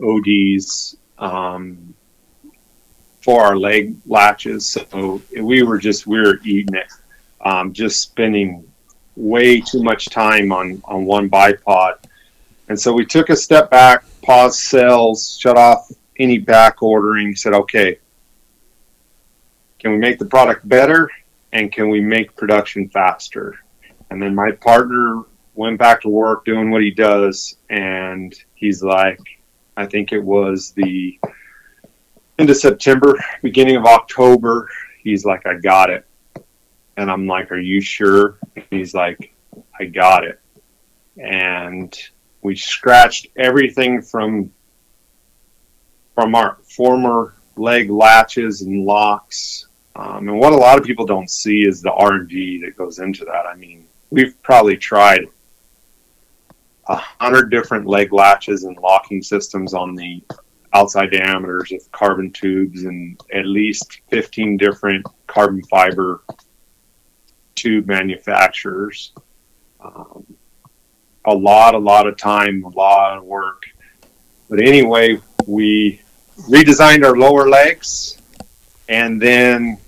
ODs 0.00 0.96
um, 1.18 1.94
for 3.20 3.42
our 3.42 3.56
leg 3.56 3.96
latches. 4.06 4.68
So 4.68 5.20
we 5.40 5.64
were 5.64 5.78
just 5.78 6.06
we 6.06 6.20
were 6.20 6.38
eating 6.44 6.76
it, 6.76 6.92
um, 7.40 7.72
just 7.72 8.00
spending 8.00 8.64
way 9.16 9.60
too 9.60 9.82
much 9.82 10.06
time 10.06 10.52
on 10.52 10.80
on 10.84 11.04
one 11.04 11.28
bipod 11.28 11.96
and 12.72 12.80
so 12.80 12.90
we 12.90 13.04
took 13.04 13.28
a 13.28 13.36
step 13.36 13.68
back, 13.68 14.02
paused 14.22 14.58
sales, 14.58 15.36
shut 15.38 15.58
off 15.58 15.92
any 16.18 16.38
back 16.38 16.82
ordering, 16.82 17.36
said, 17.36 17.52
okay, 17.52 17.98
can 19.78 19.92
we 19.92 19.98
make 19.98 20.18
the 20.18 20.24
product 20.24 20.66
better 20.66 21.10
and 21.52 21.70
can 21.70 21.90
we 21.90 22.00
make 22.00 22.34
production 22.34 22.88
faster? 22.88 23.58
And 24.08 24.22
then 24.22 24.34
my 24.34 24.52
partner 24.52 25.24
went 25.54 25.78
back 25.78 26.00
to 26.00 26.08
work 26.08 26.46
doing 26.46 26.70
what 26.70 26.80
he 26.80 26.90
does. 26.90 27.58
And 27.68 28.34
he's 28.54 28.82
like, 28.82 29.20
I 29.76 29.84
think 29.84 30.10
it 30.10 30.24
was 30.24 30.70
the 30.70 31.20
end 32.38 32.48
of 32.48 32.56
September, 32.56 33.22
beginning 33.42 33.76
of 33.76 33.84
October. 33.84 34.70
He's 35.02 35.26
like, 35.26 35.46
I 35.46 35.56
got 35.56 35.90
it. 35.90 36.06
And 36.96 37.10
I'm 37.10 37.26
like, 37.26 37.52
Are 37.52 37.58
you 37.58 37.82
sure? 37.82 38.38
And 38.56 38.64
he's 38.70 38.94
like, 38.94 39.34
I 39.78 39.84
got 39.84 40.24
it. 40.24 40.40
And 41.18 41.94
we 42.42 42.56
scratched 42.56 43.28
everything 43.36 44.02
from 44.02 44.52
from 46.14 46.34
our 46.34 46.58
former 46.62 47.34
leg 47.56 47.90
latches 47.90 48.62
and 48.62 48.84
locks. 48.84 49.66
Um, 49.96 50.28
and 50.28 50.38
what 50.38 50.52
a 50.52 50.56
lot 50.56 50.78
of 50.78 50.84
people 50.84 51.06
don't 51.06 51.30
see 51.30 51.62
is 51.62 51.80
the 51.80 51.92
R&D 51.92 52.62
that 52.64 52.76
goes 52.76 52.98
into 52.98 53.24
that. 53.24 53.46
I 53.46 53.54
mean, 53.54 53.86
we've 54.10 54.40
probably 54.42 54.76
tried 54.76 55.26
a 56.86 56.96
hundred 56.96 57.50
different 57.50 57.86
leg 57.86 58.12
latches 58.12 58.64
and 58.64 58.76
locking 58.78 59.22
systems 59.22 59.72
on 59.72 59.94
the 59.94 60.22
outside 60.74 61.10
diameters 61.10 61.72
of 61.72 61.90
carbon 61.92 62.30
tubes 62.30 62.84
and 62.84 63.20
at 63.32 63.46
least 63.46 64.00
15 64.10 64.56
different 64.56 65.06
carbon 65.26 65.62
fiber 65.64 66.22
tube 67.54 67.86
manufacturers. 67.86 69.12
Um, 69.80 70.26
a 71.24 71.34
lot, 71.34 71.74
a 71.74 71.78
lot 71.78 72.06
of 72.06 72.16
time, 72.16 72.64
a 72.64 72.68
lot 72.68 73.16
of 73.16 73.24
work. 73.24 73.64
But 74.48 74.60
anyway, 74.60 75.20
we 75.46 76.00
redesigned 76.48 77.04
our 77.04 77.16
lower 77.16 77.48
legs 77.48 78.18
and 78.88 79.20
then 79.20 79.78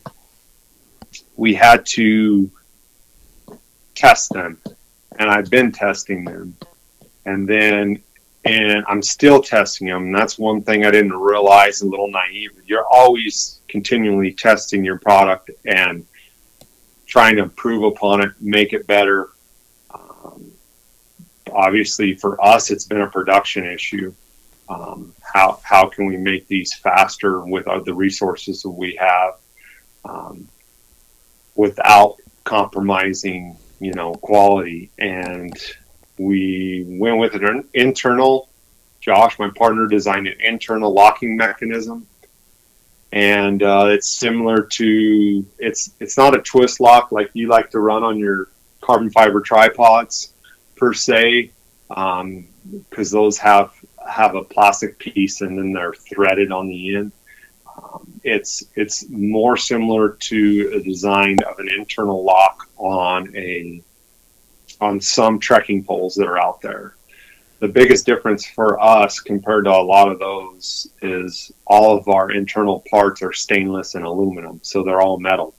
we 1.36 1.54
had 1.54 1.84
to 1.86 2.50
test 3.94 4.32
them. 4.32 4.58
And 5.18 5.30
I've 5.30 5.50
been 5.50 5.72
testing 5.72 6.24
them. 6.24 6.56
And 7.24 7.48
then 7.48 8.02
and 8.44 8.84
I'm 8.86 9.02
still 9.02 9.42
testing 9.42 9.88
them. 9.88 10.12
That's 10.12 10.38
one 10.38 10.62
thing 10.62 10.84
I 10.84 10.90
didn't 10.90 11.14
realize, 11.14 11.80
a 11.80 11.86
little 11.86 12.10
naive. 12.10 12.50
You're 12.66 12.86
always 12.86 13.60
continually 13.68 14.32
testing 14.32 14.84
your 14.84 14.98
product 14.98 15.50
and 15.64 16.06
trying 17.06 17.36
to 17.36 17.42
improve 17.44 17.84
upon 17.84 18.20
it, 18.22 18.32
make 18.40 18.72
it 18.72 18.86
better. 18.86 19.30
Obviously, 21.54 22.14
for 22.14 22.42
us, 22.44 22.70
it's 22.70 22.84
been 22.84 23.00
a 23.00 23.10
production 23.10 23.64
issue. 23.64 24.12
Um, 24.68 25.14
how 25.22 25.60
how 25.62 25.88
can 25.88 26.06
we 26.06 26.16
make 26.16 26.48
these 26.48 26.74
faster 26.74 27.40
with 27.40 27.66
the 27.84 27.94
resources 27.94 28.62
that 28.62 28.70
we 28.70 28.96
have, 28.96 29.34
um, 30.04 30.48
without 31.54 32.16
compromising, 32.44 33.56
you 33.78 33.92
know, 33.92 34.14
quality 34.14 34.90
and 34.98 35.56
we 36.18 36.84
went 36.86 37.18
with 37.18 37.34
an 37.34 37.68
internal. 37.74 38.48
Josh, 39.00 39.38
my 39.38 39.50
partner, 39.50 39.86
designed 39.86 40.28
an 40.28 40.36
internal 40.40 40.92
locking 40.92 41.36
mechanism, 41.36 42.06
and 43.12 43.62
uh, 43.62 43.86
it's 43.90 44.08
similar 44.08 44.62
to 44.62 45.44
it's 45.58 45.92
it's 46.00 46.16
not 46.16 46.34
a 46.34 46.40
twist 46.40 46.80
lock 46.80 47.12
like 47.12 47.30
you 47.34 47.48
like 47.48 47.70
to 47.70 47.80
run 47.80 48.02
on 48.02 48.18
your 48.18 48.48
carbon 48.80 49.10
fiber 49.10 49.40
tripods 49.40 50.33
per 50.84 50.92
se, 50.92 51.50
because 51.88 52.20
um, 52.20 52.46
those 52.92 53.38
have 53.38 53.72
have 54.06 54.34
a 54.34 54.44
plastic 54.44 54.98
piece 54.98 55.40
and 55.40 55.56
then 55.56 55.72
they're 55.72 55.94
threaded 55.94 56.52
on 56.52 56.68
the 56.68 56.96
end. 56.96 57.12
Um, 57.74 58.20
it's 58.22 58.64
it's 58.74 59.08
more 59.08 59.56
similar 59.56 60.10
to 60.10 60.72
a 60.74 60.80
design 60.82 61.38
of 61.48 61.58
an 61.58 61.70
internal 61.70 62.22
lock 62.22 62.68
on 62.76 63.34
a 63.34 63.82
on 64.78 65.00
some 65.00 65.38
trekking 65.38 65.84
poles 65.84 66.16
that 66.16 66.26
are 66.26 66.38
out 66.38 66.60
there. 66.60 66.94
The 67.60 67.68
biggest 67.68 68.04
difference 68.04 68.44
for 68.44 68.78
us 68.78 69.20
compared 69.20 69.64
to 69.64 69.70
a 69.70 69.88
lot 69.94 70.12
of 70.12 70.18
those 70.18 70.86
is 71.00 71.50
all 71.66 71.96
of 71.96 72.08
our 72.08 72.30
internal 72.30 72.84
parts 72.90 73.22
are 73.22 73.32
stainless 73.32 73.94
and 73.94 74.04
aluminum, 74.04 74.60
so 74.62 74.82
they're 74.82 75.00
all 75.00 75.18
metal. 75.18 75.54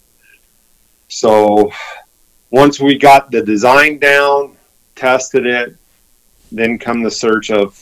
So 1.07 1.71
once 2.51 2.79
we 2.79 2.99
got 2.99 3.31
the 3.31 3.41
design 3.41 3.97
down, 3.97 4.55
tested 4.95 5.45
it, 5.45 5.75
then 6.51 6.77
come 6.77 7.03
the 7.03 7.11
search 7.11 7.51
of 7.51 7.81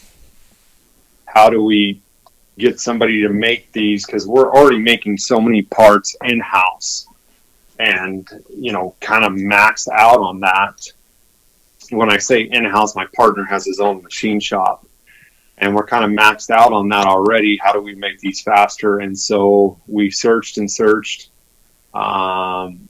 how 1.26 1.50
do 1.50 1.64
we 1.64 2.02
get 2.58 2.80
somebody 2.80 3.22
to 3.22 3.30
make 3.30 3.72
these 3.72 4.06
because 4.06 4.28
we're 4.28 4.52
already 4.52 4.80
making 4.80 5.18
so 5.18 5.40
many 5.40 5.64
parts 5.64 6.16
in 6.24 6.40
house 6.40 7.08
and 7.80 8.30
you 8.56 8.72
know 8.72 8.94
kind 9.00 9.26
of 9.26 9.32
maxed 9.32 9.88
out 9.90 10.20
on 10.20 10.40
that 10.40 10.80
when 11.90 12.10
I 12.10 12.18
say 12.18 12.42
in 12.42 12.66
house, 12.66 12.96
my 12.96 13.06
partner 13.16 13.44
has 13.46 13.66
his 13.66 13.80
own 13.80 14.04
machine 14.04 14.40
shop, 14.40 14.86
and 15.58 15.76
we're 15.76 15.86
kind 15.86 16.04
of 16.04 16.12
maxed 16.12 16.50
out 16.50 16.74
on 16.74 16.90
that 16.90 17.06
already. 17.06 17.58
How 17.58 17.74
do 17.74 17.82
we 17.82 17.96
make 17.96 18.20
these 18.20 18.42
faster? 18.42 19.00
And 19.00 19.18
so 19.18 19.80
we 19.88 20.12
searched 20.12 20.58
and 20.58 20.70
searched, 20.70 21.30
um, 21.94 22.88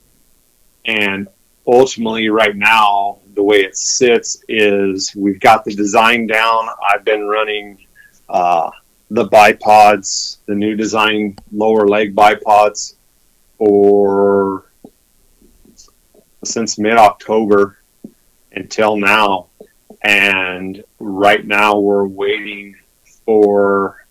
and 0.85 1.27
ultimately, 1.67 2.29
right 2.29 2.55
now, 2.55 3.19
the 3.33 3.43
way 3.43 3.57
it 3.57 3.77
sits 3.77 4.43
is 4.47 5.13
we've 5.15 5.39
got 5.39 5.65
the 5.65 5.73
design 5.73 6.27
down. 6.27 6.67
I've 6.87 7.03
been 7.03 7.27
running 7.27 7.85
uh, 8.29 8.69
the 9.09 9.27
bipods, 9.27 10.37
the 10.45 10.55
new 10.55 10.75
design 10.75 11.37
lower 11.51 11.87
leg 11.87 12.15
bipods, 12.15 12.95
for 13.57 14.65
since 16.43 16.77
mid 16.77 16.97
October 16.97 17.77
until 18.51 18.97
now. 18.97 19.47
And 20.03 20.83
right 20.99 21.45
now 21.45 21.79
we're 21.79 22.05
waiting 22.05 22.75
for 23.25 24.05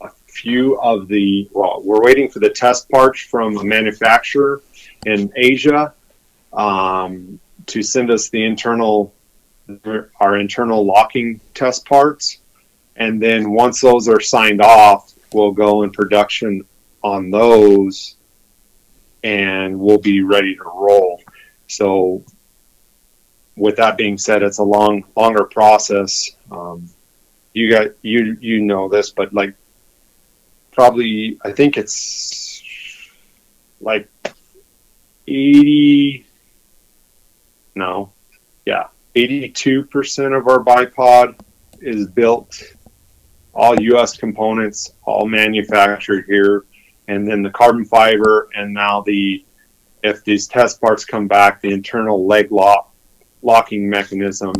a 0.00 0.10
few 0.26 0.78
of 0.80 1.08
the, 1.08 1.48
well, 1.52 1.80
we're 1.82 2.02
waiting 2.02 2.28
for 2.30 2.38
the 2.38 2.50
test 2.50 2.90
parts 2.90 3.20
from 3.20 3.56
a 3.56 3.64
manufacturer 3.64 4.60
in 5.06 5.32
Asia 5.36 5.94
um, 6.52 7.40
to 7.68 7.82
send 7.82 8.10
us 8.10 8.28
the 8.30 8.44
internal, 8.44 9.14
our 10.20 10.36
internal 10.36 10.84
locking 10.84 11.40
test 11.54 11.86
parts. 11.86 12.38
And 12.96 13.22
then 13.22 13.50
once 13.50 13.80
those 13.80 14.08
are 14.08 14.20
signed 14.20 14.60
off, 14.60 15.12
we'll 15.32 15.52
go 15.52 15.82
in 15.82 15.90
production 15.90 16.64
on 17.02 17.30
those 17.30 18.16
and 19.22 19.78
we'll 19.78 19.98
be 19.98 20.22
ready 20.22 20.54
to 20.56 20.64
roll. 20.64 21.22
So 21.66 22.24
with 23.56 23.76
that 23.76 23.96
being 23.96 24.18
said, 24.18 24.42
it's 24.42 24.58
a 24.58 24.64
long, 24.64 25.04
longer 25.16 25.44
process. 25.44 26.30
Um, 26.50 26.88
you 27.52 27.70
got 27.70 27.88
you 28.02 28.36
you 28.40 28.60
know 28.62 28.88
this, 28.88 29.10
but 29.10 29.34
like 29.34 29.54
probably 30.72 31.38
I 31.44 31.52
think 31.52 31.76
it's 31.76 32.62
like 33.80 34.08
eighty. 35.26 36.24
No, 37.78 38.12
yeah, 38.66 38.88
eighty-two 39.14 39.84
percent 39.84 40.34
of 40.34 40.48
our 40.48 40.58
bipod 40.58 41.38
is 41.80 42.08
built 42.08 42.60
all 43.54 43.80
U.S. 43.80 44.16
components, 44.16 44.92
all 45.04 45.26
manufactured 45.26 46.24
here, 46.26 46.64
and 47.06 47.26
then 47.26 47.42
the 47.42 47.50
carbon 47.50 47.84
fiber, 47.84 48.48
and 48.54 48.74
now 48.74 49.02
the 49.02 49.44
if 50.02 50.24
these 50.24 50.48
test 50.48 50.80
parts 50.80 51.04
come 51.04 51.28
back, 51.28 51.60
the 51.60 51.72
internal 51.72 52.26
leg 52.26 52.50
lock 52.50 52.92
locking 53.42 53.88
mechanism 53.88 54.52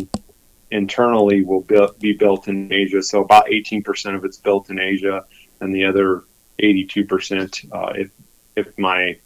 internally 0.71 1.43
will 1.43 1.65
be 1.99 2.13
built 2.13 2.47
in 2.47 2.73
Asia. 2.73 3.03
So 3.03 3.23
about 3.23 3.47
18% 3.47 4.15
of 4.15 4.25
it's 4.25 4.37
built 4.37 4.71
in 4.71 4.79
Asia, 4.79 5.25
and 5.61 5.75
the 5.75 5.87
other 5.87 6.23
82%, 6.61 7.73
uh, 7.73 7.93
if 7.97 8.11
if 8.55 8.79
my 8.79 9.19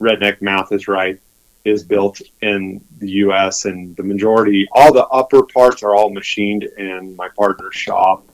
redneck 0.00 0.42
math 0.42 0.72
is 0.72 0.88
right, 0.88 1.20
is 1.64 1.84
built 1.84 2.20
in 2.42 2.82
the 2.98 3.10
U.S. 3.10 3.64
And 3.64 3.96
the 3.96 4.02
majority, 4.02 4.68
all 4.72 4.92
the 4.92 5.06
upper 5.06 5.42
parts 5.42 5.82
are 5.82 5.94
all 5.94 6.10
machined 6.10 6.64
in 6.64 7.14
my 7.16 7.28
partner's 7.28 7.74
shop. 7.74 8.26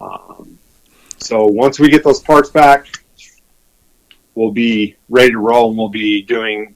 Um, 0.00 0.58
so 1.18 1.46
once 1.46 1.78
we 1.78 1.88
get 1.88 2.04
those 2.04 2.20
parts 2.20 2.50
back, 2.50 2.86
we'll 4.34 4.50
be 4.50 4.96
ready 5.08 5.30
to 5.30 5.38
roll, 5.38 5.68
and 5.68 5.78
we'll 5.78 5.88
be 5.88 6.22
doing 6.22 6.74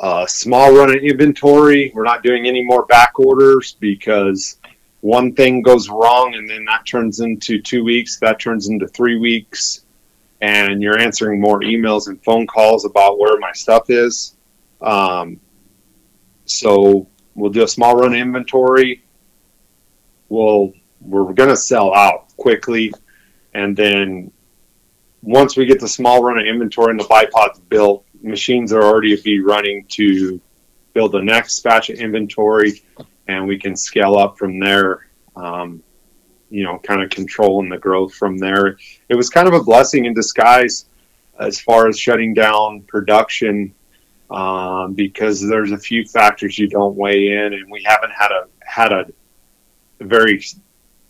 a 0.00 0.26
small 0.28 0.74
run 0.74 0.90
in 0.90 1.04
inventory. 1.04 1.92
We're 1.94 2.04
not 2.04 2.22
doing 2.22 2.46
any 2.46 2.64
more 2.64 2.86
back 2.86 3.18
orders 3.18 3.76
because 3.78 4.56
one 5.00 5.34
thing 5.34 5.62
goes 5.62 5.88
wrong 5.88 6.34
and 6.34 6.48
then 6.48 6.64
that 6.64 6.86
turns 6.86 7.20
into 7.20 7.60
two 7.60 7.84
weeks, 7.84 8.18
that 8.20 8.40
turns 8.40 8.68
into 8.68 8.88
three 8.88 9.18
weeks, 9.18 9.84
and 10.40 10.82
you're 10.82 10.98
answering 10.98 11.40
more 11.40 11.60
emails 11.60 12.08
and 12.08 12.22
phone 12.24 12.46
calls 12.46 12.84
about 12.84 13.18
where 13.18 13.38
my 13.38 13.52
stuff 13.52 13.90
is. 13.90 14.34
Um, 14.82 15.40
so 16.44 17.08
we'll 17.34 17.50
do 17.50 17.62
a 17.62 17.68
small 17.68 17.96
run 17.96 18.14
inventory. 18.14 19.04
We'll 20.28 20.72
we're 21.00 21.32
to 21.34 21.56
sell 21.56 21.94
out 21.94 22.34
quickly, 22.36 22.92
and 23.54 23.76
then 23.76 24.30
once 25.22 25.56
we 25.56 25.66
get 25.66 25.80
the 25.80 25.88
small 25.88 26.22
run 26.22 26.38
of 26.38 26.46
inventory 26.46 26.90
and 26.90 27.00
the 27.00 27.04
bipods 27.04 27.60
built, 27.68 28.04
machines 28.22 28.72
are 28.72 28.82
already 28.82 29.20
be 29.22 29.40
running 29.40 29.84
to 29.88 30.40
build 30.94 31.12
the 31.12 31.22
next 31.22 31.60
batch 31.60 31.90
of 31.90 31.98
inventory, 31.98 32.82
and 33.28 33.46
we 33.46 33.58
can 33.58 33.76
scale 33.76 34.16
up 34.16 34.38
from 34.38 34.58
there. 34.58 35.06
Um, 35.36 35.82
you 36.50 36.64
know, 36.64 36.78
kind 36.80 37.02
of 37.02 37.08
controlling 37.08 37.70
the 37.70 37.78
growth 37.78 38.14
from 38.14 38.36
there. 38.36 38.76
It 39.08 39.14
was 39.14 39.30
kind 39.30 39.48
of 39.48 39.54
a 39.54 39.62
blessing 39.62 40.04
in 40.04 40.12
disguise 40.12 40.84
as 41.38 41.58
far 41.58 41.88
as 41.88 41.98
shutting 41.98 42.34
down 42.34 42.82
production 42.82 43.74
um, 44.32 44.94
because 44.94 45.46
there's 45.46 45.72
a 45.72 45.78
few 45.78 46.04
factors 46.06 46.58
you 46.58 46.68
don't 46.68 46.96
weigh 46.96 47.28
in, 47.32 47.52
and 47.54 47.70
we 47.70 47.82
haven't 47.84 48.12
had 48.12 48.32
a 48.32 48.48
had 48.60 48.92
a 48.92 49.06
very 50.00 50.42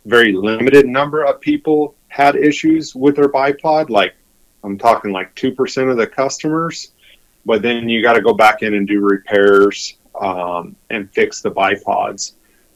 very 0.06 0.32
limited 0.32 0.86
number 0.86 1.24
of 1.24 1.40
people 1.40 1.94
had 2.08 2.36
issues 2.36 2.94
with 2.94 3.16
their 3.16 3.28
bipod. 3.28 3.90
Like 3.90 4.14
I'm 4.64 4.78
talking 4.78 5.12
like 5.12 5.34
two 5.34 5.52
percent 5.52 5.88
of 5.88 5.96
the 5.96 6.06
customers 6.06 6.92
but 7.44 7.62
then 7.62 7.88
you 7.88 8.02
got 8.02 8.14
to 8.14 8.20
go 8.22 8.34
back 8.34 8.62
in 8.62 8.74
and 8.74 8.86
do 8.86 9.00
repairs 9.00 9.96
um, 10.20 10.76
and 10.90 11.10
fix 11.12 11.40
the 11.42 11.50
bipods. 11.50 12.34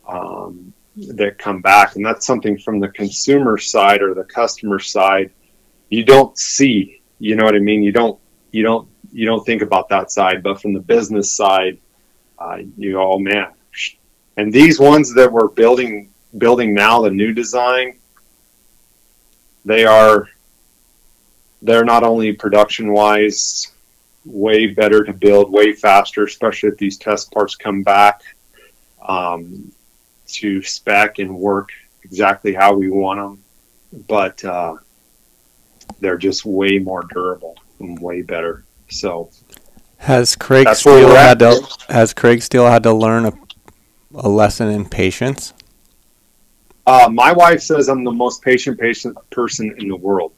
um, 0.09 0.73
that 0.97 1.39
come 1.39 1.61
back, 1.61 1.97
and 1.97 2.05
that's 2.07 2.27
something 2.27 2.59
from 2.59 2.81
the 2.81 2.89
consumer 2.89 3.59
side 3.59 4.01
or 4.01 4.15
the 4.15 4.25
customer 4.25 4.79
side 4.79 5.31
you 5.91 6.05
don't 6.05 6.37
see. 6.39 7.03
You 7.19 7.37
know 7.37 7.45
what 7.45 7.55
I 7.55 7.59
mean? 7.59 7.83
You 7.83 7.93
don't 7.93 8.19
you 8.51 8.63
don't 8.63 8.89
you 9.17 9.25
don't 9.25 9.47
think 9.47 9.63
about 9.63 9.89
that 9.89 10.11
side, 10.11 10.43
but 10.43 10.61
from 10.61 10.75
the 10.75 10.81
business 10.81 11.33
side, 11.33 11.79
uh, 12.39 12.59
you 12.77 12.93
go, 12.93 13.15
oh 13.15 13.19
man. 13.19 13.49
And 14.37 14.53
these 14.53 14.79
ones 14.79 15.15
that 15.15 15.33
we're 15.33 15.49
building 15.49 16.11
building 16.37 16.75
now, 16.75 17.01
the 17.01 17.11
new 17.11 17.33
design, 17.33 17.97
they 19.65 19.87
are 19.87 20.29
they're 21.63 21.87
not 21.87 22.03
only 22.03 22.35
production 22.35 22.93
wise 22.93 23.73
way 24.27 24.67
better 24.67 25.03
to 25.03 25.15
build, 25.15 25.51
way 25.51 25.73
faster, 25.73 26.25
especially 26.25 26.69
if 26.69 26.77
these 26.77 26.99
test 26.99 27.33
parts 27.33 27.55
come 27.57 27.83
back 27.83 28.21
um, 29.01 29.73
to 30.27 30.63
spec 30.63 31.21
and 31.21 31.35
work 31.35 31.71
exactly 32.03 32.53
how 32.53 32.75
we 32.75 32.91
want 32.91 33.19
them. 33.19 33.43
But 34.07 34.45
uh, 34.45 34.77
they're 36.01 36.19
just 36.19 36.45
way 36.45 36.79
more 36.79 37.05
durable 37.05 37.57
and 37.81 37.99
way 37.99 38.21
better. 38.21 38.66
So 38.89 39.31
has 39.99 40.37
Craig 40.37 40.69
Steele 40.75 41.15
had 41.15 41.39
to 41.41 41.67
has 41.89 42.15
Craig 42.15 42.43
Steele 42.43 42.67
had 42.67 42.83
to 42.85 42.93
learn 42.93 43.27
a, 43.27 43.33
a 44.15 44.29
lesson 44.29 44.69
in 44.69 44.89
patience? 44.89 45.53
Uh, 46.87 47.09
my 47.13 47.33
wife 47.33 47.61
says 47.61 47.89
I'm 47.89 48.05
the 48.05 48.13
most 48.13 48.43
patient 48.43 48.79
patient 48.79 49.19
person 49.31 49.75
in 49.79 49.89
the 49.89 49.97
world. 49.97 50.33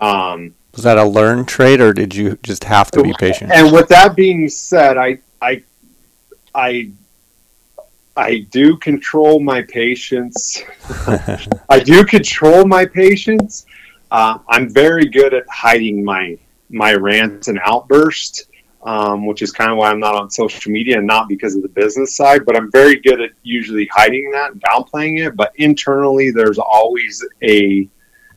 Um, 0.00 0.54
was 0.72 0.84
that 0.84 0.98
a 0.98 1.04
learned 1.04 1.48
trait, 1.48 1.80
or 1.80 1.92
did 1.92 2.14
you 2.14 2.38
just 2.42 2.64
have 2.64 2.90
to 2.92 3.02
be 3.02 3.14
patient? 3.18 3.50
And 3.52 3.72
with 3.72 3.88
that 3.88 4.14
being 4.14 4.48
said, 4.48 4.98
I 4.98 5.18
I 5.40 5.62
I 6.54 6.90
I 8.16 8.46
do 8.50 8.76
control 8.76 9.40
my 9.40 9.62
patience. 9.62 10.62
I 11.68 11.80
do 11.82 12.04
control 12.04 12.66
my 12.66 12.86
patience. 12.86 13.66
Uh, 14.10 14.38
I'm 14.48 14.68
very 14.68 15.06
good 15.06 15.34
at 15.34 15.44
hiding 15.50 16.04
my 16.04 16.38
my 16.68 16.94
rants 16.94 17.48
and 17.48 17.60
outbursts, 17.64 18.46
um, 18.82 19.26
which 19.26 19.42
is 19.42 19.52
kind 19.52 19.70
of 19.70 19.78
why 19.78 19.90
I'm 19.90 20.00
not 20.00 20.14
on 20.14 20.30
social 20.30 20.70
media 20.70 20.98
and 20.98 21.06
not 21.06 21.28
because 21.28 21.56
of 21.56 21.62
the 21.62 21.68
business 21.68 22.16
side. 22.16 22.44
But 22.44 22.56
I'm 22.56 22.70
very 22.70 22.96
good 22.96 23.20
at 23.20 23.30
usually 23.42 23.88
hiding 23.92 24.30
that 24.32 24.52
and 24.52 24.62
downplaying 24.62 25.26
it. 25.26 25.36
But 25.36 25.52
internally, 25.56 26.30
there's 26.30 26.58
always 26.58 27.24
a 27.42 27.88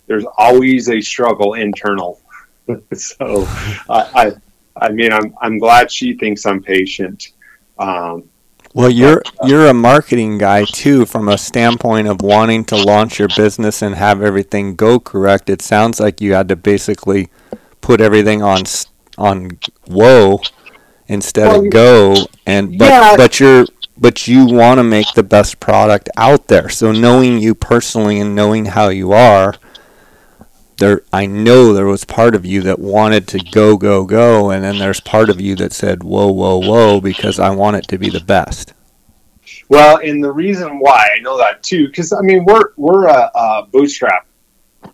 there's 0.07 0.25
always 0.37 0.89
a 0.89 1.01
struggle 1.01 1.53
internal. 1.53 2.19
so 2.93 3.45
I, 3.89 4.09
I, 4.15 4.31
I 4.75 4.89
mean 4.89 5.13
I'm 5.13 5.35
I'm 5.41 5.59
glad 5.59 5.91
she 5.91 6.13
thinks 6.15 6.45
I'm 6.45 6.61
patient. 6.61 7.29
Um, 7.77 8.29
well, 8.73 8.89
you're 8.89 9.23
you're 9.45 9.67
a 9.67 9.73
marketing 9.73 10.37
guy 10.37 10.65
too, 10.65 11.05
from 11.05 11.27
a 11.27 11.37
standpoint 11.37 12.07
of 12.07 12.21
wanting 12.21 12.65
to 12.65 12.75
launch 12.75 13.17
your 13.17 13.29
business 13.35 13.81
and 13.81 13.95
have 13.95 14.21
everything 14.21 14.75
go 14.75 14.99
correct. 14.99 15.49
It 15.49 15.61
sounds 15.61 15.99
like 15.99 16.21
you 16.21 16.33
had 16.33 16.49
to 16.49 16.55
basically 16.55 17.29
put 17.89 18.01
everything 18.01 18.43
on 18.43 18.61
on 19.17 19.49
whoa 19.87 20.39
instead 21.07 21.47
well, 21.47 21.65
of 21.65 21.71
go, 21.71 22.15
and 22.45 22.77
but 22.77 22.85
yeah. 22.85 23.17
but 23.17 23.39
you're 23.39 23.65
but 23.97 24.27
you 24.27 24.45
want 24.45 24.77
to 24.77 24.83
make 24.83 25.11
the 25.15 25.23
best 25.23 25.59
product 25.59 26.07
out 26.15 26.49
there. 26.49 26.69
So 26.69 26.91
knowing 26.91 27.39
you 27.39 27.55
personally 27.55 28.19
and 28.19 28.35
knowing 28.35 28.65
how 28.65 28.89
you 28.89 29.11
are, 29.11 29.55
there 30.77 31.01
I 31.11 31.25
know 31.25 31.73
there 31.73 31.87
was 31.87 32.05
part 32.05 32.35
of 32.35 32.45
you 32.45 32.61
that 32.61 32.77
wanted 32.77 33.27
to 33.29 33.39
go 33.39 33.75
go 33.75 34.05
go 34.05 34.51
and 34.51 34.63
then 34.63 34.77
there's 34.77 34.99
part 35.01 35.31
of 35.31 35.41
you 35.41 35.55
that 35.55 35.73
said 35.73 36.03
whoa 36.03 36.31
whoa 36.31 36.59
whoa 36.59 37.01
because 37.01 37.39
I 37.39 37.49
want 37.49 37.77
it 37.77 37.87
to 37.87 37.97
be 37.97 38.11
the 38.11 38.19
best. 38.19 38.75
Well, 39.67 39.97
and 39.97 40.23
the 40.23 40.31
reason 40.31 40.77
why 40.77 41.09
I 41.15 41.21
know 41.21 41.39
that 41.39 41.63
too 41.63 41.89
cuz 41.91 42.13
I 42.13 42.21
mean 42.21 42.45
we're 42.45 42.69
we're 42.77 43.07
a, 43.07 43.31
a 43.33 43.67
bootstrap. 43.71 44.27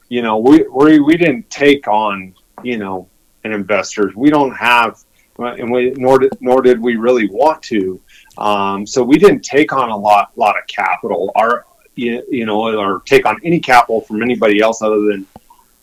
You 0.08 0.22
know, 0.22 0.38
we 0.38 0.64
we 0.72 1.00
we 1.02 1.18
didn't 1.18 1.50
take 1.50 1.90
on, 1.90 2.34
you 2.66 2.78
know, 2.78 3.08
an 3.44 3.52
investor. 3.52 4.12
We 4.16 4.30
don't 4.30 4.56
have 4.56 5.04
and 5.38 5.72
we 5.72 5.92
nor 5.92 6.20
did 6.20 6.34
nor 6.40 6.62
did 6.62 6.80
we 6.80 6.96
really 6.96 7.28
want 7.28 7.62
to. 7.64 8.02
Um, 8.38 8.86
so 8.86 9.04
we 9.04 9.18
didn't 9.18 9.42
take 9.42 9.74
on 9.74 9.90
a 9.90 9.98
lot 9.98 10.32
lot 10.36 10.58
of 10.58 10.66
capital. 10.68 11.32
Our 11.36 11.66
you, 11.96 12.24
you 12.30 12.46
know, 12.46 12.78
or 12.78 13.02
take 13.06 13.26
on 13.26 13.40
any 13.44 13.60
capital 13.60 14.02
from 14.02 14.22
anybody 14.22 14.60
else 14.60 14.82
other 14.82 15.02
than 15.02 15.26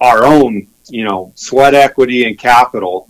our 0.01 0.25
own, 0.25 0.67
you 0.89 1.05
know, 1.05 1.33
sweat 1.35 1.75
equity 1.75 2.27
and 2.27 2.39
capital, 2.39 3.09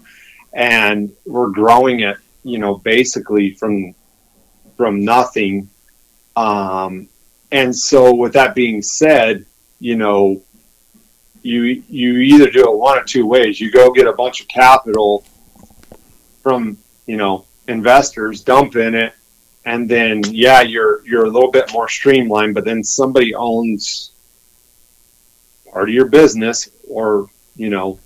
and 0.52 1.12
we're 1.24 1.48
growing 1.48 2.00
it, 2.00 2.16
you 2.44 2.58
know, 2.58 2.76
basically 2.76 3.54
from 3.54 3.94
from 4.76 5.04
nothing. 5.04 5.68
Um, 6.36 7.08
and 7.50 7.74
so, 7.74 8.14
with 8.14 8.32
that 8.34 8.54
being 8.54 8.82
said, 8.82 9.44
you 9.80 9.96
know, 9.96 10.42
you 11.42 11.82
you 11.88 12.18
either 12.18 12.50
do 12.50 12.64
it 12.64 12.76
one 12.76 12.98
or 12.98 13.04
two 13.04 13.26
ways. 13.26 13.60
You 13.60 13.70
go 13.70 13.92
get 13.92 14.06
a 14.06 14.12
bunch 14.12 14.40
of 14.40 14.48
capital 14.48 15.24
from 16.42 16.78
you 17.06 17.16
know 17.16 17.46
investors, 17.68 18.42
dump 18.42 18.76
in 18.76 18.94
it, 18.94 19.12
and 19.64 19.88
then 19.88 20.22
yeah, 20.28 20.62
you're 20.62 21.04
you're 21.06 21.24
a 21.24 21.30
little 21.30 21.50
bit 21.50 21.72
more 21.72 21.88
streamlined. 21.88 22.54
But 22.54 22.64
then 22.64 22.82
somebody 22.84 23.34
owns 23.34 24.12
part 25.72 25.88
of 25.88 25.94
your 25.94 26.06
business 26.06 26.68
or 26.88 27.28
you 27.56 27.70
know 27.70 27.98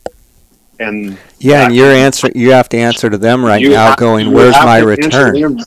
and 0.79 1.19
yeah 1.39 1.67
and 1.67 1.75
your 1.75 1.91
answer 1.91 2.31
you 2.35 2.53
have 2.53 2.69
to 2.69 2.77
answer 2.77 3.11
to 3.11 3.19
them 3.19 3.45
right 3.45 3.63
now 3.63 3.89
have, 3.89 3.97
going 3.97 4.33
where's 4.33 4.55
my 4.55 4.79
return 4.79 5.59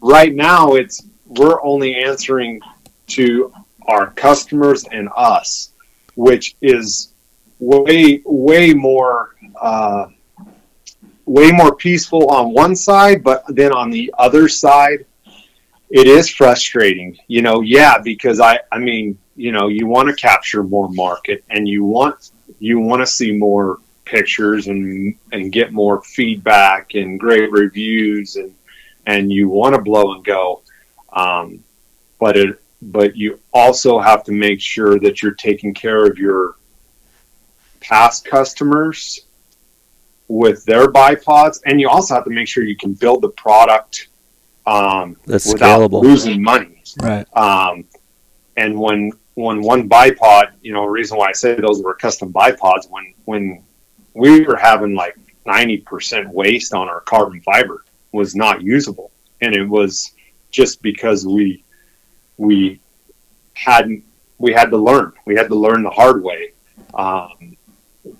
right 0.00 0.34
now 0.34 0.74
it's 0.74 1.06
we're 1.26 1.62
only 1.62 1.96
answering 1.96 2.60
to 3.06 3.52
our 3.88 4.10
customers 4.10 4.84
and 4.90 5.08
us 5.16 5.72
which 6.14 6.56
is 6.60 7.12
way 7.58 8.22
way 8.24 8.74
more 8.74 9.34
uh, 9.60 10.06
way 11.24 11.50
more 11.50 11.74
peaceful 11.74 12.28
on 12.28 12.52
one 12.52 12.76
side 12.76 13.22
but 13.22 13.44
then 13.48 13.72
on 13.72 13.90
the 13.90 14.12
other 14.18 14.48
side 14.48 15.04
it 15.90 16.06
is 16.06 16.28
frustrating 16.28 17.16
you 17.28 17.42
know 17.42 17.60
yeah 17.60 17.98
because 17.98 18.40
i 18.40 18.58
i 18.72 18.78
mean 18.78 19.18
you 19.34 19.52
know 19.52 19.68
you 19.68 19.86
want 19.86 20.08
to 20.08 20.14
capture 20.14 20.62
more 20.62 20.88
market 20.90 21.44
and 21.50 21.68
you 21.68 21.84
want 21.84 22.30
you 22.58 22.78
want 22.78 23.00
to 23.00 23.06
see 23.06 23.32
more 23.32 23.78
pictures 24.04 24.68
and 24.68 25.16
and 25.32 25.52
get 25.52 25.72
more 25.72 26.00
feedback 26.02 26.94
and 26.94 27.18
great 27.18 27.50
reviews 27.50 28.36
and 28.36 28.54
and 29.06 29.32
you 29.32 29.48
want 29.48 29.74
to 29.74 29.80
blow 29.80 30.14
and 30.14 30.24
go 30.24 30.62
um, 31.12 31.62
but 32.18 32.36
it 32.36 32.60
but 32.82 33.16
you 33.16 33.40
also 33.52 33.98
have 33.98 34.22
to 34.24 34.32
make 34.32 34.60
sure 34.60 34.98
that 35.00 35.22
you're 35.22 35.32
taking 35.34 35.74
care 35.74 36.06
of 36.06 36.18
your 36.18 36.56
past 37.80 38.24
customers 38.24 39.20
with 40.28 40.64
their 40.64 40.88
bipods 40.88 41.60
and 41.66 41.80
you 41.80 41.88
also 41.88 42.14
have 42.14 42.24
to 42.24 42.30
make 42.30 42.48
sure 42.48 42.64
you 42.64 42.76
can 42.76 42.92
build 42.94 43.22
the 43.22 43.28
product 43.28 44.08
um, 44.66 45.16
That's 45.26 45.52
without 45.52 45.80
scalable. 45.80 46.02
losing 46.02 46.42
money. 46.42 46.82
Right. 47.00 47.26
Um, 47.36 47.84
and 48.56 48.78
when 48.78 49.12
when 49.34 49.60
one 49.60 49.88
bipod, 49.88 50.52
you 50.62 50.72
know, 50.72 50.82
the 50.82 50.90
reason 50.90 51.18
why 51.18 51.28
I 51.28 51.32
say 51.32 51.54
those 51.54 51.82
were 51.82 51.94
custom 51.94 52.32
bipods 52.32 52.90
when 52.90 53.14
when 53.24 53.62
we 54.14 54.40
were 54.40 54.56
having 54.56 54.94
like 54.94 55.16
90% 55.46 56.28
waste 56.28 56.72
on 56.72 56.88
our 56.88 57.00
carbon 57.02 57.40
fiber 57.42 57.84
was 58.12 58.34
not 58.34 58.62
usable. 58.62 59.12
And 59.42 59.54
it 59.54 59.64
was 59.64 60.12
just 60.50 60.82
because 60.82 61.26
we 61.26 61.62
we 62.38 62.80
hadn't 63.54 64.04
we 64.38 64.52
had 64.52 64.70
to 64.70 64.76
learn. 64.76 65.12
We 65.26 65.36
had 65.36 65.48
to 65.48 65.54
learn 65.54 65.82
the 65.82 65.90
hard 65.90 66.22
way. 66.22 66.52
Um, 66.94 67.55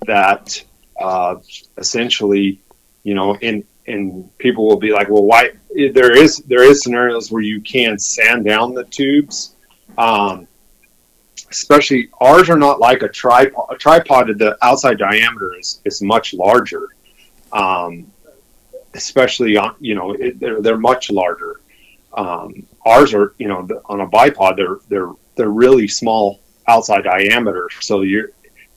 that 0.05 0.63
uh, 0.99 1.35
essentially 1.77 2.61
you 3.03 3.13
know 3.13 3.35
in 3.37 3.63
and 3.87 4.37
people 4.37 4.67
will 4.67 4.79
be 4.79 4.91
like 4.91 5.09
well 5.09 5.23
why 5.23 5.51
there 5.93 6.15
is 6.15 6.37
there 6.47 6.63
is 6.63 6.81
scenarios 6.81 7.31
where 7.31 7.41
you 7.41 7.61
can 7.61 7.97
sand 7.97 8.45
down 8.45 8.73
the 8.73 8.83
tubes 8.85 9.55
um, 9.97 10.47
especially 11.49 12.09
ours 12.19 12.49
are 12.49 12.57
not 12.57 12.79
like 12.79 13.01
a 13.03 13.09
tripod. 13.09 13.65
A 13.69 13.75
tripod, 13.75 14.37
the 14.37 14.57
outside 14.61 14.97
diameter 14.97 15.57
is, 15.57 15.81
is 15.85 16.01
much 16.01 16.33
larger. 16.33 16.89
Um, 17.51 18.11
especially 18.93 19.57
on, 19.57 19.75
you 19.79 19.95
know, 19.95 20.11
it, 20.13 20.39
they're, 20.39 20.61
they're 20.61 20.77
much 20.77 21.09
larger. 21.11 21.61
Um, 22.13 22.65
ours 22.85 23.13
are, 23.13 23.33
you 23.37 23.47
know, 23.47 23.67
on 23.85 24.01
a 24.01 24.07
bipod, 24.07 24.57
they're, 24.57 24.79
they're, 24.89 25.11
they're 25.35 25.49
really 25.49 25.87
small 25.87 26.41
outside 26.67 27.03
diameter. 27.03 27.69
So 27.79 28.01
you're, 28.01 28.31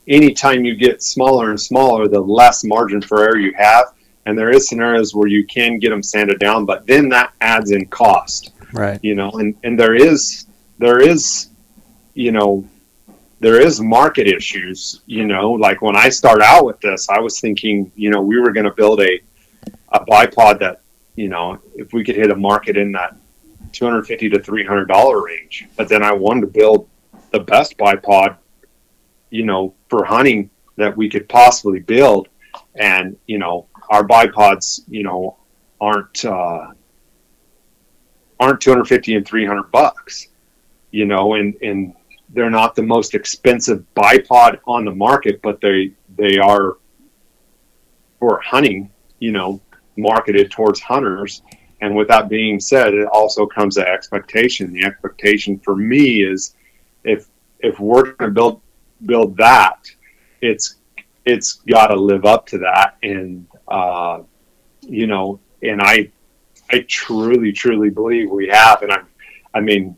anytime 0.08 0.64
you 0.64 0.74
get 0.74 1.02
smaller 1.02 1.50
and 1.50 1.60
smaller, 1.60 2.08
the 2.08 2.20
less 2.20 2.64
margin 2.64 3.00
for 3.00 3.22
error 3.22 3.38
you 3.38 3.52
have. 3.56 3.92
And 4.26 4.38
there 4.38 4.50
is 4.50 4.68
scenarios 4.68 5.14
where 5.14 5.28
you 5.28 5.46
can 5.46 5.78
get 5.78 5.90
them 5.90 6.02
sanded 6.02 6.38
down, 6.38 6.66
but 6.66 6.86
then 6.86 7.08
that 7.08 7.32
adds 7.40 7.70
in 7.70 7.86
cost. 7.86 8.52
Right. 8.72 9.00
You 9.02 9.14
know, 9.14 9.30
and, 9.32 9.56
and 9.64 9.78
there 9.78 9.94
is, 9.94 10.46
there 10.78 11.00
is 11.00 11.50
you 12.14 12.32
know, 12.32 12.64
there 13.40 13.60
is 13.60 13.80
market 13.80 14.26
issues, 14.26 15.00
you 15.06 15.26
know, 15.26 15.52
like 15.52 15.80
when 15.80 15.96
I 15.96 16.10
start 16.10 16.42
out 16.42 16.66
with 16.66 16.80
this, 16.80 17.08
I 17.08 17.18
was 17.20 17.40
thinking, 17.40 17.90
you 17.94 18.10
know, 18.10 18.20
we 18.20 18.38
were 18.38 18.52
going 18.52 18.66
to 18.66 18.72
build 18.72 19.00
a, 19.00 19.20
a 19.88 20.04
bipod 20.04 20.58
that, 20.60 20.82
you 21.16 21.28
know, 21.28 21.58
if 21.74 21.92
we 21.92 22.04
could 22.04 22.16
hit 22.16 22.30
a 22.30 22.36
market 22.36 22.76
in 22.76 22.92
that 22.92 23.16
250 23.72 24.28
to 24.30 24.42
300 24.42 24.86
dollar 24.86 25.24
range. 25.24 25.66
But 25.76 25.88
then 25.88 26.02
I 26.02 26.12
wanted 26.12 26.42
to 26.42 26.46
build 26.48 26.88
the 27.30 27.40
best 27.40 27.78
bipod, 27.78 28.36
you 29.30 29.44
know, 29.44 29.74
for 29.88 30.04
hunting 30.04 30.50
that 30.76 30.96
we 30.96 31.08
could 31.08 31.28
possibly 31.28 31.80
build. 31.80 32.28
And, 32.74 33.16
you 33.26 33.38
know, 33.38 33.66
our 33.90 34.06
bipods, 34.06 34.80
you 34.88 35.02
know, 35.02 35.36
aren't, 35.80 36.24
uh, 36.24 36.68
aren't 38.38 38.60
250 38.60 39.16
and 39.16 39.26
300 39.26 39.70
bucks, 39.70 40.28
you 40.90 41.06
know, 41.06 41.34
and, 41.34 41.54
and 41.62 41.94
they're 42.30 42.50
not 42.50 42.74
the 42.74 42.82
most 42.82 43.14
expensive 43.14 43.84
bipod 43.94 44.60
on 44.66 44.84
the 44.84 44.94
market, 44.94 45.40
but 45.42 45.60
they, 45.60 45.92
they 46.16 46.38
are 46.38 46.78
for 48.18 48.40
hunting, 48.40 48.90
you 49.18 49.32
know, 49.32 49.60
marketed 49.96 50.50
towards 50.50 50.80
hunters. 50.80 51.42
And 51.80 51.96
with 51.96 52.08
that 52.08 52.28
being 52.28 52.60
said, 52.60 52.94
it 52.94 53.06
also 53.06 53.46
comes 53.46 53.76
to 53.76 53.88
expectation. 53.88 54.72
The 54.72 54.84
expectation 54.84 55.58
for 55.58 55.74
me 55.74 56.22
is 56.22 56.54
if 57.04 57.26
if 57.60 57.78
we're 57.78 58.12
going 58.12 58.30
to 58.30 58.34
build 58.34 58.60
build 59.04 59.36
that, 59.36 59.90
it's 60.40 60.76
it's 61.24 61.54
got 61.68 61.88
to 61.88 61.96
live 61.96 62.24
up 62.24 62.46
to 62.46 62.58
that. 62.58 62.96
And 63.02 63.46
uh, 63.68 64.22
you 64.82 65.06
know, 65.06 65.40
and 65.62 65.80
I 65.82 66.10
I 66.70 66.84
truly 66.88 67.52
truly 67.52 67.90
believe 67.90 68.30
we 68.30 68.48
have. 68.48 68.82
And 68.82 68.92
I 68.92 69.02
I 69.54 69.60
mean, 69.60 69.96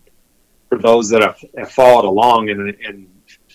for 0.69 0.79
those 0.79 1.09
that 1.11 1.23
have, 1.23 1.39
have 1.57 1.71
followed 1.71 2.05
along 2.05 2.51
and 2.51 2.75
and 2.85 3.09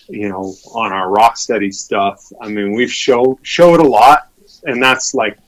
you 0.08 0.28
know 0.28 0.54
on 0.74 0.92
our 0.92 1.10
rock 1.10 1.36
steady 1.36 1.70
stuff, 1.70 2.24
I 2.40 2.48
mean, 2.48 2.72
we've 2.72 2.92
showed 2.92 3.38
showed 3.42 3.80
a 3.80 3.88
lot, 3.88 4.28
and 4.64 4.82
that's 4.82 5.14
like 5.14 5.38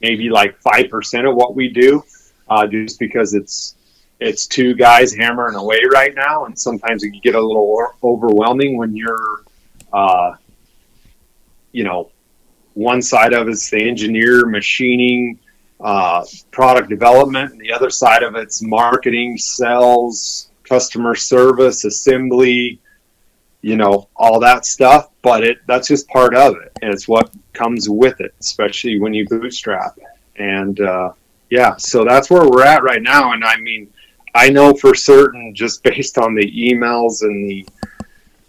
maybe 0.00 0.30
like 0.30 0.58
five 0.60 0.88
percent 0.90 1.26
of 1.26 1.34
what 1.34 1.54
we 1.54 1.68
do, 1.68 2.02
uh, 2.48 2.66
just 2.66 2.98
because 2.98 3.34
it's 3.34 3.76
it's 4.20 4.46
two 4.46 4.74
guys 4.74 5.12
hammering 5.12 5.56
away 5.56 5.80
right 5.92 6.14
now, 6.14 6.46
and 6.46 6.58
sometimes 6.58 7.02
it 7.02 7.10
can 7.10 7.20
get 7.20 7.34
a 7.34 7.40
little 7.40 7.88
overwhelming 8.02 8.78
when 8.78 8.96
you're, 8.96 9.44
uh, 9.96 10.36
you 11.72 11.84
know, 11.84 12.10
one 12.74 13.00
side 13.00 13.32
of 13.32 13.48
it's 13.48 13.70
the 13.70 13.82
engineer, 13.82 14.44
machining, 14.44 15.38
uh, 15.80 16.22
product 16.50 16.90
development, 16.90 17.52
and 17.52 17.60
the 17.60 17.72
other 17.72 17.88
side 17.88 18.22
of 18.22 18.34
it's 18.34 18.62
marketing, 18.62 19.38
sales, 19.38 20.50
customer 20.64 21.14
service, 21.14 21.84
assembly, 21.84 22.78
you 23.62 23.76
know, 23.76 24.08
all 24.14 24.38
that 24.40 24.66
stuff. 24.66 25.08
But 25.22 25.42
it 25.44 25.58
that's 25.66 25.88
just 25.88 26.06
part 26.08 26.34
of 26.34 26.56
it, 26.56 26.72
and 26.82 26.92
it's 26.92 27.08
what 27.08 27.30
comes 27.54 27.88
with 27.88 28.20
it, 28.20 28.34
especially 28.40 29.00
when 29.00 29.14
you 29.14 29.26
bootstrap. 29.26 29.98
And 30.36 30.78
uh, 30.78 31.12
yeah, 31.48 31.76
so 31.78 32.04
that's 32.04 32.28
where 32.28 32.46
we're 32.46 32.64
at 32.64 32.82
right 32.82 33.02
now. 33.02 33.32
And 33.32 33.42
I 33.42 33.56
mean 33.56 33.90
I 34.34 34.50
know 34.50 34.74
for 34.74 34.94
certain, 34.94 35.54
just 35.54 35.82
based 35.90 36.18
on 36.18 36.34
the 36.34 36.46
emails 36.52 37.22
and 37.22 37.48
the 37.48 37.66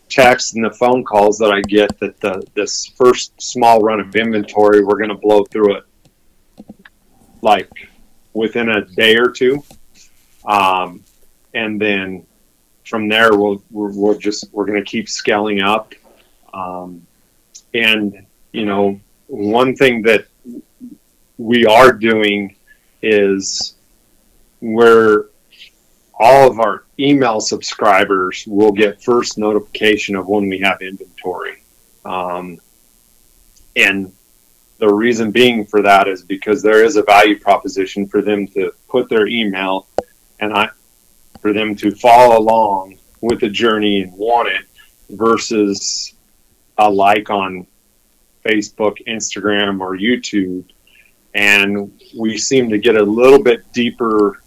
texts 0.09 0.53
and 0.53 0.63
the 0.63 0.71
phone 0.71 1.03
calls 1.03 1.37
that 1.39 1.51
I 1.51 1.61
get, 1.61 1.99
that 1.99 2.19
the 2.19 2.43
this 2.53 2.85
first 2.95 3.33
small 3.41 3.79
run 3.81 3.99
of 3.99 4.15
inventory, 4.15 4.83
we're 4.83 4.97
going 4.97 5.09
to 5.09 5.15
blow 5.15 5.43
through 5.45 5.77
it 5.77 5.83
like 7.41 7.69
within 8.33 8.69
a 8.69 8.85
day 8.85 9.15
or 9.17 9.31
two, 9.31 9.63
um, 10.45 11.03
and 11.53 11.79
then 11.79 12.25
from 12.85 13.09
there 13.09 13.37
we'll 13.37 13.61
we're, 13.71 13.91
we'll 13.91 14.17
just 14.17 14.45
we're 14.51 14.65
going 14.65 14.83
to 14.83 14.89
keep 14.89 15.09
scaling 15.09 15.61
up, 15.61 15.93
um, 16.53 17.05
and 17.73 18.25
you 18.51 18.65
know 18.65 18.99
one 19.27 19.75
thing 19.75 20.01
that 20.03 20.25
we 21.37 21.65
are 21.65 21.91
doing 21.91 22.55
is 23.01 23.75
we're 24.61 25.25
all 26.19 26.49
of 26.49 26.59
our 26.59 26.83
email 26.99 27.39
subscribers 27.39 28.45
will 28.47 28.71
get 28.71 29.03
first 29.03 29.37
notification 29.37 30.15
of 30.15 30.27
when 30.27 30.49
we 30.49 30.59
have 30.59 30.81
inventory. 30.81 31.61
Um, 32.05 32.59
and 33.75 34.11
the 34.79 34.91
reason 34.91 35.31
being 35.31 35.65
for 35.65 35.81
that 35.81 36.07
is 36.07 36.23
because 36.23 36.61
there 36.61 36.83
is 36.83 36.95
a 36.95 37.03
value 37.03 37.39
proposition 37.39 38.07
for 38.07 38.21
them 38.21 38.47
to 38.49 38.71
put 38.87 39.09
their 39.09 39.27
email 39.27 39.87
and 40.39 40.53
I, 40.53 40.69
for 41.41 41.53
them 41.53 41.75
to 41.77 41.91
follow 41.91 42.37
along 42.37 42.99
with 43.21 43.39
the 43.39 43.49
journey 43.49 44.01
and 44.01 44.13
want 44.13 44.49
it 44.49 44.61
versus 45.09 46.13
a 46.77 46.89
like 46.89 47.29
on 47.29 47.65
Facebook, 48.45 48.97
Instagram, 49.07 49.81
or 49.81 49.97
YouTube. 49.97 50.65
And 51.33 51.99
we 52.17 52.37
seem 52.37 52.69
to 52.69 52.77
get 52.77 52.95
a 52.95 53.03
little 53.03 53.41
bit 53.41 53.71
deeper 53.73 54.41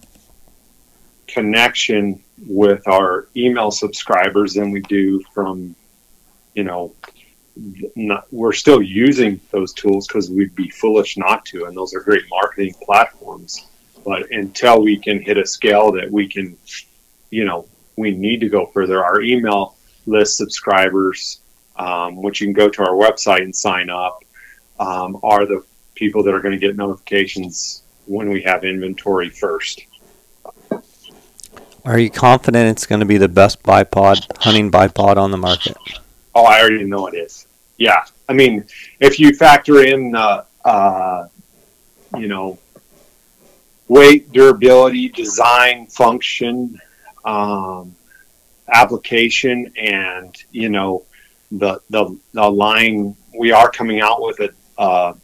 connection 1.32 2.22
with 2.46 2.86
our 2.88 3.28
email 3.36 3.70
subscribers 3.70 4.54
than 4.54 4.70
we 4.70 4.80
do 4.80 5.22
from, 5.34 5.74
you 6.54 6.64
know, 6.64 6.94
not, 7.96 8.26
we're 8.32 8.52
still 8.52 8.80
using 8.80 9.40
those 9.50 9.72
tools 9.72 10.06
because 10.06 10.30
we'd 10.30 10.54
be 10.54 10.68
foolish 10.70 11.16
not 11.16 11.44
to, 11.46 11.64
and 11.66 11.76
those 11.76 11.94
are 11.94 12.00
great 12.00 12.24
marketing 12.30 12.74
platforms. 12.82 13.66
But 14.04 14.30
until 14.30 14.82
we 14.82 14.96
can 14.96 15.20
hit 15.20 15.36
a 15.36 15.46
scale 15.46 15.92
that 15.92 16.10
we 16.10 16.26
can, 16.26 16.56
you 17.30 17.44
know, 17.44 17.66
we 17.96 18.12
need 18.12 18.40
to 18.40 18.48
go 18.48 18.66
further. 18.66 19.04
Our 19.04 19.20
email 19.20 19.76
list 20.06 20.36
subscribers, 20.36 21.40
um, 21.76 22.22
which 22.22 22.40
you 22.40 22.46
can 22.46 22.54
go 22.54 22.68
to 22.68 22.82
our 22.82 22.94
website 22.94 23.42
and 23.42 23.54
sign 23.54 23.90
up, 23.90 24.24
um, 24.78 25.20
are 25.22 25.44
the 25.44 25.62
people 25.94 26.22
that 26.22 26.32
are 26.32 26.40
going 26.40 26.58
to 26.58 26.66
get 26.66 26.76
notifications 26.76 27.82
when 28.06 28.30
we 28.30 28.40
have 28.42 28.64
inventory 28.64 29.28
first. 29.28 29.84
Are 31.84 31.98
you 31.98 32.10
confident 32.10 32.70
it's 32.70 32.86
going 32.86 33.00
to 33.00 33.06
be 33.06 33.16
the 33.16 33.28
best 33.28 33.62
bipod, 33.62 34.26
hunting 34.38 34.70
bipod 34.70 35.16
on 35.16 35.30
the 35.30 35.36
market? 35.36 35.76
Oh, 36.34 36.44
I 36.44 36.60
already 36.60 36.84
know 36.84 37.06
it 37.06 37.14
is. 37.14 37.46
Yeah. 37.78 38.04
I 38.28 38.32
mean, 38.32 38.64
if 39.00 39.18
you 39.18 39.34
factor 39.34 39.82
in, 39.82 40.14
uh, 40.14 40.44
uh, 40.64 41.28
you 42.16 42.28
know, 42.28 42.58
weight, 43.88 44.30
durability, 44.32 45.08
design, 45.08 45.86
function, 45.86 46.78
um, 47.24 47.94
application, 48.68 49.72
and, 49.76 50.36
you 50.52 50.68
know, 50.68 51.04
the, 51.50 51.80
the, 51.90 52.16
the 52.32 52.48
line, 52.48 53.16
we 53.36 53.52
are 53.52 53.70
coming 53.70 54.00
out 54.00 54.22
with 54.22 54.38
it, 54.40 54.54
uh, 54.78 55.14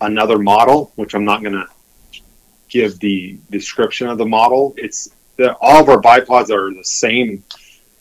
another 0.00 0.38
model, 0.38 0.92
which 0.96 1.14
I'm 1.14 1.24
not 1.24 1.42
going 1.42 1.54
to 1.54 1.66
give 2.68 2.98
the 3.00 3.38
description 3.50 4.08
of 4.08 4.18
the 4.18 4.26
model. 4.26 4.74
It's 4.76 5.10
the, 5.36 5.56
all 5.60 5.80
of 5.80 5.88
our 5.88 6.00
bipods 6.00 6.50
are 6.50 6.72
the 6.72 6.84
same 6.84 7.42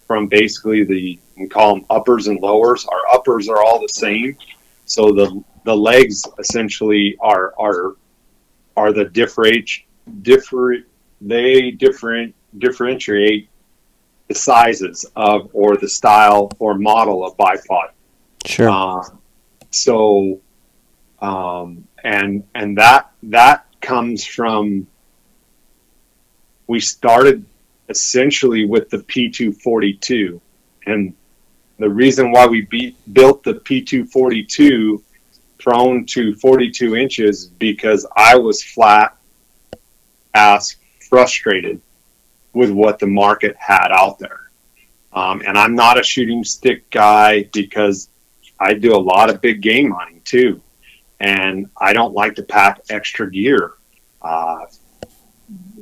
from 0.08 0.28
basically 0.28 0.84
the 0.84 1.20
we 1.38 1.48
call 1.48 1.76
them 1.76 1.86
uppers 1.90 2.28
and 2.28 2.40
lowers. 2.40 2.86
Our 2.86 3.16
uppers 3.16 3.50
are 3.50 3.64
all 3.64 3.80
the 3.80 3.90
same, 3.90 4.38
so 4.86 5.12
the 5.12 5.44
the 5.64 5.76
legs 5.76 6.24
essentially 6.40 7.18
are 7.20 7.54
are 7.58 7.96
are 8.78 8.92
the 8.92 9.06
different 9.06 9.70
different 10.22 10.86
they 11.22 11.72
different 11.72 12.36
differentiate 12.58 13.50
the 14.28 14.36
sizes 14.36 15.06
of 15.16 15.50
or 15.54 15.78
the 15.78 15.90
style 15.90 16.52
or 16.60 16.78
model 16.78 17.26
of 17.26 17.36
bipod. 17.38 17.90
Sure. 18.46 18.70
Uh, 18.70 19.04
so, 19.72 20.40
um, 21.22 21.88
and 22.04 22.44
and 22.54 22.78
that 22.78 23.12
that 23.24 23.66
comes 23.82 24.26
from 24.26 24.88
we 26.68 26.80
started 26.80 27.46
essentially 27.90 28.66
with 28.66 28.90
the 28.90 28.98
P242. 28.98 30.40
And 30.86 31.14
the 31.78 31.90
reason 31.90 32.32
why 32.32 32.48
we 32.48 32.62
beat, 32.62 32.96
built 33.14 33.44
the 33.44 33.56
P242 33.56 35.02
prone 35.60 36.06
to 36.08 36.36
42 36.36 36.96
inches 36.96 37.48
because 37.48 38.06
I 38.16 38.36
was 38.36 38.64
flat 38.64 39.18
ass 40.34 40.76
frustrated 41.10 41.82
with 42.54 42.72
what 42.72 43.00
the 43.00 43.08
market 43.08 43.56
had 43.58 43.90
out 43.92 44.20
there. 44.20 44.50
Um, 45.14 45.42
and 45.46 45.58
I'm 45.58 45.76
not 45.76 46.00
a 46.00 46.04
shooting 46.04 46.44
stick 46.44 46.90
guy 46.90 47.44
because 47.54 48.10
I 48.60 48.74
do 48.74 48.96
a 48.96 48.98
lot 48.98 49.30
of 49.30 49.42
big 49.42 49.62
game 49.62 49.92
hunting 49.92 50.22
too. 50.24 50.62
And 51.20 51.70
I 51.78 51.94
don't 51.94 52.14
like 52.14 52.36
to 52.36 52.44
pack 52.44 52.82
extra 52.90 53.30
gear. 53.30 53.74
Uh, 54.22 54.66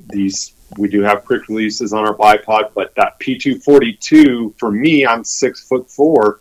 these 0.10 0.54
we 0.78 0.88
do 0.88 1.02
have 1.02 1.26
quick 1.26 1.48
releases 1.48 1.94
on 1.94 2.08
our 2.08 2.16
bipod, 2.16 2.72
but 2.74 2.96
that 2.96 3.20
P242 3.20 4.58
for 4.58 4.72
me, 4.72 5.06
I'm 5.06 5.24
six 5.24 5.68
foot 5.68 5.90
four. 5.90 6.40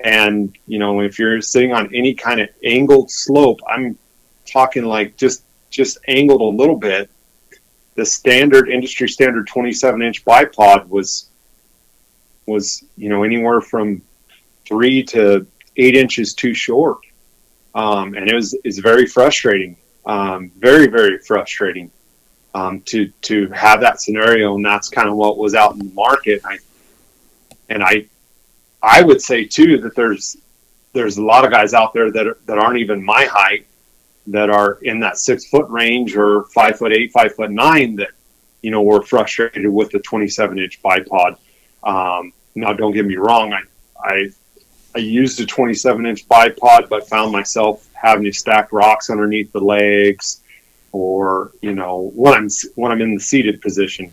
And, 0.00 0.56
you 0.66 0.78
know, 0.78 1.00
if 1.00 1.18
you're 1.18 1.40
sitting 1.40 1.72
on 1.72 1.92
any 1.94 2.14
kind 2.14 2.40
of 2.40 2.48
angled 2.62 3.10
slope, 3.10 3.58
I'm 3.66 3.98
talking 4.46 4.84
like 4.84 5.16
just, 5.16 5.42
just 5.70 5.98
angled 6.06 6.40
a 6.40 6.44
little 6.44 6.76
bit. 6.76 7.10
The 7.96 8.06
standard 8.06 8.68
industry 8.68 9.08
standard 9.08 9.48
27 9.48 10.02
inch 10.02 10.24
bipod 10.24 10.88
was, 10.88 11.28
was, 12.46 12.84
you 12.96 13.08
know, 13.08 13.24
anywhere 13.24 13.60
from 13.60 14.02
three 14.64 15.02
to 15.02 15.46
eight 15.76 15.96
inches 15.96 16.32
too 16.32 16.54
short. 16.54 16.98
Um, 17.74 18.14
and 18.14 18.28
it 18.28 18.34
was, 18.34 18.56
it's 18.62 18.78
very 18.78 19.06
frustrating. 19.06 19.76
Um, 20.06 20.50
very, 20.56 20.86
very 20.86 21.18
frustrating 21.18 21.90
um, 22.54 22.80
to 22.82 23.08
to 23.22 23.48
have 23.50 23.80
that 23.80 24.00
scenario, 24.00 24.54
and 24.54 24.64
that's 24.64 24.88
kind 24.88 25.08
of 25.08 25.16
what 25.16 25.38
was 25.38 25.54
out 25.54 25.72
in 25.72 25.78
the 25.78 25.94
market. 25.94 26.42
I, 26.44 26.58
and 27.68 27.82
I, 27.82 28.06
I 28.82 29.02
would 29.02 29.20
say 29.20 29.44
too 29.44 29.78
that 29.78 29.94
there's 29.94 30.36
there's 30.92 31.18
a 31.18 31.22
lot 31.22 31.44
of 31.44 31.50
guys 31.50 31.74
out 31.74 31.92
there 31.92 32.10
that 32.10 32.26
are, 32.26 32.38
that 32.46 32.58
aren't 32.58 32.78
even 32.78 33.04
my 33.04 33.24
height 33.24 33.66
that 34.28 34.50
are 34.50 34.78
in 34.82 35.00
that 35.00 35.18
six 35.18 35.48
foot 35.48 35.68
range 35.68 36.16
or 36.16 36.44
five 36.44 36.78
foot 36.78 36.92
eight, 36.92 37.12
five 37.12 37.34
foot 37.34 37.50
nine 37.50 37.96
that 37.96 38.10
you 38.62 38.70
know 38.70 38.82
were 38.82 39.02
frustrated 39.02 39.66
with 39.66 39.90
the 39.90 39.98
27 40.00 40.58
inch 40.58 40.82
bipod. 40.82 41.36
Um, 41.82 42.32
now, 42.54 42.72
don't 42.72 42.92
get 42.92 43.06
me 43.06 43.16
wrong, 43.16 43.52
I 43.52 43.60
I 43.98 44.30
I 44.94 44.98
used 44.98 45.40
a 45.40 45.46
27 45.46 46.06
inch 46.06 46.28
bipod, 46.28 46.88
but 46.88 47.08
found 47.08 47.30
myself 47.30 47.88
having 47.92 48.24
to 48.24 48.32
stack 48.32 48.72
rocks 48.72 49.10
underneath 49.10 49.52
the 49.52 49.60
legs, 49.60 50.40
or 50.92 51.52
you 51.60 51.74
know 51.74 52.10
when 52.14 52.34
I'm 52.34 52.48
when 52.74 52.92
I'm 52.92 53.00
in 53.00 53.14
the 53.14 53.20
seated 53.20 53.60
position, 53.60 54.12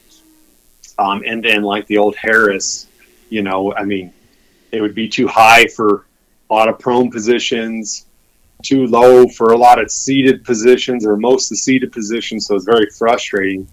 um, 0.97 1.23
and 1.25 1.43
then 1.43 1.63
like 1.63 1.87
the 1.87 1.97
old 1.97 2.15
Harris, 2.15 2.87
you 3.29 3.41
know, 3.41 3.73
I 3.73 3.83
mean, 3.83 4.13
it 4.71 4.81
would 4.81 4.95
be 4.95 5.07
too 5.07 5.27
high 5.27 5.67
for 5.67 6.05
a 6.49 6.53
lot 6.53 6.69
of 6.69 6.79
prone 6.79 7.11
positions, 7.11 8.05
too 8.63 8.87
low 8.87 9.27
for 9.27 9.53
a 9.53 9.57
lot 9.57 9.79
of 9.79 9.91
seated 9.91 10.43
positions 10.43 11.05
or 11.05 11.17
most 11.17 11.45
of 11.45 11.49
the 11.49 11.57
seated 11.57 11.91
positions. 11.91 12.47
So 12.47 12.55
it's 12.55 12.65
very 12.65 12.89
frustrating 12.89 13.67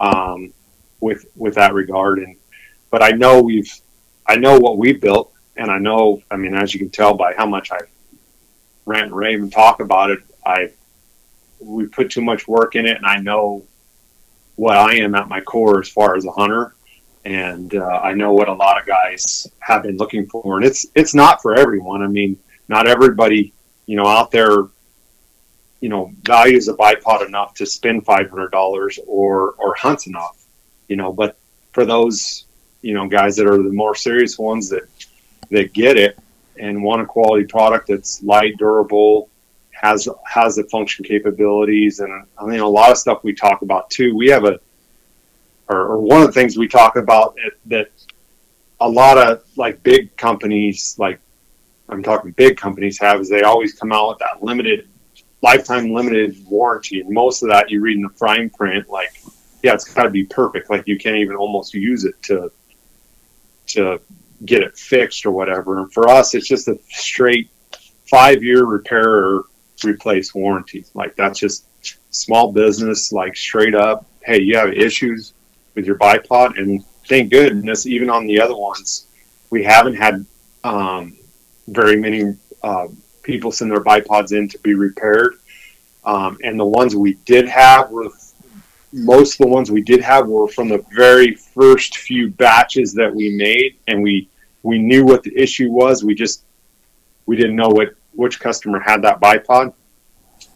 um, 0.00 0.52
with 1.00 1.26
with 1.36 1.54
that 1.54 1.74
regard. 1.74 2.18
And 2.18 2.36
but 2.90 3.02
I 3.02 3.10
know 3.10 3.42
we've 3.42 3.72
I 4.26 4.36
know 4.36 4.58
what 4.58 4.78
we 4.78 4.92
built, 4.92 5.32
and 5.56 5.70
I 5.70 5.78
know 5.78 6.22
I 6.30 6.36
mean 6.36 6.54
as 6.54 6.72
you 6.72 6.80
can 6.80 6.90
tell 6.90 7.14
by 7.14 7.34
how 7.34 7.46
much 7.46 7.72
I 7.72 7.78
rant 8.86 9.06
and 9.06 9.16
rave 9.16 9.40
and 9.40 9.52
talk 9.52 9.80
about 9.80 10.10
it, 10.10 10.20
I 10.44 10.70
we 11.64 11.86
put 11.86 12.10
too 12.10 12.20
much 12.20 12.46
work 12.46 12.76
in 12.76 12.86
it, 12.86 12.96
and 12.96 13.06
I 13.06 13.16
know 13.16 13.64
what 14.56 14.76
I 14.76 14.96
am 14.96 15.14
at 15.14 15.28
my 15.28 15.40
core 15.40 15.80
as 15.80 15.88
far 15.88 16.16
as 16.16 16.24
a 16.24 16.30
hunter, 16.30 16.74
and 17.24 17.74
uh, 17.74 18.00
I 18.02 18.12
know 18.14 18.32
what 18.32 18.48
a 18.48 18.52
lot 18.52 18.80
of 18.80 18.86
guys 18.86 19.46
have 19.60 19.82
been 19.82 19.96
looking 19.96 20.26
for, 20.26 20.56
and 20.56 20.64
it's 20.64 20.86
it's 20.94 21.14
not 21.14 21.42
for 21.42 21.54
everyone. 21.54 22.02
I 22.02 22.06
mean, 22.06 22.38
not 22.68 22.86
everybody, 22.86 23.52
you 23.86 23.96
know, 23.96 24.06
out 24.06 24.30
there, 24.30 24.68
you 25.80 25.88
know, 25.88 26.12
values 26.22 26.68
a 26.68 26.74
bipod 26.74 27.26
enough 27.26 27.54
to 27.54 27.66
spend 27.66 28.04
five 28.04 28.30
hundred 28.30 28.50
dollars 28.50 28.98
or 29.06 29.52
or 29.52 29.74
hunts 29.74 30.06
enough, 30.06 30.44
you 30.88 30.96
know. 30.96 31.12
But 31.12 31.36
for 31.72 31.84
those, 31.84 32.44
you 32.82 32.94
know, 32.94 33.08
guys 33.08 33.36
that 33.36 33.46
are 33.46 33.62
the 33.62 33.72
more 33.72 33.94
serious 33.94 34.38
ones 34.38 34.68
that 34.68 34.84
that 35.50 35.72
get 35.72 35.96
it 35.96 36.18
and 36.58 36.82
want 36.82 37.02
a 37.02 37.06
quality 37.06 37.44
product 37.44 37.88
that's 37.88 38.22
light, 38.22 38.56
durable, 38.58 39.28
has 39.74 40.08
has 40.26 40.56
the 40.56 40.64
function 40.64 41.04
capabilities, 41.04 42.00
and 42.00 42.26
I 42.38 42.46
mean 42.46 42.60
a 42.60 42.68
lot 42.68 42.90
of 42.90 42.98
stuff 42.98 43.22
we 43.22 43.34
talk 43.34 43.62
about 43.62 43.90
too. 43.90 44.16
We 44.16 44.28
have 44.28 44.44
a 44.44 44.60
or, 45.68 45.78
or 45.78 45.98
one 46.00 46.20
of 46.20 46.26
the 46.26 46.32
things 46.32 46.56
we 46.56 46.68
talk 46.68 46.96
about 46.96 47.36
that 47.66 47.88
a 48.80 48.88
lot 48.88 49.18
of 49.18 49.42
like 49.56 49.82
big 49.82 50.16
companies, 50.16 50.96
like 50.98 51.20
I'm 51.88 52.02
talking 52.02 52.32
big 52.32 52.56
companies, 52.56 52.98
have 53.00 53.20
is 53.20 53.28
they 53.28 53.42
always 53.42 53.72
come 53.74 53.92
out 53.92 54.10
with 54.10 54.18
that 54.18 54.42
limited 54.42 54.88
lifetime 55.42 55.92
limited 55.92 56.36
warranty, 56.46 57.00
and 57.00 57.10
most 57.10 57.42
of 57.42 57.50
that 57.50 57.70
you 57.70 57.80
read 57.80 57.96
in 57.96 58.02
the 58.02 58.08
fine 58.10 58.50
print, 58.50 58.88
like 58.88 59.22
yeah, 59.62 59.72
it's 59.74 59.92
got 59.92 60.04
to 60.04 60.10
be 60.10 60.24
perfect. 60.24 60.70
Like 60.70 60.86
you 60.86 60.98
can't 60.98 61.16
even 61.16 61.36
almost 61.36 61.74
use 61.74 62.04
it 62.04 62.22
to 62.24 62.52
to 63.68 64.00
get 64.44 64.62
it 64.62 64.76
fixed 64.76 65.24
or 65.24 65.30
whatever. 65.30 65.78
And 65.78 65.92
for 65.92 66.08
us, 66.08 66.34
it's 66.34 66.46
just 66.46 66.68
a 66.68 66.78
straight 66.90 67.50
five 68.04 68.42
year 68.42 68.64
repair 68.64 69.40
replace 69.82 70.34
warranty. 70.34 70.84
Like 70.94 71.16
that's 71.16 71.38
just 71.38 71.66
small 72.10 72.52
business, 72.52 73.12
like 73.12 73.36
straight 73.36 73.74
up. 73.74 74.06
Hey, 74.22 74.40
you 74.40 74.56
have 74.56 74.72
issues 74.72 75.34
with 75.74 75.86
your 75.86 75.98
bipod, 75.98 76.58
and 76.58 76.84
thank 77.08 77.30
goodness, 77.30 77.86
even 77.86 78.08
on 78.10 78.26
the 78.26 78.40
other 78.40 78.56
ones, 78.56 79.06
we 79.50 79.64
haven't 79.64 79.94
had 79.94 80.24
um, 80.62 81.16
very 81.68 81.96
many 81.96 82.36
uh, 82.62 82.88
people 83.22 83.52
send 83.52 83.70
their 83.70 83.82
bipods 83.82 84.32
in 84.32 84.48
to 84.48 84.58
be 84.60 84.74
repaired. 84.74 85.34
Um, 86.04 86.38
and 86.44 86.60
the 86.60 86.64
ones 86.64 86.94
we 86.94 87.14
did 87.24 87.48
have 87.48 87.90
were 87.90 88.10
most 88.92 89.40
of 89.40 89.46
the 89.46 89.52
ones 89.52 89.70
we 89.70 89.82
did 89.82 90.00
have 90.02 90.28
were 90.28 90.46
from 90.46 90.68
the 90.68 90.84
very 90.94 91.34
first 91.34 91.98
few 91.98 92.30
batches 92.30 92.94
that 92.94 93.12
we 93.12 93.36
made, 93.36 93.76
and 93.88 94.02
we 94.02 94.28
we 94.62 94.78
knew 94.78 95.04
what 95.04 95.22
the 95.22 95.36
issue 95.36 95.70
was. 95.70 96.04
We 96.04 96.14
just 96.14 96.44
we 97.26 97.36
didn't 97.36 97.56
know 97.56 97.68
what 97.68 97.94
which 98.14 98.40
customer 98.40 98.80
had 98.80 99.02
that 99.02 99.20
bipod, 99.20 99.72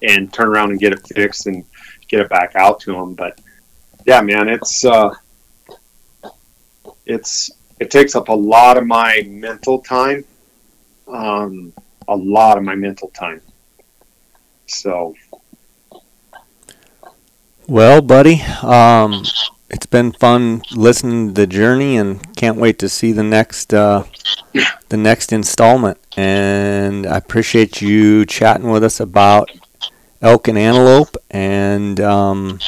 and 0.02 0.32
turn 0.32 0.48
around 0.48 0.70
and 0.70 0.80
get 0.80 0.92
it 0.92 1.06
fixed 1.06 1.46
and 1.46 1.64
get 2.08 2.20
it 2.20 2.28
back 2.28 2.52
out 2.54 2.80
to 2.80 2.92
them. 2.92 3.14
But 3.14 3.40
yeah, 4.06 4.20
man, 4.20 4.48
it's 4.48 4.84
uh, 4.84 5.14
it's 7.06 7.50
it 7.80 7.90
takes 7.90 8.14
up 8.14 8.28
a 8.28 8.34
lot 8.34 8.76
of 8.76 8.86
my 8.86 9.24
mental 9.28 9.80
time, 9.80 10.24
um, 11.06 11.72
a 12.08 12.16
lot 12.16 12.58
of 12.58 12.64
my 12.64 12.74
mental 12.74 13.08
time. 13.08 13.40
So, 14.66 15.14
well, 17.66 18.02
buddy, 18.02 18.42
um, 18.62 19.24
it's 19.70 19.86
been 19.86 20.12
fun 20.12 20.62
listening 20.72 21.28
to 21.28 21.34
the 21.34 21.46
journey, 21.46 21.96
and 21.96 22.36
can't 22.36 22.58
wait 22.58 22.78
to 22.78 22.88
see 22.88 23.12
the 23.12 23.22
next 23.22 23.74
uh, 23.74 24.04
the 24.88 24.96
next 24.96 25.32
installment. 25.32 25.98
And 26.16 27.06
I 27.06 27.16
appreciate 27.16 27.80
you 27.80 28.26
chatting 28.26 28.70
with 28.70 28.82
us 28.82 29.00
about 29.00 29.50
elk 30.20 30.48
and 30.48 30.58
antelope, 30.58 31.16
and 31.30 32.00
um, 32.00 32.58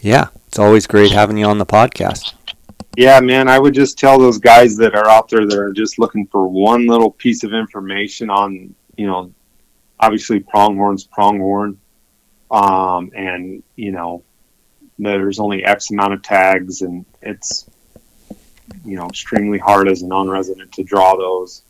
yeah, 0.00 0.28
it's 0.48 0.58
always 0.58 0.86
great 0.86 1.12
having 1.12 1.38
you 1.38 1.46
on 1.46 1.58
the 1.58 1.66
podcast. 1.66 2.34
Yeah, 2.96 3.20
man, 3.20 3.48
I 3.48 3.58
would 3.58 3.72
just 3.72 3.98
tell 3.98 4.18
those 4.18 4.36
guys 4.36 4.76
that 4.76 4.94
are 4.94 5.08
out 5.08 5.30
there 5.30 5.46
that 5.46 5.58
are 5.58 5.72
just 5.72 5.98
looking 5.98 6.26
for 6.26 6.46
one 6.46 6.86
little 6.86 7.10
piece 7.10 7.42
of 7.42 7.54
information 7.54 8.28
on, 8.28 8.74
you 8.98 9.06
know, 9.06 9.32
obviously 9.98 10.40
pronghorn's 10.40 11.04
pronghorn. 11.04 11.80
Um, 12.50 13.10
and, 13.16 13.62
you 13.76 13.92
know, 13.92 14.24
there's 15.10 15.38
only 15.38 15.64
X 15.64 15.90
amount 15.90 16.14
of 16.14 16.22
tags 16.22 16.82
and 16.82 17.04
it's, 17.20 17.68
you 18.84 18.96
know, 18.96 19.06
extremely 19.08 19.58
hard 19.58 19.88
as 19.88 20.02
a 20.02 20.06
non 20.06 20.28
resident 20.28 20.72
to 20.72 20.84
draw 20.84 21.16
those. 21.16 21.62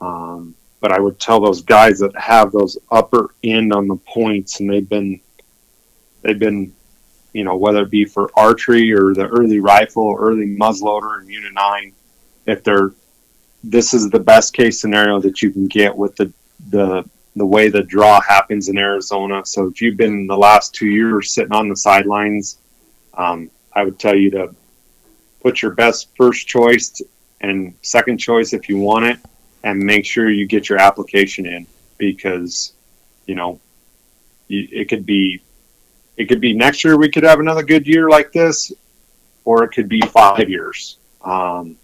Um, 0.00 0.54
but 0.80 0.92
I 0.92 0.98
would 0.98 1.20
tell 1.20 1.40
those 1.40 1.62
guys 1.62 2.00
that 2.00 2.16
have 2.16 2.50
those 2.52 2.78
upper 2.90 3.34
end 3.44 3.72
on 3.72 3.86
the 3.86 3.96
points 3.96 4.60
and 4.60 4.68
they've 4.68 4.88
been, 4.88 5.20
they've 6.22 6.38
been 6.38 6.72
you 7.32 7.44
know, 7.44 7.56
whether 7.56 7.82
it 7.82 7.90
be 7.90 8.04
for 8.04 8.30
archery 8.34 8.92
or 8.92 9.14
the 9.14 9.26
early 9.26 9.60
rifle, 9.60 10.02
or 10.02 10.20
early 10.20 10.46
muzzleloader 10.46 11.20
and 11.20 11.28
Unit 11.28 11.52
9, 11.54 11.92
if 12.46 12.62
they're, 12.62 12.92
this 13.64 13.94
is 13.94 14.10
the 14.10 14.20
best 14.20 14.52
case 14.52 14.80
scenario 14.80 15.20
that 15.20 15.40
you 15.40 15.50
can 15.50 15.66
get 15.66 15.96
with 15.96 16.14
the, 16.16 16.32
the, 16.68 17.08
the 17.34 17.46
way 17.46 17.68
the 17.68 17.82
draw 17.82 18.20
happens 18.20 18.68
in 18.68 18.76
Arizona. 18.76 19.44
So 19.46 19.66
if 19.66 19.80
you've 19.80 19.96
been 19.96 20.26
the 20.26 20.36
last 20.36 20.74
two 20.74 20.86
years 20.86 21.32
sitting 21.32 21.52
on 21.52 21.68
the 21.68 21.76
sidelines, 21.76 22.58
um, 23.14 23.50
I 23.72 23.84
would 23.84 23.98
tell 23.98 24.14
you 24.14 24.30
to 24.32 24.54
put 25.40 25.62
your 25.62 25.72
best 25.72 26.08
first 26.16 26.46
choice 26.46 27.00
and 27.40 27.74
second 27.82 28.18
choice 28.18 28.52
if 28.52 28.68
you 28.68 28.78
want 28.78 29.06
it, 29.06 29.18
and 29.64 29.78
make 29.78 30.04
sure 30.04 30.30
you 30.30 30.46
get 30.46 30.68
your 30.68 30.78
application 30.78 31.46
in 31.46 31.66
because, 31.98 32.72
you 33.26 33.34
know, 33.34 33.60
it 34.48 34.88
could 34.88 35.06
be 35.06 35.40
it 36.16 36.26
could 36.26 36.40
be 36.40 36.52
next 36.52 36.84
year 36.84 36.98
we 36.98 37.08
could 37.08 37.22
have 37.22 37.40
another 37.40 37.62
good 37.62 37.86
year 37.86 38.08
like 38.08 38.32
this, 38.32 38.72
or 39.44 39.64
it 39.64 39.70
could 39.70 39.88
be 39.88 40.00
five 40.02 40.48
years. 40.50 40.98
Um, 41.22 41.76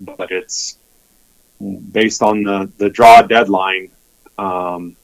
but 0.00 0.30
it's 0.30 0.78
based 1.90 2.22
on 2.22 2.42
the, 2.42 2.70
the 2.76 2.90
draw 2.90 3.22
deadline. 3.22 3.90
Um, 4.38 4.96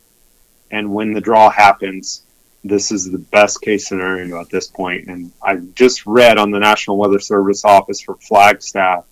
and 0.71 0.93
when 0.93 1.13
the 1.13 1.21
draw 1.21 1.51
happens, 1.51 2.23
this 2.65 2.93
is 2.93 3.11
the 3.11 3.19
best 3.19 3.61
case 3.61 3.89
scenario 3.89 4.41
at 4.41 4.49
this 4.51 4.67
point. 4.69 5.09
And 5.09 5.33
I 5.43 5.57
just 5.57 6.07
read 6.07 6.39
on 6.39 6.51
the 6.51 6.61
National 6.61 6.97
Weather 6.97 7.19
Service 7.19 7.65
Office 7.65 8.01
for 8.01 8.17
Flagstaff 8.17 9.05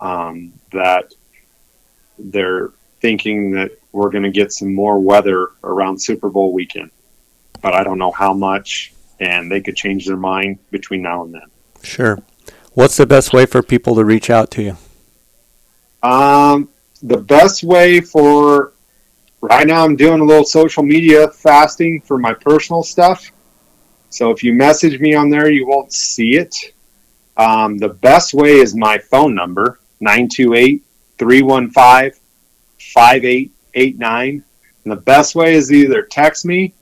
um, 0.00 0.52
that 0.72 1.14
they're 2.18 2.70
thinking 3.00 3.52
that 3.52 3.72
we're 3.92 4.10
going 4.10 4.24
to 4.24 4.30
get 4.30 4.52
some 4.52 4.74
more 4.74 4.98
weather 4.98 5.50
around 5.62 6.00
Super 6.00 6.28
Bowl 6.28 6.52
weekend 6.52 6.90
but 7.60 7.74
I 7.74 7.82
don't 7.82 7.98
know 7.98 8.12
how 8.12 8.32
much, 8.32 8.92
and 9.20 9.50
they 9.50 9.60
could 9.60 9.76
change 9.76 10.06
their 10.06 10.16
mind 10.16 10.58
between 10.70 11.02
now 11.02 11.24
and 11.24 11.34
then. 11.34 11.50
Sure. 11.82 12.22
What's 12.74 12.96
the 12.96 13.06
best 13.06 13.32
way 13.32 13.46
for 13.46 13.62
people 13.62 13.94
to 13.96 14.04
reach 14.04 14.30
out 14.30 14.50
to 14.52 14.62
you? 14.62 14.76
Um, 16.08 16.68
the 17.02 17.16
best 17.16 17.64
way 17.64 18.00
for 18.00 18.72
right 19.40 19.66
now, 19.66 19.84
I'm 19.84 19.96
doing 19.96 20.20
a 20.20 20.24
little 20.24 20.44
social 20.44 20.82
media 20.82 21.28
fasting 21.28 22.00
for 22.00 22.18
my 22.18 22.34
personal 22.34 22.82
stuff. 22.82 23.30
So 24.10 24.30
if 24.30 24.42
you 24.42 24.52
message 24.52 25.00
me 25.00 25.14
on 25.14 25.30
there, 25.30 25.50
you 25.50 25.66
won't 25.66 25.92
see 25.92 26.36
it. 26.36 26.54
Um, 27.36 27.76
the 27.76 27.90
best 27.90 28.32
way 28.32 28.56
is 28.56 28.74
my 28.74 28.98
phone 28.98 29.34
number, 29.34 29.78
928 30.00 30.82
315 31.18 32.20
5889. 32.78 34.44
And 34.84 34.92
the 34.92 34.96
best 34.96 35.34
way 35.34 35.54
is 35.54 35.72
either 35.72 36.02
text 36.02 36.44
me 36.44 36.72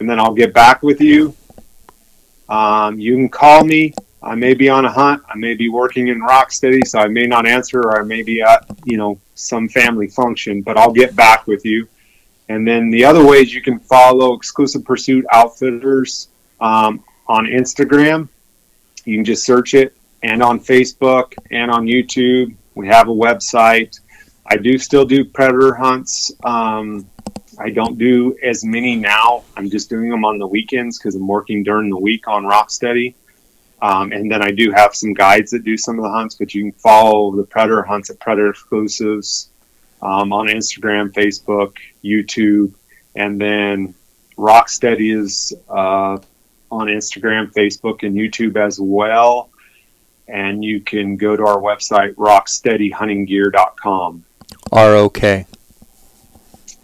and 0.00 0.08
then 0.08 0.18
I'll 0.18 0.34
get 0.34 0.52
back 0.52 0.82
with 0.82 1.00
you. 1.00 1.34
Um, 2.48 2.98
you 2.98 3.14
can 3.14 3.28
call 3.28 3.62
me. 3.62 3.94
I 4.22 4.34
may 4.34 4.54
be 4.54 4.68
on 4.68 4.84
a 4.84 4.90
hunt. 4.90 5.22
I 5.28 5.36
may 5.36 5.54
be 5.54 5.68
working 5.68 6.08
in 6.08 6.20
Rocksteady, 6.20 6.86
so 6.86 6.98
I 6.98 7.06
may 7.06 7.26
not 7.26 7.46
answer, 7.46 7.80
or 7.80 8.00
I 8.00 8.02
may 8.02 8.22
be 8.22 8.42
at 8.42 8.66
you 8.84 8.96
know 8.96 9.20
some 9.40 9.68
family 9.68 10.08
function. 10.08 10.62
But 10.62 10.76
I'll 10.76 10.92
get 10.92 11.16
back 11.16 11.46
with 11.46 11.64
you. 11.64 11.88
And 12.48 12.66
then 12.66 12.90
the 12.90 13.04
other 13.04 13.24
ways 13.24 13.54
you 13.54 13.62
can 13.62 13.78
follow 13.78 14.34
Exclusive 14.34 14.84
Pursuit 14.84 15.24
Outfitters 15.32 16.28
um, 16.60 17.04
on 17.28 17.46
Instagram. 17.46 18.28
You 19.04 19.16
can 19.16 19.24
just 19.24 19.44
search 19.44 19.74
it, 19.74 19.96
and 20.22 20.42
on 20.42 20.60
Facebook 20.60 21.34
and 21.50 21.70
on 21.70 21.86
YouTube. 21.86 22.54
We 22.74 22.88
have 22.88 23.08
a 23.08 23.12
website. 23.12 24.00
I 24.46 24.56
do 24.56 24.78
still 24.78 25.04
do 25.04 25.24
predator 25.24 25.74
hunts. 25.74 26.32
Um, 26.44 27.06
I 27.58 27.70
don't 27.70 27.98
do 27.98 28.36
as 28.42 28.64
many 28.64 28.96
now. 28.96 29.44
I'm 29.56 29.70
just 29.70 29.90
doing 29.90 30.08
them 30.08 30.24
on 30.24 30.38
the 30.38 30.46
weekends 30.46 30.98
because 30.98 31.14
I'm 31.14 31.26
working 31.26 31.62
during 31.62 31.90
the 31.90 31.98
week 31.98 32.26
on 32.26 32.46
rock 32.46 32.68
Rocksteady. 32.68 33.14
Um, 33.82 34.12
and 34.12 34.30
then 34.30 34.42
I 34.42 34.50
do 34.50 34.70
have 34.72 34.94
some 34.94 35.14
guides 35.14 35.52
that 35.52 35.64
do 35.64 35.76
some 35.76 35.98
of 35.98 36.04
the 36.04 36.10
hunts, 36.10 36.34
but 36.34 36.54
you 36.54 36.64
can 36.64 36.72
follow 36.72 37.34
the 37.34 37.44
Predator 37.44 37.82
hunts 37.82 38.10
at 38.10 38.20
Predator 38.20 38.50
Exclusives 38.50 39.48
um, 40.02 40.32
on 40.32 40.48
Instagram, 40.48 41.12
Facebook, 41.12 41.76
YouTube, 42.04 42.74
and 43.14 43.40
then 43.40 43.94
Rokstedi 44.36 45.18
is 45.18 45.54
uh, 45.68 46.18
on 46.70 46.86
Instagram, 46.86 47.52
Facebook, 47.52 48.02
and 48.02 48.14
YouTube 48.14 48.56
as 48.56 48.78
well. 48.80 49.50
And 50.28 50.64
you 50.64 50.80
can 50.80 51.16
go 51.16 51.36
to 51.36 51.44
our 51.44 51.58
website, 51.58 52.14
rokstedihuntinggear.com. 52.14 54.24
R 54.72 54.94
O 54.94 55.08
K. 55.08 55.46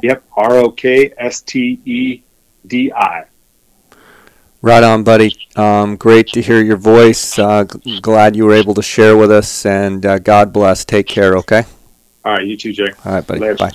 Yep, 0.03 0.25
R 0.37 0.57
O 0.57 0.71
K 0.71 1.13
S 1.17 1.43
T 1.43 1.81
E 1.85 2.23
D 2.67 2.93
I. 2.93 3.27
Right 4.67 4.83
on, 4.83 5.05
buddy. 5.05 5.33
Um, 5.55 5.95
great 5.95 6.27
to 6.33 6.43
hear 6.43 6.61
your 6.61 6.77
voice. 6.77 7.39
Uh, 7.39 7.67
g- 7.67 8.01
glad 8.01 8.35
you 8.35 8.47
were 8.47 8.53
able 8.53 8.75
to 8.75 8.83
share 8.83 9.17
with 9.17 9.31
us, 9.31 9.65
and 9.65 10.05
uh, 10.05 10.19
God 10.19 10.53
bless. 10.53 10.85
Take 10.85 11.07
care, 11.07 11.37
okay? 11.37 11.63
All 12.25 12.33
right, 12.33 12.45
you 12.45 12.57
too, 12.57 12.73
Jay. 12.73 12.89
All 13.05 13.13
right, 13.13 13.25
buddy. 13.25 13.39
Later. 13.39 13.55
Bye. 13.55 13.71